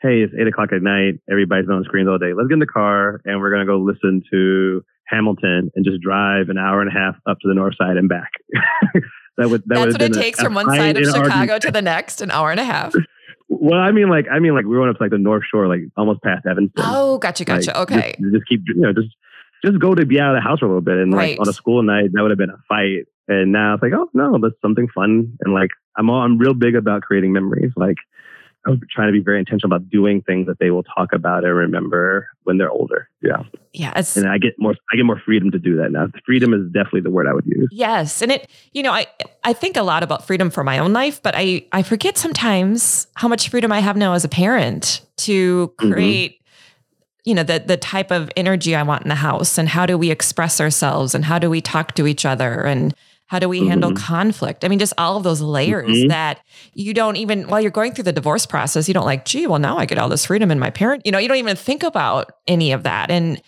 hey, 0.00 0.20
it's 0.22 0.32
eight 0.38 0.46
o'clock 0.46 0.72
at 0.72 0.82
night. 0.82 1.14
Everybody's 1.28 1.66
been 1.66 1.74
on 1.74 1.84
screens 1.84 2.08
all 2.08 2.18
day. 2.18 2.32
Let's 2.34 2.46
get 2.48 2.54
in 2.54 2.58
the 2.60 2.66
car 2.66 3.20
and 3.24 3.40
we're 3.40 3.50
gonna 3.50 3.66
go 3.66 3.78
listen 3.78 4.22
to 4.30 4.84
Hamilton 5.06 5.70
and 5.74 5.84
just 5.84 6.00
drive 6.00 6.48
an 6.48 6.58
hour 6.58 6.80
and 6.80 6.90
a 6.90 6.92
half 6.92 7.16
up 7.26 7.38
to 7.40 7.48
the 7.48 7.54
north 7.54 7.74
side 7.76 7.96
and 7.96 8.08
back. 8.08 8.30
that 9.36 9.50
would 9.50 9.62
that 9.66 9.74
That's 9.74 9.92
what 9.94 10.02
it 10.02 10.14
takes 10.14 10.40
from 10.40 10.54
one 10.54 10.66
side 10.66 10.96
of 10.96 11.04
Chicago 11.04 11.58
to 11.58 11.70
the 11.70 11.82
next, 11.82 12.20
an 12.20 12.30
hour 12.30 12.50
and 12.50 12.60
a 12.60 12.64
half. 12.64 12.94
Well, 13.48 13.78
I 13.78 13.92
mean, 13.92 14.08
like 14.08 14.24
I 14.32 14.38
mean, 14.38 14.54
like 14.54 14.64
we 14.64 14.76
went 14.78 14.90
up 14.90 14.96
to 14.96 15.02
like 15.02 15.10
the 15.12 15.18
North 15.18 15.44
Shore, 15.48 15.68
like 15.68 15.82
almost 15.98 16.22
past 16.22 16.46
Evanston. 16.46 16.82
Oh, 16.84 17.18
gotcha, 17.18 17.42
Like, 17.42 17.64
gotcha. 17.64 17.80
Okay. 17.82 18.14
Just, 18.18 18.34
just 18.34 18.48
keep, 18.48 18.62
you 18.66 18.76
know, 18.80 18.92
just 18.92 19.08
just 19.64 19.78
go 19.78 19.94
to 19.94 20.06
be 20.06 20.18
out 20.18 20.34
of 20.34 20.38
the 20.38 20.40
house 20.40 20.60
for 20.60 20.64
a 20.64 20.68
little 20.68 20.80
bit. 20.80 20.96
And 20.96 21.12
Right. 21.12 21.38
like 21.38 21.46
on 21.46 21.48
a 21.48 21.52
school 21.52 21.82
night, 21.82 22.10
that 22.12 22.22
would 22.22 22.30
have 22.30 22.38
been 22.38 22.50
a 22.50 22.58
fight. 22.68 23.04
And 23.28 23.52
now 23.52 23.74
it's 23.74 23.82
like, 23.82 23.92
oh 23.94 24.08
no, 24.14 24.38
that's 24.42 24.54
something 24.62 24.88
fun. 24.94 25.36
And 25.40 25.54
like 25.54 25.70
I'm 25.96 26.08
all, 26.10 26.22
I'm 26.22 26.38
real 26.38 26.54
big 26.54 26.74
about 26.74 27.02
creating 27.02 27.32
memories. 27.32 27.70
Like 27.76 27.96
I'm 28.66 28.80
trying 28.90 29.08
to 29.08 29.12
be 29.12 29.20
very 29.20 29.38
intentional 29.38 29.74
about 29.76 29.90
doing 29.90 30.22
things 30.22 30.46
that 30.46 30.58
they 30.58 30.70
will 30.70 30.82
talk 30.82 31.12
about 31.12 31.44
and 31.44 31.54
remember 31.54 32.28
when 32.44 32.56
they're 32.58 32.70
older. 32.70 33.08
Yeah, 33.22 33.42
Yeah. 33.72 33.92
It's 33.96 34.16
and 34.16 34.28
I 34.28 34.38
get 34.38 34.54
more 34.58 34.74
I 34.92 34.96
get 34.96 35.04
more 35.04 35.20
freedom 35.24 35.50
to 35.50 35.58
do 35.58 35.76
that 35.76 35.92
now. 35.92 36.08
Freedom 36.24 36.54
is 36.54 36.66
definitely 36.72 37.02
the 37.02 37.10
word 37.10 37.26
I 37.26 37.32
would 37.34 37.46
use. 37.46 37.68
Yes, 37.70 38.22
and 38.22 38.32
it 38.32 38.48
you 38.72 38.82
know 38.82 38.92
I 38.92 39.06
I 39.44 39.52
think 39.52 39.76
a 39.76 39.82
lot 39.82 40.02
about 40.02 40.26
freedom 40.26 40.50
for 40.50 40.64
my 40.64 40.78
own 40.78 40.92
life, 40.92 41.22
but 41.22 41.34
I 41.36 41.66
I 41.72 41.82
forget 41.82 42.16
sometimes 42.16 43.06
how 43.16 43.28
much 43.28 43.48
freedom 43.48 43.70
I 43.72 43.80
have 43.80 43.96
now 43.96 44.12
as 44.14 44.24
a 44.24 44.28
parent 44.28 45.02
to 45.18 45.72
Mhm. 45.80 45.92
create 45.92 46.40
you 47.24 47.34
know 47.34 47.42
the 47.42 47.62
the 47.66 47.76
type 47.76 48.10
of 48.10 48.30
energy 48.36 48.74
I 48.74 48.82
want 48.82 49.02
in 49.02 49.08
the 49.08 49.14
house 49.14 49.58
and 49.58 49.68
how 49.68 49.86
do 49.86 49.96
we 49.98 50.10
express 50.10 50.60
ourselves 50.60 51.14
and 51.14 51.24
how 51.24 51.38
do 51.38 51.48
we 51.50 51.60
talk 51.60 51.94
to 51.96 52.06
each 52.06 52.24
other 52.26 52.62
and 52.64 52.94
how 53.26 53.38
do 53.38 53.48
we 53.48 53.66
handle 53.66 53.90
Mhm. 53.90 53.96
conflict? 53.96 54.64
I 54.64 54.68
mean, 54.68 54.78
just 54.78 54.92
all 54.98 55.16
of 55.16 55.22
those 55.22 55.40
layers 55.40 55.88
Mhm. 55.90 56.08
that 56.10 56.40
you 56.74 56.92
don't 56.94 57.16
even 57.16 57.48
while 57.48 57.60
you're 57.60 57.70
going 57.70 57.92
through 57.92 58.04
the 58.04 58.12
divorce 58.12 58.46
process, 58.46 58.86
you 58.88 58.94
don't 58.94 59.06
like, 59.06 59.24
gee, 59.24 59.46
well, 59.46 59.58
now 59.58 59.78
I 59.78 59.86
get 59.86 59.98
all 59.98 60.08
this 60.08 60.26
freedom 60.26 60.50
in 60.50 60.58
my 60.58 60.70
parent. 60.70 61.02
You 61.04 61.12
know, 61.12 61.18
you 61.18 61.28
don't 61.28 61.38
even 61.38 61.56
think 61.56 61.82
about 61.82 62.30
any 62.46 62.72
of 62.72 62.82
that. 62.82 63.10
And 63.10 63.40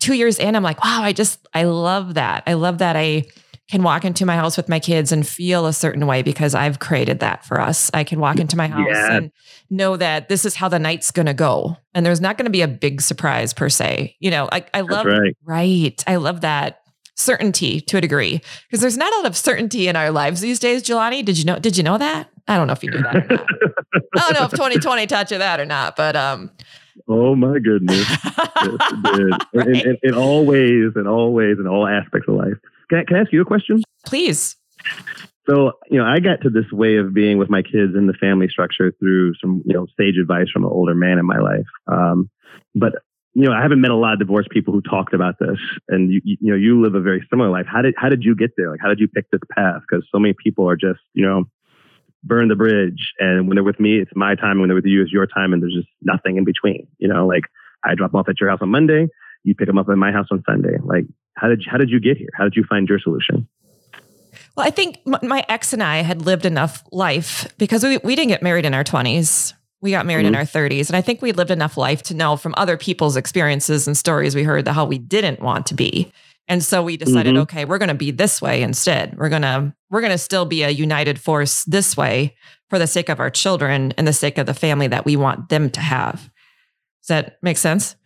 two 0.00 0.14
years 0.14 0.38
in, 0.38 0.54
I'm 0.54 0.62
like, 0.62 0.82
wow, 0.84 1.02
I 1.02 1.12
just 1.12 1.40
I 1.54 1.64
love 1.64 2.14
that. 2.14 2.44
I 2.46 2.52
love 2.54 2.78
that 2.78 2.96
I 2.96 3.24
can 3.68 3.82
walk 3.82 4.04
into 4.04 4.24
my 4.24 4.36
house 4.36 4.56
with 4.56 4.68
my 4.68 4.78
kids 4.78 5.10
and 5.10 5.26
feel 5.26 5.66
a 5.66 5.72
certain 5.72 6.06
way 6.06 6.22
because 6.22 6.54
I've 6.54 6.78
created 6.78 7.18
that 7.18 7.44
for 7.44 7.60
us. 7.60 7.90
I 7.92 8.04
can 8.04 8.20
walk 8.20 8.38
into 8.38 8.56
my 8.56 8.68
house 8.68 8.86
Yeah. 8.88 9.16
and 9.16 9.32
know 9.70 9.96
that 9.96 10.28
this 10.28 10.44
is 10.44 10.54
how 10.54 10.68
the 10.68 10.78
night's 10.78 11.10
going 11.10 11.26
to 11.26 11.34
go. 11.34 11.76
And 11.92 12.06
there's 12.06 12.20
not 12.20 12.38
going 12.38 12.44
to 12.44 12.50
be 12.52 12.62
a 12.62 12.68
big 12.68 13.00
surprise 13.00 13.52
per 13.52 13.68
se. 13.68 14.14
You 14.20 14.30
know, 14.30 14.48
I, 14.52 14.64
I 14.72 14.82
love, 14.82 15.06
right. 15.06 15.36
right. 15.44 16.04
I 16.06 16.14
love 16.14 16.42
that 16.42 16.78
certainty 17.16 17.80
to 17.80 17.96
a 17.96 18.00
degree 18.00 18.40
because 18.68 18.80
there's 18.80 18.96
not 18.96 19.12
a 19.12 19.16
lot 19.16 19.26
of 19.26 19.36
certainty 19.36 19.88
in 19.88 19.96
our 19.96 20.10
lives 20.10 20.40
these 20.40 20.58
days, 20.58 20.82
Jelani. 20.82 21.24
Did 21.24 21.38
you 21.38 21.44
know, 21.44 21.58
did 21.58 21.76
you 21.76 21.82
know 21.82 21.98
that? 21.98 22.28
I 22.46 22.56
don't 22.56 22.66
know 22.66 22.72
if 22.72 22.84
you 22.84 22.90
do 22.90 23.02
that 23.02 23.16
or 23.16 23.26
not. 23.26 23.46
I 24.14 24.18
don't 24.20 24.34
know 24.34 24.44
if 24.44 24.50
2020 24.52 25.06
taught 25.06 25.30
you 25.30 25.38
that 25.38 25.58
or 25.58 25.66
not, 25.66 25.96
but, 25.96 26.14
um, 26.14 26.50
oh 27.08 27.34
my 27.34 27.58
goodness. 27.58 28.06
Yes, 28.56 28.78
it 28.90 29.02
did. 29.02 29.66
In, 29.66 29.90
in, 29.90 29.98
in 30.02 30.14
all 30.14 30.44
ways, 30.46 30.92
in 30.96 31.06
all 31.06 31.34
ways, 31.34 31.58
in 31.60 31.66
all 31.66 31.86
aspects 31.86 32.26
of 32.26 32.34
life. 32.34 32.54
Can 32.88 33.00
I, 33.00 33.04
can 33.04 33.16
I 33.16 33.20
ask 33.20 33.32
you 33.32 33.42
a 33.42 33.44
question? 33.44 33.82
please. 34.06 34.56
So, 35.48 35.72
you 35.90 35.98
know, 35.98 36.04
I 36.04 36.18
got 36.18 36.40
to 36.42 36.50
this 36.50 36.70
way 36.72 36.96
of 36.96 37.14
being 37.14 37.38
with 37.38 37.50
my 37.50 37.62
kids 37.62 37.94
in 37.96 38.06
the 38.06 38.14
family 38.14 38.48
structure 38.48 38.92
through 38.98 39.34
some, 39.40 39.62
you 39.64 39.74
know, 39.74 39.86
sage 39.98 40.16
advice 40.20 40.48
from 40.52 40.64
an 40.64 40.70
older 40.70 40.94
man 40.94 41.18
in 41.18 41.26
my 41.26 41.38
life. 41.38 41.66
Um, 41.86 42.30
but 42.74 42.94
you 43.36 43.42
know, 43.42 43.52
I 43.52 43.60
haven't 43.60 43.82
met 43.82 43.90
a 43.90 43.96
lot 43.96 44.14
of 44.14 44.18
divorced 44.18 44.48
people 44.48 44.72
who 44.72 44.80
talked 44.80 45.12
about 45.12 45.38
this, 45.38 45.58
and 45.90 46.10
you, 46.10 46.22
you 46.24 46.38
know, 46.40 46.56
you 46.56 46.80
live 46.80 46.94
a 46.94 47.02
very 47.02 47.22
similar 47.28 47.50
life. 47.50 47.66
How 47.70 47.82
did 47.82 47.92
how 47.98 48.08
did 48.08 48.24
you 48.24 48.34
get 48.34 48.52
there? 48.56 48.70
Like, 48.70 48.80
how 48.80 48.88
did 48.88 48.98
you 48.98 49.08
pick 49.08 49.30
this 49.30 49.42
path? 49.54 49.82
Because 49.82 50.08
so 50.10 50.18
many 50.18 50.32
people 50.42 50.66
are 50.66 50.74
just, 50.74 51.00
you 51.12 51.22
know, 51.22 51.44
burn 52.24 52.48
the 52.48 52.56
bridge, 52.56 53.12
and 53.18 53.46
when 53.46 53.56
they're 53.56 53.62
with 53.62 53.78
me, 53.78 53.98
it's 53.98 54.10
my 54.14 54.36
time. 54.36 54.58
When 54.58 54.70
they're 54.70 54.74
with 54.74 54.86
you, 54.86 55.02
it's 55.02 55.12
your 55.12 55.26
time, 55.26 55.52
and 55.52 55.62
there's 55.62 55.74
just 55.74 55.88
nothing 56.00 56.38
in 56.38 56.44
between. 56.44 56.86
You 56.96 57.08
know, 57.08 57.26
like 57.26 57.42
I 57.84 57.94
drop 57.94 58.14
off 58.14 58.26
at 58.30 58.40
your 58.40 58.48
house 58.48 58.60
on 58.62 58.70
Monday, 58.70 59.08
you 59.44 59.54
pick 59.54 59.66
them 59.66 59.76
up 59.76 59.90
at 59.90 59.98
my 59.98 60.12
house 60.12 60.28
on 60.30 60.42
Sunday. 60.48 60.78
Like, 60.82 61.04
how 61.34 61.48
did 61.48 61.62
how 61.70 61.76
did 61.76 61.90
you 61.90 62.00
get 62.00 62.16
here? 62.16 62.30
How 62.32 62.44
did 62.44 62.56
you 62.56 62.64
find 62.64 62.88
your 62.88 62.98
solution? 62.98 63.46
Well, 64.56 64.66
I 64.66 64.70
think 64.70 65.06
my 65.06 65.44
ex 65.50 65.74
and 65.74 65.82
I 65.82 65.96
had 65.96 66.22
lived 66.22 66.46
enough 66.46 66.82
life 66.90 67.52
because 67.58 67.84
we, 67.84 67.98
we 67.98 68.16
didn't 68.16 68.30
get 68.30 68.42
married 68.42 68.64
in 68.64 68.72
our 68.72 68.84
20s. 68.84 69.52
We 69.80 69.90
got 69.90 70.06
married 70.06 70.24
mm-hmm. 70.24 70.34
in 70.34 70.40
our 70.40 70.44
30s. 70.44 70.88
And 70.88 70.96
I 70.96 71.00
think 71.00 71.22
we 71.22 71.32
lived 71.32 71.50
enough 71.50 71.76
life 71.76 72.02
to 72.04 72.14
know 72.14 72.36
from 72.36 72.54
other 72.56 72.76
people's 72.76 73.16
experiences 73.16 73.86
and 73.86 73.96
stories 73.96 74.34
we 74.34 74.42
heard 74.42 74.64
that 74.64 74.72
how 74.72 74.84
we 74.84 74.98
didn't 74.98 75.40
want 75.40 75.66
to 75.66 75.74
be. 75.74 76.12
And 76.48 76.62
so 76.62 76.82
we 76.82 76.96
decided, 76.96 77.34
mm-hmm. 77.34 77.42
okay, 77.42 77.64
we're 77.64 77.78
going 77.78 77.88
to 77.88 77.94
be 77.94 78.10
this 78.10 78.40
way 78.40 78.62
instead. 78.62 79.16
We're 79.18 79.28
going 79.28 79.42
to 79.42 79.74
we're 79.90 80.00
going 80.00 80.12
to 80.12 80.18
still 80.18 80.44
be 80.44 80.62
a 80.62 80.70
united 80.70 81.20
force 81.20 81.64
this 81.64 81.96
way 81.96 82.36
for 82.70 82.78
the 82.78 82.86
sake 82.86 83.08
of 83.08 83.20
our 83.20 83.30
children 83.30 83.92
and 83.96 84.06
the 84.06 84.12
sake 84.12 84.38
of 84.38 84.46
the 84.46 84.54
family 84.54 84.86
that 84.88 85.04
we 85.04 85.16
want 85.16 85.48
them 85.48 85.70
to 85.70 85.80
have. 85.80 86.30
Does 87.02 87.08
that 87.08 87.38
make 87.42 87.56
sense? 87.56 87.96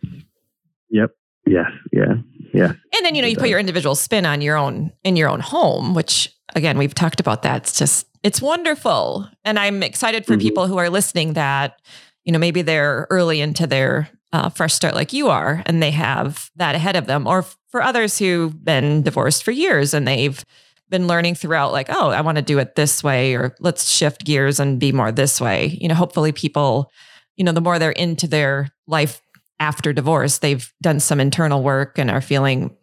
Yep. 0.89 1.11
Yes. 1.47 1.65
Yeah. 1.91 2.15
Yeah. 2.53 2.73
And 2.95 3.05
then 3.05 3.15
you 3.15 3.21
know 3.21 3.27
you 3.27 3.37
put 3.37 3.49
your 3.49 3.59
individual 3.59 3.95
spin 3.95 4.25
on 4.25 4.41
your 4.41 4.57
own 4.57 4.91
in 5.03 5.15
your 5.15 5.29
own 5.29 5.39
home, 5.39 5.93
which 5.93 6.29
again 6.55 6.77
we've 6.77 6.95
talked 6.95 7.19
about 7.19 7.43
that. 7.43 7.63
It's 7.63 7.77
just 7.77 8.07
it's 8.23 8.41
wonderful, 8.41 9.27
and 9.43 9.57
I'm 9.57 9.83
excited 9.83 10.25
for 10.25 10.33
mm-hmm. 10.33 10.41
people 10.41 10.67
who 10.67 10.77
are 10.77 10.89
listening 10.89 11.33
that 11.33 11.81
you 12.23 12.31
know 12.31 12.39
maybe 12.39 12.61
they're 12.61 13.07
early 13.09 13.41
into 13.41 13.67
their 13.67 14.09
uh, 14.33 14.49
fresh 14.49 14.73
start 14.73 14.95
like 14.95 15.13
you 15.13 15.29
are, 15.29 15.63
and 15.65 15.81
they 15.81 15.91
have 15.91 16.51
that 16.55 16.75
ahead 16.75 16.95
of 16.95 17.07
them, 17.07 17.27
or 17.27 17.45
for 17.71 17.81
others 17.81 18.19
who've 18.19 18.63
been 18.63 19.01
divorced 19.01 19.43
for 19.43 19.51
years 19.51 19.93
and 19.93 20.07
they've 20.07 20.43
been 20.89 21.07
learning 21.07 21.33
throughout 21.33 21.71
like 21.71 21.87
oh 21.89 22.09
i 22.09 22.19
want 22.19 22.35
to 22.35 22.41
do 22.41 22.59
it 22.59 22.75
this 22.75 23.01
way 23.01 23.33
or 23.33 23.55
let's 23.61 23.89
shift 23.89 24.25
gears 24.25 24.59
and 24.59 24.77
be 24.79 24.91
more 24.91 25.11
this 25.11 25.39
way. 25.39 25.77
You 25.79 25.87
know 25.87 25.95
hopefully 25.95 26.33
people 26.33 26.91
you 27.37 27.45
know 27.45 27.53
the 27.53 27.61
more 27.61 27.79
they're 27.79 27.91
into 27.91 28.27
their 28.27 28.69
life 28.87 29.21
after 29.59 29.93
divorce 29.93 30.39
they've 30.39 30.71
done 30.81 30.99
some 30.99 31.19
internal 31.19 31.63
work 31.63 31.97
and 31.97 32.11
are 32.11 32.21
feeling 32.21 32.75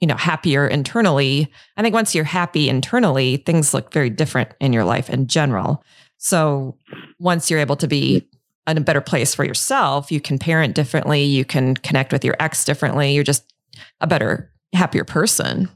you 0.00 0.06
know 0.06 0.16
happier 0.16 0.66
internally. 0.66 1.50
I 1.76 1.82
think 1.82 1.94
once 1.94 2.14
you're 2.14 2.24
happy 2.24 2.68
internally 2.68 3.38
things 3.38 3.74
look 3.74 3.92
very 3.92 4.10
different 4.10 4.50
in 4.60 4.72
your 4.72 4.84
life 4.84 5.10
in 5.10 5.26
general. 5.26 5.84
So 6.18 6.76
once 7.18 7.50
you're 7.50 7.60
able 7.60 7.76
to 7.76 7.88
be 7.88 8.28
in 8.66 8.76
a 8.76 8.82
better 8.82 9.00
place 9.00 9.34
for 9.34 9.44
yourself 9.44 10.12
you 10.12 10.20
can 10.20 10.38
parent 10.38 10.74
differently 10.74 11.24
you 11.24 11.44
can 11.44 11.74
connect 11.74 12.12
with 12.12 12.22
your 12.24 12.36
ex 12.38 12.64
differently 12.66 13.14
you're 13.14 13.24
just 13.24 13.52
a 14.00 14.06
better 14.06 14.52
happier 14.74 15.04
person. 15.04 15.68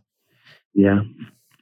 Yeah. 0.75 1.01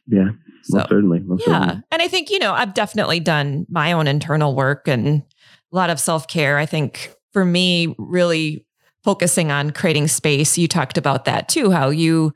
Yeah. 0.06 0.30
So, 0.62 0.78
most 0.78 0.88
certainly 0.88 1.20
most 1.20 1.46
yeah. 1.46 1.60
certainly. 1.60 1.82
and 1.90 2.02
i 2.02 2.08
think 2.08 2.28
you 2.30 2.38
know 2.38 2.52
i've 2.52 2.74
definitely 2.74 3.18
done 3.18 3.64
my 3.70 3.92
own 3.92 4.06
internal 4.06 4.54
work 4.54 4.86
and 4.88 5.22
a 5.72 5.76
lot 5.76 5.90
of 5.90 6.00
self-care. 6.00 6.58
I 6.58 6.66
think 6.66 7.14
for 7.32 7.44
me 7.44 7.94
really 7.98 8.66
focusing 9.04 9.50
on 9.50 9.70
creating 9.70 10.08
space. 10.08 10.58
You 10.58 10.68
talked 10.68 10.98
about 10.98 11.24
that 11.24 11.48
too, 11.48 11.70
how 11.70 11.90
you, 11.90 12.32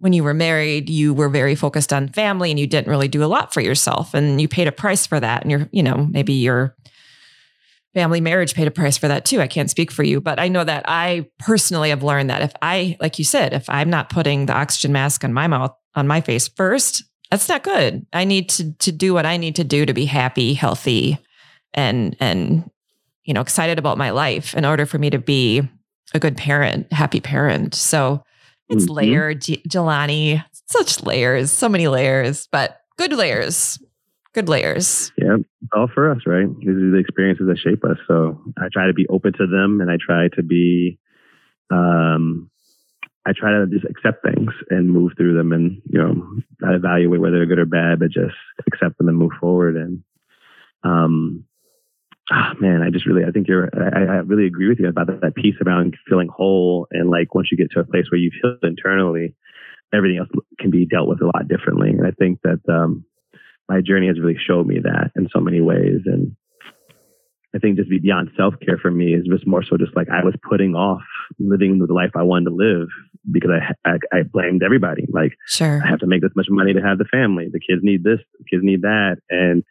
when 0.00 0.12
you 0.12 0.24
were 0.24 0.34
married, 0.34 0.90
you 0.90 1.14
were 1.14 1.28
very 1.28 1.54
focused 1.54 1.92
on 1.92 2.08
family 2.08 2.50
and 2.50 2.58
you 2.58 2.66
didn't 2.66 2.88
really 2.90 3.08
do 3.08 3.22
a 3.22 3.26
lot 3.26 3.54
for 3.54 3.60
yourself 3.60 4.14
and 4.14 4.40
you 4.40 4.48
paid 4.48 4.66
a 4.66 4.72
price 4.72 5.06
for 5.06 5.20
that. 5.20 5.42
And 5.42 5.50
you're, 5.50 5.68
you 5.72 5.82
know, 5.82 6.08
maybe 6.10 6.32
your 6.32 6.74
family 7.92 8.20
marriage 8.20 8.54
paid 8.54 8.66
a 8.66 8.70
price 8.70 8.96
for 8.96 9.08
that 9.08 9.26
too. 9.26 9.40
I 9.40 9.46
can't 9.46 9.70
speak 9.70 9.90
for 9.90 10.02
you, 10.02 10.20
but 10.20 10.40
I 10.40 10.48
know 10.48 10.64
that 10.64 10.84
I 10.88 11.28
personally 11.38 11.90
have 11.90 12.02
learned 12.02 12.30
that 12.30 12.40
if 12.40 12.52
I, 12.62 12.96
like 13.00 13.18
you 13.18 13.24
said, 13.24 13.52
if 13.52 13.68
I'm 13.68 13.90
not 13.90 14.08
putting 14.08 14.46
the 14.46 14.54
oxygen 14.54 14.92
mask 14.92 15.22
on 15.22 15.34
my 15.34 15.46
mouth, 15.46 15.74
on 15.94 16.06
my 16.06 16.22
face 16.22 16.48
first, 16.48 17.04
that's 17.30 17.48
not 17.48 17.62
good. 17.62 18.06
I 18.12 18.24
need 18.24 18.48
to 18.50 18.72
to 18.72 18.90
do 18.90 19.14
what 19.14 19.26
I 19.26 19.36
need 19.36 19.56
to 19.56 19.64
do 19.64 19.86
to 19.86 19.94
be 19.94 20.04
happy, 20.04 20.54
healthy, 20.54 21.18
and 21.74 22.16
and 22.18 22.68
you 23.24 23.34
know 23.34 23.40
excited 23.40 23.78
about 23.78 23.98
my 23.98 24.10
life 24.10 24.54
in 24.54 24.64
order 24.64 24.84
for 24.84 24.98
me 24.98 25.10
to 25.10 25.18
be 25.18 25.62
a 26.12 26.18
good 26.18 26.36
parent, 26.36 26.92
happy 26.92 27.20
parent. 27.20 27.74
So 27.74 28.24
it's 28.70 28.84
mm-hmm. 28.84 28.94
layered, 28.94 29.40
Jelani. 29.42 30.44
Such 30.66 31.02
layers, 31.02 31.50
so 31.50 31.68
many 31.68 31.88
layers, 31.88 32.46
but 32.52 32.80
good 32.96 33.12
layers. 33.12 33.78
Good 34.32 34.48
layers. 34.48 35.10
Yeah, 35.18 35.38
all 35.74 35.88
for 35.92 36.08
us, 36.08 36.18
right? 36.24 36.46
These 36.60 36.68
are 36.68 36.90
the 36.92 36.98
experiences 36.98 37.48
that 37.48 37.58
shape 37.58 37.84
us. 37.84 37.96
So 38.06 38.40
I 38.56 38.68
try 38.72 38.86
to 38.86 38.92
be 38.92 39.08
open 39.08 39.32
to 39.32 39.46
them, 39.48 39.80
and 39.80 39.90
I 39.90 39.96
try 40.00 40.28
to 40.36 40.42
be, 40.44 41.00
um, 41.72 42.48
I 43.26 43.32
try 43.32 43.50
to 43.50 43.66
just 43.66 43.84
accept 43.86 44.22
things 44.22 44.52
and 44.70 44.88
move 44.88 45.12
through 45.16 45.36
them, 45.36 45.52
and 45.52 45.82
you 45.90 45.98
know, 45.98 46.38
not 46.60 46.76
evaluate 46.76 47.20
whether 47.20 47.38
they're 47.38 47.46
good 47.46 47.58
or 47.58 47.66
bad, 47.66 47.98
but 47.98 48.12
just 48.12 48.36
accept 48.68 48.98
them 48.98 49.08
and 49.08 49.18
move 49.18 49.32
forward. 49.40 49.76
And 49.76 50.04
um, 50.84 51.44
oh, 52.32 52.52
man, 52.60 52.82
I 52.82 52.90
just 52.90 53.06
really, 53.06 53.24
I 53.24 53.30
think 53.30 53.48
you're, 53.48 53.68
I, 53.74 54.16
I 54.16 54.16
really 54.18 54.46
agree 54.46 54.68
with 54.68 54.78
you 54.78 54.88
about 54.88 55.08
that, 55.08 55.20
that 55.20 55.34
piece 55.34 55.56
around 55.64 55.96
feeling 56.08 56.28
whole. 56.28 56.86
And 56.90 57.10
like 57.10 57.34
once 57.34 57.48
you 57.50 57.56
get 57.56 57.70
to 57.72 57.80
a 57.80 57.84
place 57.84 58.06
where 58.10 58.18
you've 58.18 58.34
healed 58.40 58.58
internally, 58.62 59.34
everything 59.92 60.18
else 60.18 60.28
can 60.58 60.70
be 60.70 60.86
dealt 60.86 61.08
with 61.08 61.20
a 61.22 61.26
lot 61.26 61.48
differently. 61.48 61.90
And 61.90 62.06
I 62.06 62.12
think 62.12 62.40
that 62.42 62.60
um, 62.68 63.04
my 63.68 63.80
journey 63.80 64.06
has 64.06 64.20
really 64.20 64.38
showed 64.38 64.66
me 64.66 64.78
that 64.82 65.10
in 65.16 65.28
so 65.32 65.40
many 65.40 65.60
ways. 65.60 66.02
And 66.06 66.36
I 67.54 67.58
think 67.58 67.76
just 67.76 67.90
beyond 67.90 68.30
self 68.36 68.54
care 68.64 68.78
for 68.78 68.90
me 68.90 69.14
is 69.14 69.26
just 69.26 69.46
more 69.46 69.64
so 69.64 69.76
just 69.76 69.96
like 69.96 70.08
I 70.08 70.24
was 70.24 70.34
putting 70.48 70.74
off 70.74 71.02
living 71.38 71.78
the 71.78 71.92
life 71.92 72.10
I 72.14 72.22
wanted 72.22 72.50
to 72.50 72.54
live 72.54 72.88
because 73.30 73.50
I, 73.50 73.88
I, 73.88 73.98
I 74.12 74.22
blamed 74.22 74.62
everybody. 74.62 75.06
Like, 75.12 75.32
sure, 75.46 75.82
I 75.84 75.88
have 75.88 75.98
to 76.00 76.06
make 76.06 76.22
this 76.22 76.30
much 76.36 76.46
money 76.48 76.72
to 76.74 76.80
have 76.80 76.98
the 76.98 77.04
family. 77.04 77.48
The 77.52 77.60
kids 77.60 77.80
need 77.82 78.04
this, 78.04 78.20
the 78.38 78.44
kids 78.48 78.62
need 78.64 78.82
that, 78.82 79.16
and 79.30 79.64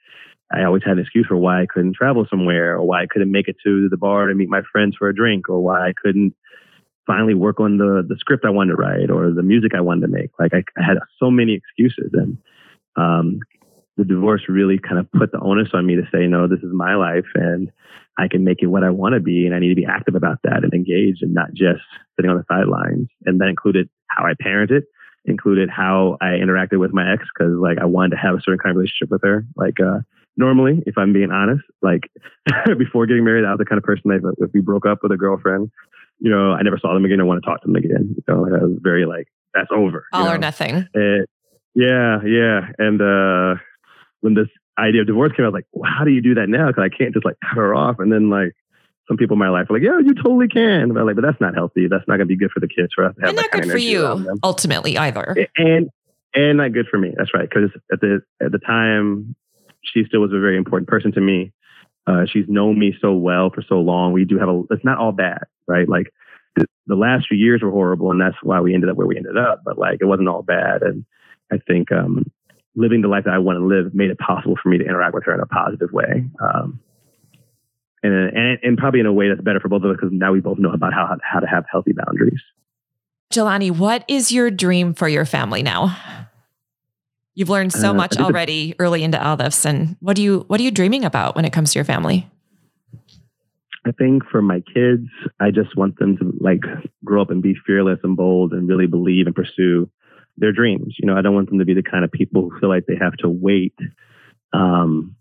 I 0.51 0.63
always 0.63 0.83
had 0.83 0.93
an 0.93 0.99
excuse 0.99 1.27
for 1.27 1.37
why 1.37 1.61
I 1.61 1.67
couldn't 1.67 1.95
travel 1.95 2.25
somewhere 2.29 2.75
or 2.75 2.83
why 2.83 3.03
I 3.03 3.07
couldn't 3.07 3.31
make 3.31 3.47
it 3.47 3.57
to 3.63 3.87
the 3.89 3.97
bar 3.97 4.27
to 4.27 4.35
meet 4.35 4.49
my 4.49 4.61
friends 4.71 4.95
for 4.97 5.07
a 5.07 5.15
drink 5.15 5.49
or 5.49 5.59
why 5.61 5.87
I 5.87 5.93
couldn't 6.01 6.33
finally 7.05 7.33
work 7.33 7.59
on 7.59 7.77
the, 7.77 8.03
the 8.07 8.15
script 8.19 8.45
I 8.45 8.49
wanted 8.49 8.71
to 8.71 8.77
write 8.77 9.09
or 9.09 9.31
the 9.31 9.43
music 9.43 9.73
I 9.75 9.81
wanted 9.81 10.01
to 10.01 10.07
make. 10.07 10.31
Like 10.39 10.53
I, 10.53 10.63
I 10.77 10.83
had 10.83 10.97
so 11.19 11.29
many 11.29 11.53
excuses 11.53 12.11
and, 12.13 12.37
um, 12.95 13.39
the 13.97 14.05
divorce 14.05 14.43
really 14.47 14.79
kind 14.79 14.97
of 14.97 15.11
put 15.11 15.31
the 15.31 15.39
onus 15.41 15.69
on 15.73 15.85
me 15.85 15.95
to 15.95 16.07
say, 16.11 16.25
no, 16.25 16.47
this 16.47 16.59
is 16.59 16.71
my 16.71 16.95
life 16.95 17.25
and 17.35 17.69
I 18.17 18.27
can 18.27 18.45
make 18.45 18.61
it 18.61 18.67
what 18.67 18.83
I 18.83 18.89
want 18.91 19.13
to 19.13 19.19
be. 19.19 19.45
And 19.45 19.53
I 19.53 19.59
need 19.59 19.69
to 19.69 19.75
be 19.75 19.85
active 19.85 20.15
about 20.15 20.39
that 20.43 20.63
and 20.63 20.73
engaged 20.73 21.21
and 21.21 21.33
not 21.33 21.53
just 21.53 21.81
sitting 22.15 22.31
on 22.31 22.37
the 22.37 22.45
sidelines. 22.47 23.09
And 23.25 23.41
that 23.41 23.49
included 23.49 23.89
how 24.07 24.25
I 24.25 24.33
parented, 24.41 24.83
included 25.25 25.69
how 25.69 26.17
I 26.21 26.39
interacted 26.39 26.79
with 26.79 26.93
my 26.93 27.11
ex. 27.11 27.25
Cause 27.37 27.51
like 27.59 27.77
I 27.77 27.85
wanted 27.85 28.11
to 28.11 28.21
have 28.21 28.35
a 28.35 28.41
certain 28.41 28.59
kind 28.59 28.71
of 28.71 28.77
relationship 28.77 29.11
with 29.11 29.21
her. 29.23 29.45
Like, 29.55 29.79
uh, 29.81 29.99
normally, 30.37 30.81
if 30.85 30.97
I'm 30.97 31.13
being 31.13 31.31
honest. 31.31 31.63
Like 31.81 32.09
before 32.77 33.05
getting 33.05 33.23
married, 33.23 33.45
I 33.45 33.51
was 33.51 33.59
the 33.59 33.65
kind 33.65 33.77
of 33.77 33.83
person 33.83 34.09
that 34.09 34.35
if 34.39 34.51
we 34.53 34.61
broke 34.61 34.85
up 34.85 34.99
with 35.03 35.11
a 35.11 35.17
girlfriend, 35.17 35.71
you 36.19 36.29
know, 36.29 36.51
I 36.51 36.61
never 36.61 36.77
saw 36.77 36.93
them 36.93 37.05
again. 37.05 37.19
I 37.19 37.23
want 37.23 37.41
to 37.43 37.49
talk 37.49 37.61
to 37.61 37.67
them 37.67 37.75
again. 37.75 38.15
You 38.15 38.23
know, 38.27 38.45
I 38.45 38.63
was 38.63 38.77
very 38.81 39.05
like, 39.05 39.27
that's 39.53 39.69
over. 39.71 40.05
All 40.13 40.25
know? 40.25 40.33
or 40.33 40.37
nothing. 40.37 40.87
And, 40.93 41.25
yeah, 41.75 42.19
yeah. 42.25 42.67
And 42.77 43.01
uh, 43.01 43.61
when 44.21 44.33
this 44.33 44.47
idea 44.77 45.01
of 45.01 45.07
divorce 45.07 45.31
came 45.35 45.45
out, 45.45 45.47
I 45.47 45.51
was 45.51 45.53
like, 45.53 45.67
well, 45.71 45.89
how 45.89 46.03
do 46.03 46.11
you 46.11 46.21
do 46.21 46.35
that 46.35 46.49
now? 46.49 46.67
Because 46.67 46.83
I 46.83 46.95
can't 46.95 47.13
just 47.13 47.25
like 47.25 47.37
cut 47.49 47.57
her 47.57 47.75
off. 47.75 47.99
And 47.99 48.11
then 48.11 48.29
like 48.29 48.53
some 49.07 49.17
people 49.17 49.35
in 49.35 49.39
my 49.39 49.49
life 49.49 49.69
are 49.69 49.73
like, 49.73 49.83
yeah, 49.83 49.99
you 49.99 50.13
totally 50.13 50.47
can. 50.47 50.93
But 50.93 51.05
like, 51.05 51.15
but 51.15 51.23
that's 51.23 51.41
not 51.41 51.55
healthy. 51.55 51.87
That's 51.87 52.07
not 52.07 52.17
going 52.17 52.27
to 52.27 52.33
be 52.33 52.37
good 52.37 52.51
for 52.51 52.59
the 52.59 52.67
kids 52.67 52.89
for 52.93 53.05
us 53.05 53.15
to 53.15 53.21
have. 53.21 53.29
And 53.29 53.37
not 53.37 53.51
good 53.51 53.69
for 53.69 53.77
you 53.77 54.37
ultimately 54.43 54.97
either. 54.97 55.35
And 55.57 55.89
and 56.35 56.57
not 56.57 56.73
good 56.73 56.85
for 56.91 56.97
me. 56.97 57.13
That's 57.17 57.33
right. 57.33 57.49
Because 57.49 57.71
at 57.91 58.01
the 58.01 58.21
at 58.43 58.51
the 58.51 58.59
time 58.59 59.35
she 59.93 60.03
still 60.05 60.21
was 60.21 60.31
a 60.31 60.39
very 60.39 60.57
important 60.57 60.87
person 60.87 61.11
to 61.13 61.21
me. 61.21 61.51
Uh, 62.07 62.25
she's 62.31 62.45
known 62.47 62.79
me 62.79 62.93
so 63.01 63.13
well 63.13 63.51
for 63.53 63.61
so 63.67 63.75
long. 63.75 64.13
We 64.13 64.25
do 64.25 64.39
have 64.39 64.49
a, 64.49 64.63
it's 64.71 64.85
not 64.85 64.97
all 64.97 65.11
bad, 65.11 65.43
right? 65.67 65.87
Like 65.87 66.11
the, 66.55 66.65
the, 66.87 66.95
last 66.95 67.27
few 67.27 67.37
years 67.37 67.61
were 67.61 67.69
horrible 67.69 68.09
and 68.11 68.19
that's 68.19 68.37
why 68.41 68.59
we 68.61 68.73
ended 68.73 68.89
up 68.89 68.97
where 68.97 69.05
we 69.05 69.17
ended 69.17 69.37
up, 69.37 69.61
but 69.63 69.77
like 69.77 69.99
it 70.01 70.05
wasn't 70.05 70.27
all 70.27 70.41
bad. 70.41 70.81
And 70.81 71.05
I 71.51 71.57
think, 71.57 71.91
um, 71.91 72.31
living 72.75 73.01
the 73.01 73.07
life 73.07 73.25
that 73.25 73.33
I 73.33 73.39
want 73.39 73.59
to 73.59 73.65
live 73.65 73.93
made 73.93 74.09
it 74.09 74.17
possible 74.17 74.55
for 74.61 74.69
me 74.69 74.77
to 74.77 74.85
interact 74.85 75.13
with 75.13 75.25
her 75.25 75.33
in 75.33 75.39
a 75.39 75.45
positive 75.45 75.91
way. 75.91 76.25
Um, 76.41 76.79
and, 78.01 78.13
and, 78.13 78.59
and 78.63 78.77
probably 78.77 79.01
in 79.01 79.05
a 79.05 79.13
way 79.13 79.27
that's 79.27 79.41
better 79.41 79.59
for 79.59 79.67
both 79.67 79.83
of 79.83 79.91
us 79.91 79.97
because 79.99 80.11
now 80.11 80.31
we 80.31 80.39
both 80.39 80.57
know 80.57 80.71
about 80.71 80.93
how, 80.93 81.17
how 81.21 81.39
to 81.39 81.47
have 81.47 81.65
healthy 81.69 81.93
boundaries. 81.93 82.41
Jelani, 83.33 83.69
what 83.69 84.05
is 84.07 84.31
your 84.31 84.49
dream 84.49 84.93
for 84.93 85.07
your 85.07 85.25
family 85.25 85.61
now? 85.61 85.95
You've 87.39 87.47
learned 87.47 87.71
so 87.71 87.91
uh, 87.91 87.93
much 87.93 88.17
already 88.17 88.75
early 88.79 89.01
into 89.01 89.25
all 89.25 89.37
this. 89.37 89.65
And 89.65 89.95
what 90.01 90.17
do 90.17 90.21
you 90.21 90.43
what 90.47 90.59
are 90.59 90.63
you 90.63 90.71
dreaming 90.71 91.05
about 91.05 91.37
when 91.37 91.45
it 91.45 91.53
comes 91.53 91.71
to 91.71 91.79
your 91.79 91.85
family? 91.85 92.27
I 93.85 93.93
think 93.93 94.25
for 94.29 94.41
my 94.41 94.59
kids, 94.59 95.07
I 95.39 95.49
just 95.49 95.77
want 95.77 95.97
them 95.99 96.17
to 96.17 96.33
like 96.41 96.59
grow 97.05 97.21
up 97.21 97.29
and 97.29 97.41
be 97.41 97.55
fearless 97.65 97.99
and 98.03 98.17
bold 98.17 98.51
and 98.51 98.67
really 98.67 98.87
believe 98.87 99.25
and 99.25 99.33
pursue 99.33 99.89
their 100.35 100.51
dreams. 100.51 100.97
You 100.99 101.07
know, 101.07 101.15
I 101.15 101.21
don't 101.21 101.33
want 101.33 101.47
them 101.47 101.59
to 101.59 101.65
be 101.65 101.73
the 101.73 101.81
kind 101.81 102.03
of 102.03 102.11
people 102.11 102.41
who 102.41 102.59
feel 102.59 102.67
like 102.67 102.87
they 102.87 102.97
have 102.99 103.15
to 103.19 103.29
wait 103.29 103.75
um, 104.51 105.15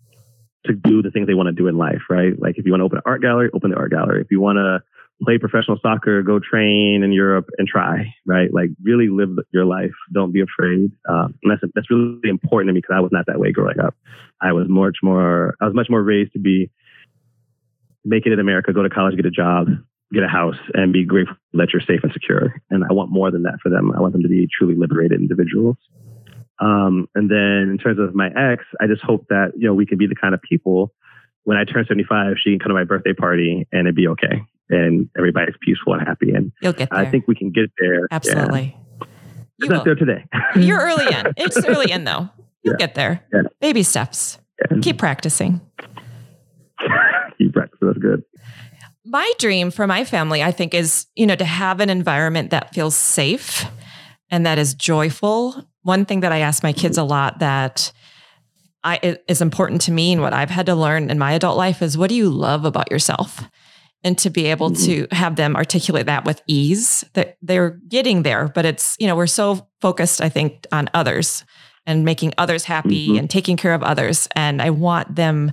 to 0.67 0.73
do 0.73 1.03
the 1.03 1.13
things 1.13 1.29
they 1.29 1.35
want 1.35 1.47
to 1.47 1.53
do 1.53 1.69
in 1.69 1.79
life, 1.79 2.03
right? 2.11 2.33
Like 2.37 2.59
if 2.59 2.67
you 2.67 2.73
want 2.73 2.81
to 2.81 2.87
open 2.87 2.99
an 2.99 3.03
art 3.07 3.23
gallery, 3.23 3.49
open 3.55 3.71
the 3.71 3.77
art 3.77 3.93
gallery. 3.93 4.23
If 4.23 4.33
you 4.33 4.41
want 4.41 4.57
to 4.57 4.83
play 5.23 5.39
professional 5.39 5.79
soccer, 5.83 6.23
go 6.23 6.39
train 6.39 7.03
in 7.03 7.13
Europe 7.13 7.49
and 7.59 7.67
try, 7.67 8.15
right? 8.27 8.53
Like 8.53 8.71
really 8.83 9.09
live 9.09 9.31
your 9.53 9.65
life. 9.65 9.95
Don't 10.13 10.33
be 10.33 10.41
afraid. 10.41 10.93
Um, 11.09 11.35
and 11.43 11.51
that's, 11.51 11.63
that's 11.75 11.91
really 11.91 12.21
important 12.25 12.69
to 12.69 12.73
me 12.73 12.81
because 12.81 12.95
I 12.97 13.01
was 13.01 13.11
not 13.13 13.27
that 13.27 13.41
way 13.41 13.53
growing 13.53 13.81
up. 13.81 13.95
I 14.41 14.53
was 14.53 14.67
much 14.69 14.99
more, 15.03 15.55
I 15.61 15.65
was 15.65 15.75
much 15.75 15.89
more 15.91 16.03
raised 16.03 16.33
to 16.35 16.39
be, 16.39 16.71
make 18.05 18.27
it 18.27 18.33
in 18.33 18.39
America, 18.39 18.73
go 18.73 18.83
to 18.83 18.91
college, 18.91 19.17
get 19.17 19.27
a 19.27 19.31
job, 19.31 19.67
get 20.13 20.23
a 20.23 20.29
house 20.29 20.57
and 20.75 20.93
be 20.93 21.05
grateful 21.05 21.37
that 21.55 21.69
you're 21.73 21.83
safe 21.83 22.01
and 22.03 22.13
secure. 22.13 22.55
And 22.71 22.85
I 22.89 22.93
want 22.93 23.11
more 23.11 23.31
than 23.31 23.43
that 23.43 23.59
for 23.63 23.71
them. 23.71 23.93
I 23.93 24.01
want 24.01 24.13
them 24.13 24.23
to 24.23 24.29
be 24.29 24.49
truly 24.57 24.75
liberated 24.75 25.21
individuals. 25.21 25.77
Um, 26.61 27.09
and 27.15 27.31
then 27.31 27.71
in 27.71 27.79
terms 27.79 27.99
of 27.99 28.15
my 28.15 28.29
ex, 28.29 28.65
I 28.81 28.87
just 28.87 29.03
hope 29.03 29.27
that, 29.29 29.53
you 29.57 29.67
know, 29.67 29.75
we 29.75 29.87
can 29.87 29.99
be 29.99 30.07
the 30.07 30.15
kind 30.15 30.35
of 30.35 30.41
people 30.43 30.93
when 31.49 31.57
I 31.57 31.65
turn 31.65 31.87
75, 31.89 32.35
she 32.37 32.51
can 32.51 32.59
come 32.59 32.69
to 32.69 32.75
my 32.75 32.85
birthday 32.85 33.15
party 33.15 33.67
and 33.73 33.87
it'd 33.87 33.95
be 33.95 34.07
okay. 34.09 34.43
And 34.71 35.09
everybody's 35.17 35.55
peaceful 35.63 35.95
and 35.95 36.07
happy. 36.07 36.33
And 36.33 36.53
You'll 36.63 36.73
get 36.75 36.91
there. 36.91 36.99
I 37.01 37.07
think 37.07 37.27
we 37.27 37.35
can 37.35 37.51
get 37.51 37.71
there. 37.81 38.07
Absolutely. 38.11 38.77
Yeah. 39.01 39.07
It's 39.61 39.69
not 39.71 39.85
there 39.85 39.95
today. 39.95 40.25
You're 40.57 40.79
early 40.81 41.07
in. 41.07 41.33
It's 41.37 41.57
early 41.67 41.91
in 41.91 42.05
though. 42.05 42.29
You'll 42.63 42.75
Yeah. 42.75 42.79
get 42.87 42.95
there. 42.95 43.25
Yeah. 43.33 43.43
Baby 43.61 43.83
steps. 43.83 44.39
Keep 44.83 44.99
practicing. 44.99 45.61
keep 47.39 47.53
practicing. 47.53 47.89
That's 47.89 47.99
good. 47.99 48.23
My 49.05 49.31
dream 49.39 49.71
for 49.71 49.87
my 49.87 50.05
family, 50.05 50.43
I 50.43 50.53
think, 50.53 50.75
is, 50.75 51.07
you 51.15 51.27
know, 51.27 51.37
to 51.37 51.45
have 51.45 51.81
an 51.81 51.89
environment 51.91 52.51
that 52.51 52.75
feels 52.75 52.95
safe 52.95 53.65
and 54.31 54.45
that 54.45 54.59
is 54.59 54.75
joyful. 54.75 55.65
One 55.83 56.05
thing 56.05 56.21
that 56.21 56.33
I 56.33 56.39
ask 56.41 56.63
my 56.63 56.73
kids 56.73 56.99
a 56.99 57.05
lot 57.05 57.39
that 57.39 57.91
I 58.85 59.19
is 59.27 59.41
important 59.41 59.81
to 59.83 59.93
me 59.93 60.13
and 60.13 60.21
what 60.21 60.35
I've 60.35 60.51
had 60.51 60.67
to 60.67 60.75
learn 60.75 61.11
in 61.11 61.19
my 61.19 61.33
adult 61.33 61.57
life 61.57 61.81
is 61.83 61.97
what 61.97 62.11
do 62.11 62.15
you 62.15 62.29
love 62.29 62.65
about 62.65 62.91
yourself? 62.91 63.41
And 64.05 64.17
to 64.19 64.31
be 64.31 64.47
able 64.47 64.71
to 64.71 65.07
have 65.11 65.35
them 65.37 65.57
articulate 65.57 66.07
that 66.07 66.25
with 66.25 66.41
ease, 66.47 67.05
that 67.15 67.37
they're 67.43 67.71
getting 67.89 68.23
there, 68.23 68.47
but 68.55 68.65
it's, 68.65 68.97
you 69.01 69.07
know, 69.09 69.17
we're 69.17 69.27
so 69.27 69.67
focused, 69.81 70.21
I 70.21 70.29
think, 70.29 70.67
on 70.71 70.89
others 70.95 71.45
and 71.85 72.05
making 72.05 72.33
others 72.39 72.65
happy 72.65 73.09
Mhm. 73.09 73.19
and 73.19 73.31
taking 73.31 73.57
care 73.57 73.75
of 73.75 73.83
others. 73.83 74.29
And 74.37 74.63
I 74.63 74.71
want 74.71 75.17
them 75.17 75.53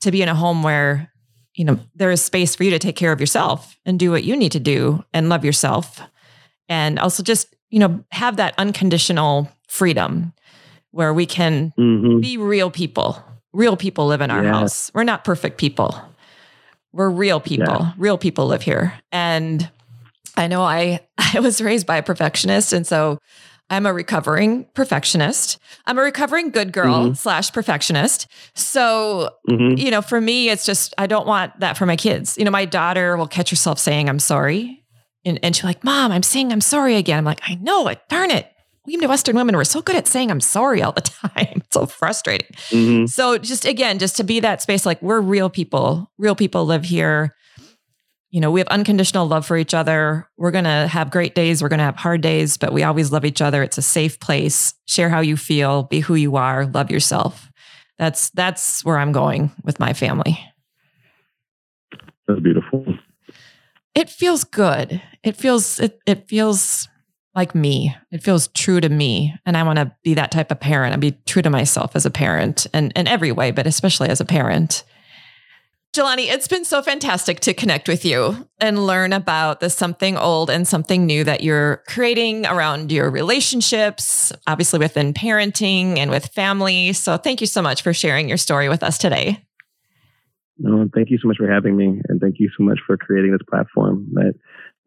to 0.00 0.10
be 0.10 0.20
in 0.20 0.28
a 0.28 0.34
home 0.34 0.62
where 0.64 1.12
you 1.54 1.64
know 1.64 1.78
there 1.94 2.10
is 2.10 2.22
space 2.22 2.54
for 2.54 2.64
you 2.64 2.70
to 2.70 2.78
take 2.78 2.96
care 2.96 3.12
of 3.12 3.20
yourself 3.20 3.76
and 3.86 3.98
do 3.98 4.10
what 4.10 4.24
you 4.24 4.36
need 4.36 4.52
to 4.52 4.60
do 4.60 5.02
and 5.14 5.28
love 5.30 5.42
yourself. 5.44 6.00
And 6.68 6.98
also 6.98 7.22
just 7.22 7.54
you 7.70 7.78
know 7.78 8.04
have 8.10 8.36
that 8.36 8.52
unconditional 8.58 9.48
freedom 9.68 10.32
where 10.90 11.14
we 11.14 11.24
can 11.26 11.72
hmm 11.76 12.20
be 12.20 12.36
real 12.36 12.70
people. 12.70 13.22
Real 13.52 13.76
people 13.76 14.06
live 14.06 14.20
in 14.20 14.30
our 14.30 14.42
Yeah. 14.42 14.52
house. 14.52 14.90
We're 14.94 15.04
not 15.04 15.24
perfect 15.24 15.56
people 15.58 15.94
we're 16.96 17.10
real 17.10 17.40
people 17.40 17.66
Yeah. 17.80 17.92
real 17.98 18.18
people 18.18 18.46
live 18.46 18.62
here 18.62 18.94
and 19.12 19.68
i 20.36 20.46
know 20.46 20.62
i 20.62 21.00
i 21.34 21.40
was 21.40 21.60
raised 21.60 21.86
by 21.86 21.96
a 21.98 22.02
perfectionist 22.02 22.72
and 22.72 22.86
so 22.86 23.18
i'm 23.70 23.84
a 23.86 23.92
recovering 23.92 24.64
perfectionist 24.74 25.58
i'm 25.86 25.98
a 25.98 26.02
recovering 26.02 26.50
good 26.50 26.72
girl 26.72 27.10
Mhm. 27.10 27.16
slash 27.16 27.52
perfectionist 27.52 28.26
so 28.54 29.30
hmm 29.48 29.74
you 29.76 29.90
know, 29.90 30.00
for 30.00 30.22
me, 30.22 30.48
it's 30.48 30.64
just, 30.64 30.94
I 30.96 31.06
don't 31.06 31.26
want 31.26 31.60
that 31.60 31.76
for 31.76 31.84
my 31.84 31.96
kids. 31.96 32.38
You 32.38 32.46
know, 32.46 32.50
my 32.50 32.64
daughter 32.64 33.14
will 33.18 33.26
catch 33.26 33.50
herself 33.50 33.78
saying, 33.78 34.08
I'm 34.08 34.18
sorry. 34.18 34.82
And, 35.26 35.38
and 35.42 35.54
she's 35.54 35.64
like, 35.64 35.84
Mom, 35.84 36.12
I'm 36.12 36.22
saying 36.22 36.50
I'm 36.50 36.62
sorry 36.62 36.96
again. 36.96 37.18
I'm 37.18 37.26
like, 37.26 37.42
I 37.46 37.56
know 37.56 37.86
it. 37.88 38.00
Darn 38.08 38.30
it. 38.30 38.50
We 38.86 38.96
Western 39.06 39.36
women, 39.36 39.56
we're 39.56 39.64
so 39.64 39.82
good 39.82 39.96
at 39.96 40.06
saying 40.06 40.30
I'm 40.30 40.40
sorry 40.40 40.82
all 40.82 40.92
the 40.92 41.00
time. 41.28 41.30
It's 41.56 41.72
so 41.72 41.86
frustrating. 41.86 42.48
hmm 42.70 43.06
So 43.06 43.38
just 43.38 43.64
again, 43.64 43.98
just 43.98 44.16
to 44.16 44.24
be 44.24 44.40
that 44.40 44.62
space, 44.62 44.86
like 44.86 45.00
we're 45.02 45.20
real 45.20 45.50
people, 45.50 46.10
real 46.18 46.34
people 46.34 46.64
live 46.66 46.84
here. 46.84 47.34
You 48.30 48.40
know, 48.40 48.50
we 48.50 48.60
have 48.60 48.68
unconditional 48.68 49.26
love 49.26 49.46
for 49.46 49.56
each 49.56 49.72
other. 49.72 50.28
We're 50.36 50.50
going 50.50 50.64
to 50.64 50.88
have 50.88 51.10
great 51.10 51.34
days. 51.34 51.62
We're 51.62 51.68
going 51.68 51.78
to 51.78 51.84
have 51.84 51.96
hard 51.96 52.20
days, 52.20 52.56
but 52.56 52.72
we 52.72 52.82
always 52.82 53.10
love 53.12 53.24
each 53.24 53.40
other. 53.40 53.62
It's 53.62 53.78
a 53.78 53.82
safe 53.82 54.20
place. 54.20 54.74
Share 54.86 55.08
how 55.08 55.20
you 55.20 55.36
feel, 55.36 55.84
be 55.84 56.00
who 56.00 56.16
you 56.16 56.36
are, 56.36 56.66
love 56.66 56.90
yourself. 56.90 57.50
That's 57.98 58.30
that's 58.30 58.84
where 58.84 58.98
I'm 58.98 59.12
going 59.12 59.52
with 59.64 59.80
my 59.80 59.92
family. 59.94 60.38
That's 62.28 62.40
beautiful. 62.40 62.84
It 63.94 64.10
feels 64.10 64.44
good. 64.44 65.00
It 65.22 65.36
feels 65.36 65.80
it 65.80 65.98
it 66.04 66.28
feels 66.28 66.88
like 67.36 67.54
me. 67.54 67.94
It 68.10 68.22
feels 68.22 68.48
true 68.48 68.80
to 68.80 68.88
me. 68.88 69.34
And 69.44 69.56
I 69.56 69.62
want 69.62 69.78
to 69.78 69.94
be 70.02 70.14
that 70.14 70.30
type 70.30 70.50
of 70.50 70.58
parent. 70.58 70.94
and 70.94 71.00
be 71.00 71.12
true 71.26 71.42
to 71.42 71.50
myself 71.50 71.94
as 71.94 72.06
a 72.06 72.10
parent 72.10 72.66
and 72.72 72.92
in 72.96 73.06
every 73.06 73.30
way, 73.30 73.50
but 73.50 73.66
especially 73.66 74.08
as 74.08 74.20
a 74.20 74.24
parent. 74.24 74.82
Jelani, 75.94 76.26
it's 76.30 76.48
been 76.48 76.64
so 76.64 76.82
fantastic 76.82 77.40
to 77.40 77.54
connect 77.54 77.88
with 77.88 78.04
you 78.04 78.48
and 78.60 78.86
learn 78.86 79.14
about 79.14 79.60
the 79.60 79.70
something 79.70 80.16
old 80.18 80.50
and 80.50 80.68
something 80.68 81.06
new 81.06 81.24
that 81.24 81.42
you're 81.42 81.82
creating 81.88 82.44
around 82.44 82.92
your 82.92 83.10
relationships, 83.10 84.30
obviously 84.46 84.78
within 84.78 85.14
parenting 85.14 85.96
and 85.96 86.10
with 86.10 86.26
family. 86.26 86.92
So 86.92 87.16
thank 87.16 87.40
you 87.40 87.46
so 87.46 87.62
much 87.62 87.82
for 87.82 87.94
sharing 87.94 88.28
your 88.28 88.36
story 88.36 88.68
with 88.68 88.82
us 88.82 88.98
today. 88.98 89.42
No, 90.58 90.86
thank 90.94 91.10
you 91.10 91.18
so 91.18 91.28
much 91.28 91.36
for 91.38 91.50
having 91.50 91.76
me, 91.76 92.00
and 92.08 92.20
thank 92.20 92.36
you 92.38 92.50
so 92.56 92.64
much 92.64 92.78
for 92.86 92.96
creating 92.96 93.32
this 93.32 93.42
platform. 93.48 94.06
That 94.12 94.34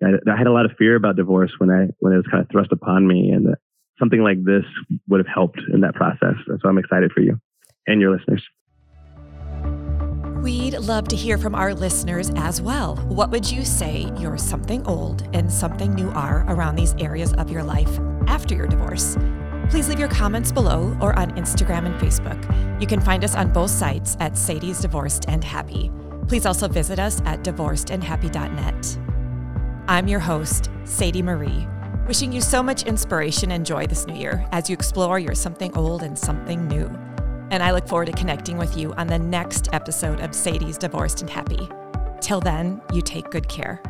I, 0.03 0.31
I 0.31 0.37
had 0.37 0.47
a 0.47 0.51
lot 0.51 0.65
of 0.65 0.71
fear 0.77 0.95
about 0.95 1.15
divorce 1.15 1.51
when 1.57 1.69
I 1.69 1.87
when 1.99 2.13
it 2.13 2.17
was 2.17 2.27
kind 2.31 2.43
of 2.43 2.49
thrust 2.51 2.71
upon 2.71 3.07
me, 3.07 3.31
and 3.31 3.55
something 3.99 4.21
like 4.21 4.43
this 4.43 4.63
would 5.07 5.19
have 5.19 5.27
helped 5.33 5.59
in 5.73 5.81
that 5.81 5.95
process. 5.95 6.35
So 6.47 6.69
I'm 6.69 6.77
excited 6.77 7.11
for 7.11 7.21
you 7.21 7.39
and 7.87 8.01
your 8.01 8.15
listeners. 8.15 8.43
We'd 10.41 10.77
love 10.77 11.09
to 11.09 11.17
hear 11.17 11.37
from 11.37 11.53
our 11.53 11.73
listeners 11.73 12.31
as 12.37 12.61
well. 12.61 12.95
What 13.07 13.29
would 13.29 13.51
you 13.51 13.65
say 13.65 14.09
your 14.17 14.37
something 14.37 14.85
old 14.87 15.27
and 15.33 15.51
something 15.51 15.93
new 15.93 16.09
are 16.11 16.45
around 16.47 16.75
these 16.77 16.95
areas 16.97 17.33
of 17.33 17.49
your 17.49 17.61
life 17.61 17.99
after 18.27 18.55
your 18.55 18.67
divorce? 18.67 19.17
Please 19.69 19.89
leave 19.89 19.99
your 19.99 20.07
comments 20.07 20.51
below 20.51 20.97
or 21.01 21.17
on 21.19 21.31
Instagram 21.31 21.85
and 21.85 21.95
Facebook. 21.95 22.81
You 22.81 22.87
can 22.87 23.01
find 23.01 23.25
us 23.25 23.35
on 23.35 23.51
both 23.51 23.69
sites 23.69 24.15
at 24.21 24.37
Sadie's 24.37 24.79
Divorced 24.79 25.25
and 25.27 25.43
Happy. 25.43 25.91
Please 26.27 26.45
also 26.45 26.69
visit 26.69 26.99
us 26.99 27.21
at 27.25 27.43
divorcedandhappy.net. 27.43 29.08
I'm 29.89 30.07
your 30.07 30.19
host, 30.19 30.69
Sadie 30.83 31.23
Marie, 31.23 31.67
wishing 32.05 32.31
you 32.31 32.41
so 32.41 32.61
much 32.61 32.83
inspiration 32.83 33.53
and 33.53 33.65
joy 33.65 33.87
this 33.87 34.05
new 34.05 34.13
year 34.13 34.45
as 34.51 34.69
you 34.69 34.75
explore 34.75 35.17
your 35.17 35.33
something 35.33 35.75
old 35.75 36.03
and 36.03 36.15
something 36.15 36.67
new. 36.67 36.85
And 37.49 37.63
I 37.63 37.71
look 37.71 37.87
forward 37.87 38.05
to 38.05 38.11
connecting 38.11 38.59
with 38.59 38.77
you 38.77 38.93
on 38.93 39.07
the 39.07 39.17
next 39.17 39.73
episode 39.73 40.19
of 40.19 40.35
Sadie's 40.35 40.77
Divorced 40.77 41.21
and 41.21 41.29
Happy. 41.31 41.67
Till 42.21 42.39
then, 42.39 42.83
you 42.93 43.01
take 43.01 43.31
good 43.31 43.49
care. 43.49 43.81